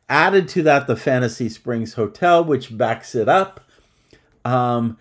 added 0.09 0.47
to 0.47 0.61
that 0.63 0.87
the 0.87 0.95
fantasy 0.95 1.49
springs 1.49 1.93
hotel 1.93 2.43
which 2.43 2.77
backs 2.77 3.15
it 3.15 3.27
up. 3.27 3.61
Um, 4.45 4.97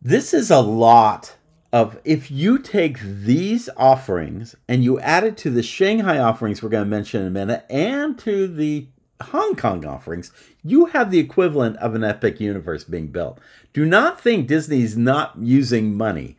this 0.00 0.32
is 0.32 0.50
a 0.50 0.60
lot 0.60 1.36
of 1.72 2.00
if 2.04 2.30
you 2.30 2.58
take 2.58 3.00
these 3.00 3.68
offerings 3.76 4.56
and 4.68 4.82
you 4.82 4.98
add 5.00 5.22
it 5.24 5.36
to 5.36 5.50
the 5.50 5.62
shanghai 5.62 6.18
offerings 6.18 6.62
we're 6.62 6.68
going 6.68 6.84
to 6.84 6.90
mention 6.90 7.22
in 7.22 7.28
a 7.28 7.30
minute 7.30 7.64
and 7.70 8.18
to 8.18 8.48
the 8.48 8.88
hong 9.22 9.54
kong 9.54 9.84
offerings 9.84 10.32
you 10.64 10.86
have 10.86 11.10
the 11.10 11.18
equivalent 11.18 11.76
of 11.76 11.94
an 11.94 12.02
epic 12.02 12.40
universe 12.40 12.82
being 12.82 13.08
built. 13.08 13.38
Do 13.72 13.84
not 13.84 14.20
think 14.20 14.48
disney's 14.48 14.96
not 14.96 15.34
using 15.38 15.94
money 15.94 16.36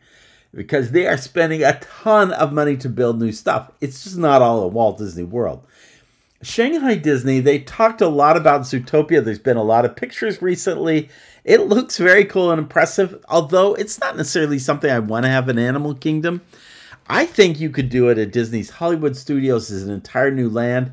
because 0.54 0.90
they 0.90 1.06
are 1.06 1.16
spending 1.16 1.62
a 1.62 1.78
ton 1.80 2.32
of 2.32 2.52
money 2.52 2.76
to 2.76 2.88
build 2.88 3.20
new 3.20 3.32
stuff. 3.32 3.70
It's 3.80 4.04
just 4.04 4.18
not 4.18 4.42
all 4.42 4.66
at 4.66 4.72
Walt 4.72 4.98
Disney 4.98 5.24
World. 5.24 5.66
Shanghai 6.42 6.96
Disney, 6.96 7.40
they 7.40 7.60
talked 7.60 8.00
a 8.00 8.08
lot 8.08 8.36
about 8.36 8.62
Zootopia. 8.62 9.24
There's 9.24 9.38
been 9.38 9.56
a 9.56 9.62
lot 9.62 9.84
of 9.84 9.94
pictures 9.94 10.42
recently. 10.42 11.08
It 11.44 11.68
looks 11.68 11.98
very 11.98 12.24
cool 12.24 12.50
and 12.50 12.58
impressive, 12.58 13.24
although 13.28 13.74
it's 13.74 14.00
not 14.00 14.16
necessarily 14.16 14.58
something 14.58 14.90
I 14.90 14.98
want 14.98 15.24
to 15.24 15.30
have 15.30 15.48
in 15.48 15.58
Animal 15.58 15.94
Kingdom. 15.94 16.42
I 17.08 17.26
think 17.26 17.60
you 17.60 17.70
could 17.70 17.88
do 17.88 18.08
it 18.08 18.18
at 18.18 18.32
Disney's 18.32 18.70
Hollywood 18.70 19.16
Studios 19.16 19.70
as 19.70 19.82
an 19.82 19.90
entire 19.90 20.30
new 20.30 20.48
land. 20.48 20.92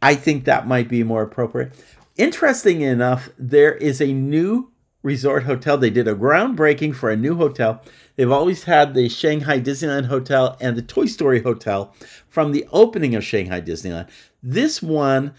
I 0.00 0.14
think 0.14 0.44
that 0.44 0.66
might 0.66 0.88
be 0.88 1.02
more 1.02 1.22
appropriate. 1.22 1.72
Interesting 2.16 2.80
enough, 2.80 3.30
there 3.38 3.74
is 3.74 4.00
a 4.00 4.12
new 4.12 4.70
resort 5.02 5.44
hotel. 5.44 5.78
They 5.78 5.90
did 5.90 6.08
a 6.08 6.14
groundbreaking 6.14 6.94
for 6.94 7.10
a 7.10 7.16
new 7.16 7.36
hotel. 7.36 7.82
They've 8.16 8.30
always 8.30 8.64
had 8.64 8.94
the 8.94 9.08
Shanghai 9.08 9.60
Disneyland 9.60 10.06
Hotel 10.06 10.56
and 10.60 10.76
the 10.76 10.82
Toy 10.82 11.06
Story 11.06 11.42
Hotel 11.42 11.94
from 12.28 12.52
the 12.52 12.66
opening 12.70 13.14
of 13.14 13.24
Shanghai 13.24 13.60
Disneyland. 13.60 14.08
This 14.42 14.82
one 14.82 15.34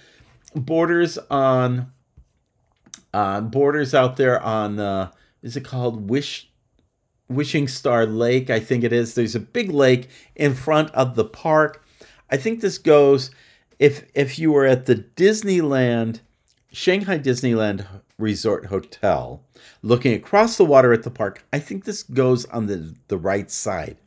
borders 0.55 1.17
on 1.29 1.91
uh, 3.13 3.41
borders 3.41 3.93
out 3.93 4.17
there 4.17 4.41
on 4.41 4.79
uh, 4.79 5.11
is 5.41 5.55
it 5.55 5.65
called 5.65 6.09
Wish 6.09 6.49
Wishing 7.29 7.67
Star 7.67 8.05
Lake? 8.05 8.49
I 8.49 8.59
think 8.59 8.83
it 8.83 8.93
is. 8.93 9.13
There's 9.13 9.35
a 9.35 9.39
big 9.39 9.69
lake 9.69 10.09
in 10.35 10.55
front 10.55 10.89
of 10.91 11.15
the 11.15 11.25
park. 11.25 11.85
I 12.29 12.37
think 12.37 12.61
this 12.61 12.77
goes 12.77 13.29
if 13.77 14.05
if 14.15 14.39
you 14.39 14.51
were 14.51 14.65
at 14.65 14.85
the 14.85 14.95
Disneyland 14.95 16.21
Shanghai 16.71 17.19
Disneyland 17.19 17.85
Resort 18.17 18.67
Hotel, 18.67 19.43
looking 19.81 20.13
across 20.13 20.57
the 20.57 20.65
water 20.65 20.93
at 20.93 21.03
the 21.03 21.11
park, 21.11 21.45
I 21.51 21.59
think 21.59 21.83
this 21.83 22.03
goes 22.03 22.45
on 22.45 22.67
the, 22.67 22.95
the 23.07 23.17
right 23.17 23.49
side, 23.49 23.97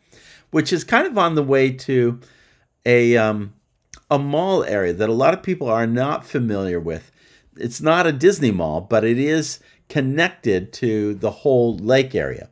which 0.51 0.73
is 0.73 0.85
kind 0.85 1.07
of 1.07 1.17
on 1.19 1.35
the 1.35 1.43
way 1.43 1.71
to 1.71 2.21
a 2.85 3.17
um, 3.17 3.55
a 4.11 4.19
mall 4.19 4.65
area 4.65 4.93
that 4.93 5.09
a 5.09 5.15
lot 5.15 5.35
of 5.35 5.43
people 5.43 5.69
are 5.69 5.87
not 5.87 6.27
familiar 6.27 6.79
with. 6.79 7.11
It's 7.57 7.81
not 7.81 8.07
a 8.07 8.13
Disney 8.13 8.51
mall, 8.51 8.81
but 8.81 9.05
it 9.05 9.19
is 9.19 9.61
connected 9.89 10.73
to 10.75 11.15
the 11.15 11.31
whole 11.31 11.77
lake 11.77 12.15
area. 12.15 12.51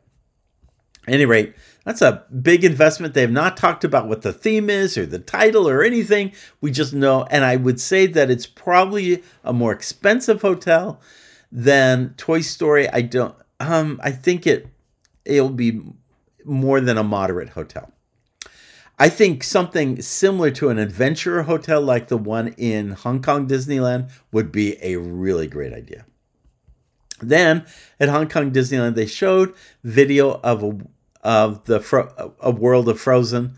At 1.06 1.14
any 1.14 1.26
rate, 1.26 1.54
that's 1.84 2.00
a 2.00 2.24
big 2.42 2.64
investment. 2.64 3.12
They 3.12 3.20
have 3.20 3.30
not 3.30 3.58
talked 3.58 3.84
about 3.84 4.08
what 4.08 4.22
the 4.22 4.32
theme 4.32 4.70
is 4.70 4.96
or 4.96 5.04
the 5.04 5.18
title 5.18 5.68
or 5.68 5.82
anything. 5.82 6.32
We 6.62 6.70
just 6.70 6.94
know, 6.94 7.24
and 7.30 7.44
I 7.44 7.56
would 7.56 7.78
say 7.78 8.06
that 8.06 8.30
it's 8.30 8.46
probably 8.46 9.22
a 9.44 9.52
more 9.52 9.72
expensive 9.72 10.40
hotel 10.40 11.00
than 11.54 12.12
Toy 12.16 12.40
Story. 12.40 12.88
I 12.90 13.00
don't. 13.00 13.34
Um, 13.60 14.00
I 14.02 14.10
think 14.10 14.46
it 14.46 14.68
it'll 15.24 15.48
be 15.48 15.80
more 16.44 16.80
than 16.80 16.98
a 16.98 17.04
moderate 17.04 17.50
hotel. 17.50 17.92
I 18.98 19.08
think 19.08 19.42
something 19.42 20.02
similar 20.02 20.50
to 20.52 20.68
an 20.68 20.78
adventure 20.78 21.44
hotel 21.44 21.80
like 21.80 22.08
the 22.08 22.18
one 22.18 22.48
in 22.48 22.90
Hong 22.90 23.22
Kong 23.22 23.48
Disneyland 23.48 24.10
would 24.30 24.52
be 24.52 24.76
a 24.82 24.96
really 24.96 25.46
great 25.46 25.72
idea. 25.72 26.04
Then 27.20 27.64
at 27.98 28.08
Hong 28.08 28.28
Kong 28.28 28.52
Disneyland, 28.52 28.94
they 28.96 29.06
showed 29.06 29.54
video 29.82 30.40
of 30.42 30.62
a 30.62 30.78
of 31.22 31.64
the 31.64 31.80
Fro- 31.80 32.34
a 32.40 32.50
world 32.50 32.88
of 32.88 33.00
Frozen, 33.00 33.54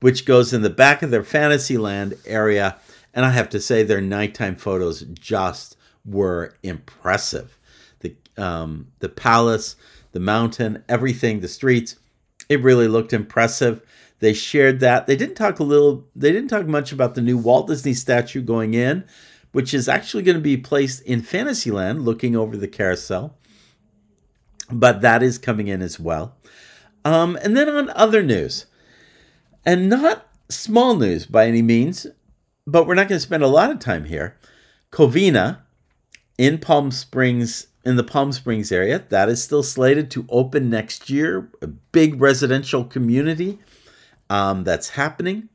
which 0.00 0.24
goes 0.24 0.52
in 0.52 0.62
the 0.62 0.70
back 0.70 1.02
of 1.02 1.10
their 1.10 1.22
Fantasyland 1.22 2.14
area. 2.26 2.76
And 3.12 3.24
I 3.24 3.30
have 3.30 3.48
to 3.50 3.60
say, 3.60 3.84
their 3.84 4.00
nighttime 4.00 4.56
photos 4.56 5.02
just 5.02 5.76
were 6.04 6.54
impressive. 6.62 7.58
The 8.00 8.16
um, 8.36 8.88
the 8.98 9.08
palace, 9.08 9.76
the 10.12 10.20
mountain, 10.20 10.84
everything, 10.88 11.40
the 11.40 11.48
streets, 11.48 11.96
it 12.48 12.62
really 12.62 12.88
looked 12.88 13.12
impressive. 13.12 13.80
They 14.20 14.32
shared 14.32 14.80
that. 14.80 15.06
They 15.06 15.16
didn't 15.16 15.34
talk 15.34 15.58
a 15.58 15.64
little. 15.64 16.06
They 16.14 16.32
didn't 16.32 16.48
talk 16.48 16.66
much 16.66 16.92
about 16.92 17.14
the 17.14 17.20
new 17.20 17.38
Walt 17.38 17.66
Disney 17.66 17.94
statue 17.94 18.42
going 18.42 18.74
in, 18.74 19.04
which 19.52 19.74
is 19.74 19.88
actually 19.88 20.22
going 20.22 20.36
to 20.36 20.42
be 20.42 20.56
placed 20.56 21.02
in 21.02 21.22
Fantasyland, 21.22 22.04
looking 22.04 22.36
over 22.36 22.56
the 22.56 22.68
carousel. 22.68 23.36
But 24.70 25.02
that 25.02 25.22
is 25.22 25.36
coming 25.36 25.68
in 25.68 25.82
as 25.82 26.00
well. 26.00 26.36
Um, 27.04 27.36
and 27.42 27.54
then 27.54 27.68
on 27.68 27.90
other 27.90 28.22
news, 28.22 28.64
and 29.66 29.90
not 29.90 30.26
small 30.48 30.96
news 30.96 31.26
by 31.26 31.46
any 31.46 31.60
means, 31.60 32.06
but 32.66 32.86
we're 32.86 32.94
not 32.94 33.08
going 33.08 33.18
to 33.18 33.26
spend 33.26 33.42
a 33.42 33.48
lot 33.48 33.70
of 33.70 33.78
time 33.78 34.06
here. 34.06 34.38
Cotino 34.90 35.58
in 36.38 36.58
Palm 36.58 36.90
Springs, 36.90 37.68
in 37.84 37.96
the 37.96 38.04
Palm 38.04 38.32
Springs 38.32 38.72
area, 38.72 39.04
that 39.08 39.28
is 39.28 39.42
still 39.42 39.62
slated 39.62 40.10
to 40.12 40.26
open 40.28 40.70
next 40.70 41.10
year. 41.10 41.50
A 41.62 41.66
big 41.66 42.20
residential 42.20 42.84
community 42.84 43.58
um, 44.30 44.64
that's 44.64 44.90
happening. 44.90 45.48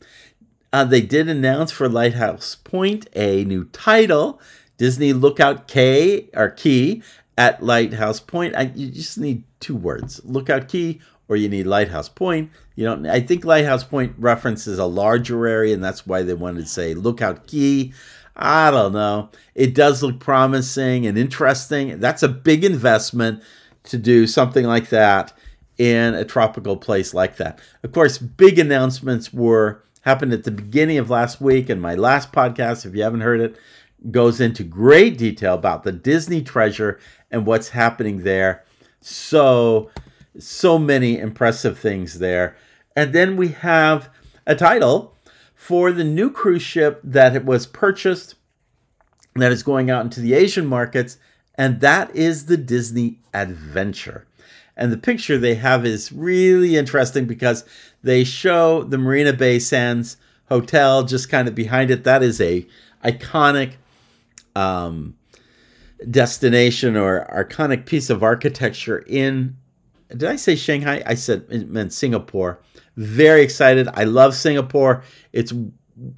Uh, 0.72 0.84
they 0.84 1.02
did 1.02 1.28
announce 1.28 1.72
for 1.72 1.90
Lighthouse 1.90 2.56
Point 2.56 3.08
a 3.16 3.44
new 3.46 3.66
title, 3.66 4.40
Disney 4.78 5.14
Lookout 5.14 5.68
Cay 5.68 6.30
or 6.34 6.50
Key 6.50 7.02
at 7.38 7.64
Lighthouse 7.64 8.20
Point. 8.20 8.56
I, 8.56 8.72
you 8.76 8.90
just 8.92 9.18
need 9.18 9.44
two 9.60 9.76
words, 9.76 10.22
Lookout 10.24 10.68
Key 10.68 11.02
or 11.30 11.36
you 11.38 11.48
need 11.48 11.68
Lighthouse 11.68 12.10
Point. 12.10 12.52
You 12.76 12.86
don't. 12.86 13.06
I 13.06 13.22
think 13.22 13.46
Lighthouse 13.46 13.84
Point 13.84 14.16
references 14.18 14.80
a 14.80 14.86
larger 14.86 15.48
area, 15.48 15.74
and 15.74 15.84
that's 15.84 16.06
why 16.06 16.24
they 16.24 16.34
wanted 16.34 16.62
to 16.62 16.68
say 16.68 16.94
Lookout 16.94 17.48
Key. 17.48 17.94
I 18.40 18.72
don't 18.72 18.94
know. 18.94 19.30
It 19.54 19.76
does 19.76 20.02
look 20.02 20.20
promising 20.20 21.06
and 21.06 21.18
interesting. 21.18 22.00
That's 22.00 22.24
a 22.24 22.30
big 22.30 22.64
investment 22.64 23.44
to 23.84 23.98
do 23.98 24.26
something 24.26 24.66
like 24.66 24.90
that 24.90 25.34
in 25.78 26.14
a 26.14 26.24
tropical 26.24 26.78
place 26.78 27.14
like 27.14 27.36
that. 27.38 27.60
Of 27.84 27.92
course, 27.92 28.18
big 28.18 28.58
announcements 28.58 29.34
were 29.34 29.84
happened 30.02 30.32
at 30.32 30.46
the 30.46 30.52
beginning 30.52 30.98
of 30.98 31.10
last 31.10 31.42
week, 31.42 31.70
and 31.70 31.82
my 31.82 31.96
last 31.96 32.32
podcast, 32.32 32.86
if 32.86 32.96
you 32.96 33.04
haven't 33.04 33.22
heard 33.22 33.42
it, 33.42 33.58
goes 34.10 34.40
into 34.40 34.64
great 34.64 35.18
detail 35.18 35.56
about 35.56 35.84
the 35.84 35.92
Disney 35.92 36.42
treasure 36.42 36.98
and 37.30 37.46
what's 37.46 37.70
happening 37.70 38.24
there. 38.24 38.64
So 39.02 39.90
so 40.38 40.80
many 40.80 41.18
impressive 41.18 41.78
things 41.78 42.20
there. 42.20 42.56
And 42.96 43.12
then 43.12 43.36
we 43.36 43.50
have 43.50 44.10
a 44.46 44.56
title 44.56 45.16
for 45.60 45.92
the 45.92 46.06
new 46.06 46.32
cruise 46.32 46.62
ship 46.62 47.02
that 47.04 47.36
it 47.36 47.44
was 47.44 47.68
purchased 47.68 48.36
that 49.36 49.52
is 49.52 49.62
going 49.62 49.92
out 49.92 50.06
into 50.06 50.22
the 50.22 50.34
Asian 50.34 50.66
markets, 50.66 51.18
and 51.56 51.82
that 51.82 52.16
is 52.16 52.46
the 52.46 52.56
Disney 52.56 53.20
Adventure. 53.34 54.26
And 54.78 54.90
the 54.90 54.98
picture 54.98 55.38
they 55.38 55.56
have 55.56 55.86
is 55.86 56.14
really 56.14 56.78
interesting 56.78 57.26
because 57.26 57.66
they 58.02 58.24
show 58.24 58.84
the 58.84 58.98
Marina 58.98 59.34
Bay 59.34 59.60
Sands 59.60 60.16
Hotel 60.48 61.04
just 61.04 61.28
kind 61.28 61.46
of 61.50 61.56
behind 61.56 61.92
it. 61.92 62.06
That 62.06 62.24
is 62.24 62.40
a 62.40 62.66
iconic 63.04 63.74
um, 64.56 65.18
destination 66.10 66.96
or 66.96 67.28
iconic 67.36 67.86
piece 67.86 68.10
of 68.10 68.24
architecture 68.24 69.04
in 69.08 69.58
did 70.10 70.24
I 70.24 70.38
say 70.38 70.56
Shanghai? 70.56 71.04
I 71.06 71.16
said 71.16 71.46
it 71.50 71.70
meant 71.70 71.94
Singapore. 71.94 72.60
Very 73.00 73.44
excited. 73.44 73.88
I 73.94 74.04
love 74.04 74.36
Singapore. 74.36 75.04
It's 75.32 75.54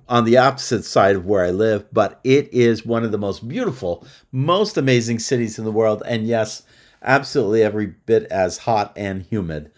on 0.10 0.26
the 0.26 0.38
opposite 0.38 0.84
side 0.84 1.16
of 1.16 1.28
where 1.28 1.46
I 1.46 1.52
live, 1.52 1.86
but 1.94 2.20
it 2.24 2.52
is 2.52 2.84
one 2.84 3.04
of 3.04 3.12
the 3.12 3.20
most 3.20 3.48
beautiful, 3.48 4.04
most 4.32 4.78
amazing 4.78 5.20
cities 5.20 5.60
in 5.60 5.66
the 5.66 5.72
world. 5.72 6.02
And 6.08 6.26
yes, 6.26 6.64
absolutely 7.04 7.62
every 7.62 7.86
bit 7.86 8.24
as 8.32 8.58
hot 8.58 8.94
and 8.96 9.22
humid 9.22 9.72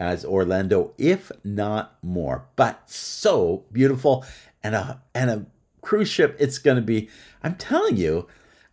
as 0.00 0.24
Orlando, 0.24 0.92
if 0.98 1.30
not 1.44 1.96
more. 2.02 2.48
But 2.56 2.90
so 2.90 3.64
beautiful. 3.70 4.24
And 4.64 4.74
a 4.74 5.00
and 5.14 5.30
a 5.30 5.46
cruise 5.82 6.08
ship, 6.08 6.34
it's 6.40 6.58
gonna 6.58 6.80
be, 6.80 7.08
I'm 7.44 7.54
telling 7.54 7.96
you, 7.96 8.26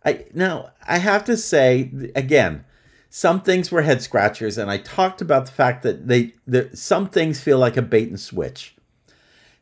I 0.04 0.24
now 0.34 0.70
I 0.84 0.98
have 0.98 1.24
to 1.26 1.36
say 1.36 1.92
again, 2.16 2.64
some 3.10 3.40
things 3.40 3.70
were 3.70 3.82
head 3.82 4.02
scratchers, 4.02 4.58
and 4.58 4.70
I 4.70 4.78
talked 4.78 5.20
about 5.20 5.46
the 5.46 5.52
fact 5.52 5.82
that 5.82 6.08
they 6.08 6.34
that 6.46 6.76
some 6.76 7.08
things 7.08 7.40
feel 7.40 7.58
like 7.58 7.76
a 7.76 7.82
bait 7.82 8.08
and 8.08 8.20
switch. 8.20 8.74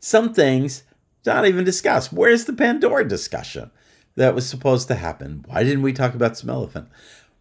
Some 0.01 0.33
things 0.33 0.85
not 1.25 1.47
even 1.47 1.65
discussed. 1.65 2.13
Where's 2.13 2.45
the 2.45 2.53
Pandora 2.53 3.07
discussion 3.07 3.71
that 4.17 4.35
was 4.35 4.49
supposed 4.49 4.89
to 4.89 4.95
happen? 4.95 5.45
Why 5.47 5.63
didn't 5.63 5.83
we 5.83 5.93
talk 5.93 6.15
about 6.15 6.37
Smellephant? 6.37 6.89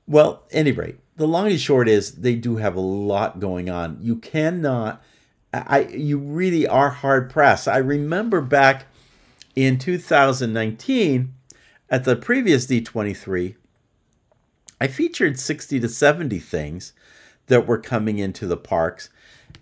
Well, 0.07 0.43
any 0.51 0.71
rate, 0.71 0.99
the 1.15 1.27
long 1.27 1.47
and 1.47 1.59
short 1.59 1.87
is 1.87 2.15
they 2.15 2.35
do 2.35 2.57
have 2.57 2.75
a 2.75 2.81
lot 2.81 3.39
going 3.39 3.69
on. 3.69 3.97
You 4.01 4.17
cannot 4.17 5.03
I 5.63 5.87
you 5.87 6.17
really 6.17 6.67
are 6.67 6.89
hard 6.89 7.29
pressed. 7.29 7.67
I 7.67 7.77
remember 7.77 8.41
back 8.41 8.85
in 9.55 9.77
2019 9.77 11.33
at 11.89 12.03
the 12.03 12.15
previous 12.15 12.65
D23 12.65 13.55
I 14.80 14.88
featured 14.88 15.39
60 15.39 15.80
to 15.80 15.89
70 15.89 16.39
things 16.39 16.93
that 17.47 17.67
were 17.67 17.78
coming 17.78 18.17
into 18.17 18.47
the 18.47 18.57
parks. 18.57 19.09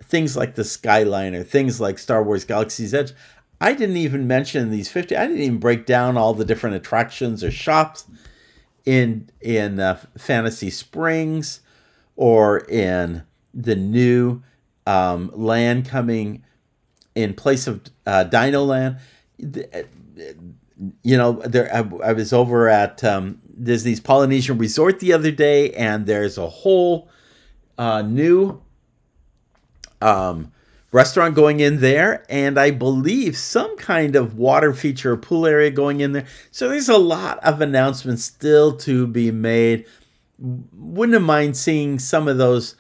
Things 0.01 0.35
like 0.35 0.55
the 0.55 0.63
Skyliner, 0.63 1.45
things 1.45 1.79
like 1.79 1.99
Star 1.99 2.23
Wars 2.23 2.45
Galaxy's 2.45 2.93
Edge. 2.93 3.13
I 3.61 3.73
didn't 3.73 3.97
even 3.97 4.27
mention 4.27 4.71
these 4.71 4.91
50. 4.91 5.15
I 5.15 5.27
didn't 5.27 5.41
even 5.41 5.57
break 5.59 5.85
down 5.85 6.17
all 6.17 6.33
the 6.33 6.45
different 6.45 6.75
attractions 6.75 7.43
or 7.43 7.51
shops 7.51 8.05
in 8.85 9.29
in 9.39 9.79
uh, 9.79 9.99
Fantasy 10.17 10.69
Springs 10.69 11.61
or 12.15 12.59
in 12.59 13.23
the 13.53 13.75
new 13.75 14.41
um, 14.85 15.31
land 15.33 15.87
coming 15.87 16.43
in 17.15 17.33
place 17.33 17.67
of 17.67 17.81
uh, 18.05 18.23
Dino 18.25 18.63
Land. 18.63 18.97
You 21.01 21.17
know, 21.17 21.33
there 21.33 21.73
I, 21.73 21.79
I 22.03 22.13
was 22.13 22.33
over 22.33 22.67
at 22.67 23.03
um, 23.03 23.41
Disney's 23.61 23.99
Polynesian 23.99 24.57
Resort 24.57 24.99
the 24.99 25.13
other 25.13 25.31
day, 25.31 25.71
and 25.71 26.05
there's 26.05 26.37
a 26.37 26.47
whole 26.47 27.09
uh, 27.77 28.01
new 28.01 28.61
um, 30.01 30.51
restaurant 30.91 31.35
going 31.35 31.59
in 31.59 31.79
there, 31.79 32.25
and 32.29 32.59
I 32.59 32.71
believe 32.71 33.37
some 33.37 33.75
kind 33.77 34.15
of 34.15 34.37
water 34.37 34.73
feature 34.73 35.13
or 35.13 35.17
pool 35.17 35.45
area 35.45 35.71
going 35.71 35.99
in 35.99 36.13
there. 36.13 36.25
So 36.51 36.69
there's 36.69 36.89
a 36.89 36.97
lot 36.97 37.39
of 37.39 37.61
announcements 37.61 38.23
still 38.23 38.77
to 38.77 39.07
be 39.07 39.31
made. 39.31 39.85
Wouldn't 40.39 41.13
have 41.13 41.23
mind 41.23 41.57
seeing 41.57 41.99
some 41.99 42.27
of 42.27 42.37
those 42.37 42.75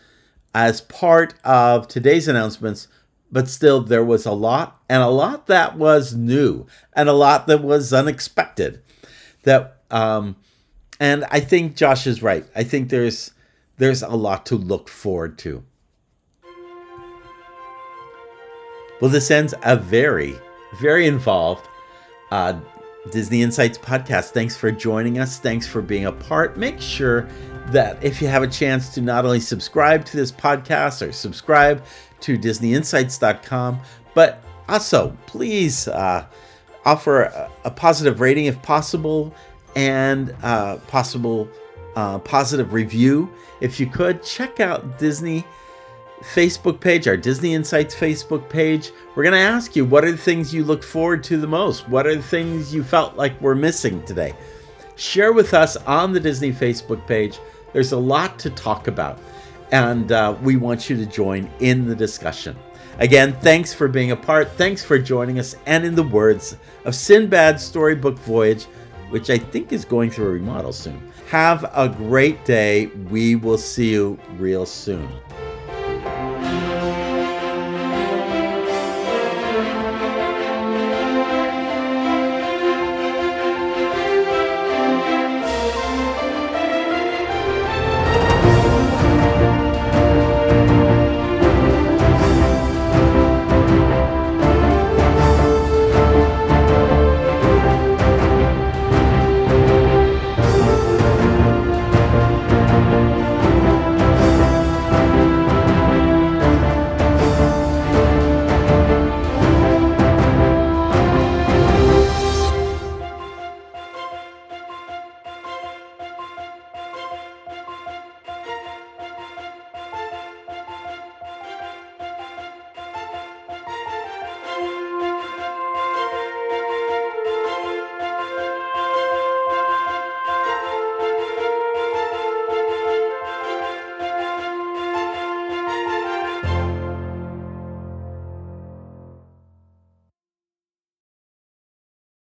as 0.53 0.81
part 0.81 1.33
of 1.43 1.87
today's 1.87 2.27
announcements, 2.27 2.87
but 3.31 3.49
still 3.49 3.81
there 3.81 4.05
was 4.05 4.25
a 4.25 4.31
lot, 4.31 4.81
and 4.87 5.01
a 5.01 5.07
lot 5.07 5.47
that 5.47 5.77
was 5.77 6.13
new, 6.13 6.67
and 6.93 7.09
a 7.09 7.13
lot 7.13 7.47
that 7.47 7.63
was 7.63 7.91
unexpected. 7.91 8.81
That 9.43 9.81
um, 9.89 10.35
and 11.03 11.25
I 11.29 11.41
think 11.41 11.75
Josh 11.75 12.07
is 12.07 12.23
right. 12.23 12.45
I 12.55 12.63
think 12.63 12.87
there's 12.87 13.31
there's 13.75 14.03
a 14.03 14.15
lot 14.15 14.45
to 14.45 14.55
look 14.55 14.87
forward 14.87 15.37
to. 15.39 15.61
Well, 19.01 19.11
this 19.11 19.29
ends 19.29 19.53
a 19.63 19.75
very, 19.75 20.33
very 20.79 21.05
involved 21.05 21.67
uh, 22.31 22.57
Disney 23.11 23.41
Insights 23.41 23.77
podcast. 23.77 24.29
Thanks 24.29 24.55
for 24.55 24.71
joining 24.71 25.19
us. 25.19 25.39
Thanks 25.39 25.67
for 25.67 25.81
being 25.81 26.05
a 26.05 26.11
part. 26.13 26.55
Make 26.55 26.79
sure 26.79 27.27
that 27.67 28.01
if 28.01 28.21
you 28.21 28.29
have 28.29 28.43
a 28.43 28.47
chance 28.47 28.93
to 28.93 29.01
not 29.01 29.25
only 29.25 29.41
subscribe 29.41 30.05
to 30.05 30.15
this 30.15 30.31
podcast 30.31 31.05
or 31.05 31.11
subscribe 31.11 31.83
to 32.21 32.37
DisneyInsights.com, 32.37 33.81
but 34.13 34.41
also 34.69 35.17
please 35.25 35.89
uh, 35.89 36.25
offer 36.85 37.23
a, 37.23 37.51
a, 37.65 37.71
positive 37.71 38.21
rating 38.21 38.45
if 38.45 38.61
possible 38.61 39.33
and 39.75 40.35
uh, 40.43 40.77
possible 40.87 41.49
uh, 41.95 42.19
positive 42.19 42.73
review. 42.73 43.31
If 43.61 43.79
you 43.79 43.87
could, 43.87 44.23
check 44.23 44.59
out 44.59 44.97
Disney 44.97 45.45
Facebook 46.21 46.79
page, 46.79 47.07
our 47.07 47.17
Disney 47.17 47.53
Insights 47.53 47.93
Facebook 47.93 48.49
page. 48.49 48.91
We're 49.15 49.23
going 49.23 49.33
to 49.33 49.39
ask 49.39 49.75
you 49.75 49.85
what 49.85 50.05
are 50.05 50.11
the 50.11 50.17
things 50.17 50.53
you 50.53 50.63
look 50.63 50.83
forward 50.83 51.23
to 51.25 51.37
the 51.37 51.47
most? 51.47 51.87
What 51.89 52.07
are 52.07 52.15
the 52.15 52.23
things 52.23 52.73
you 52.73 52.83
felt 52.83 53.15
like 53.15 53.39
were 53.41 53.55
missing 53.55 54.03
today? 54.05 54.33
Share 54.95 55.33
with 55.33 55.53
us 55.53 55.75
on 55.77 56.13
the 56.13 56.19
Disney 56.19 56.51
Facebook 56.51 57.05
page. 57.07 57.39
There's 57.73 57.91
a 57.91 57.97
lot 57.97 58.37
to 58.39 58.49
talk 58.51 58.87
about, 58.87 59.19
and 59.71 60.11
uh, 60.11 60.37
we 60.43 60.55
want 60.55 60.89
you 60.89 60.95
to 60.97 61.05
join 61.05 61.49
in 61.59 61.87
the 61.87 61.95
discussion. 61.95 62.55
Again, 62.99 63.35
thanks 63.41 63.73
for 63.73 63.87
being 63.87 64.11
a 64.11 64.15
part. 64.15 64.51
Thanks 64.51 64.85
for 64.85 64.99
joining 64.99 65.39
us. 65.39 65.55
And 65.65 65.83
in 65.83 65.95
the 65.95 66.03
words 66.03 66.57
of 66.85 66.93
Sindbad's 66.93 67.63
storybook 67.63 68.19
voyage, 68.19 68.67
which 69.13 69.29
I 69.29 69.37
think 69.37 69.71
is 69.71 69.85
going 69.85 70.09
through 70.09 70.25
a 70.25 70.31
remodel 70.31 70.73
soon, 70.73 70.99
have 71.29 71.69
a 71.75 71.87
great 71.87 72.43
day. 72.45 72.87
We 73.11 73.35
will 73.35 73.59
see 73.59 73.91
you 73.91 74.17
real 74.39 74.65
soon. 74.65 75.07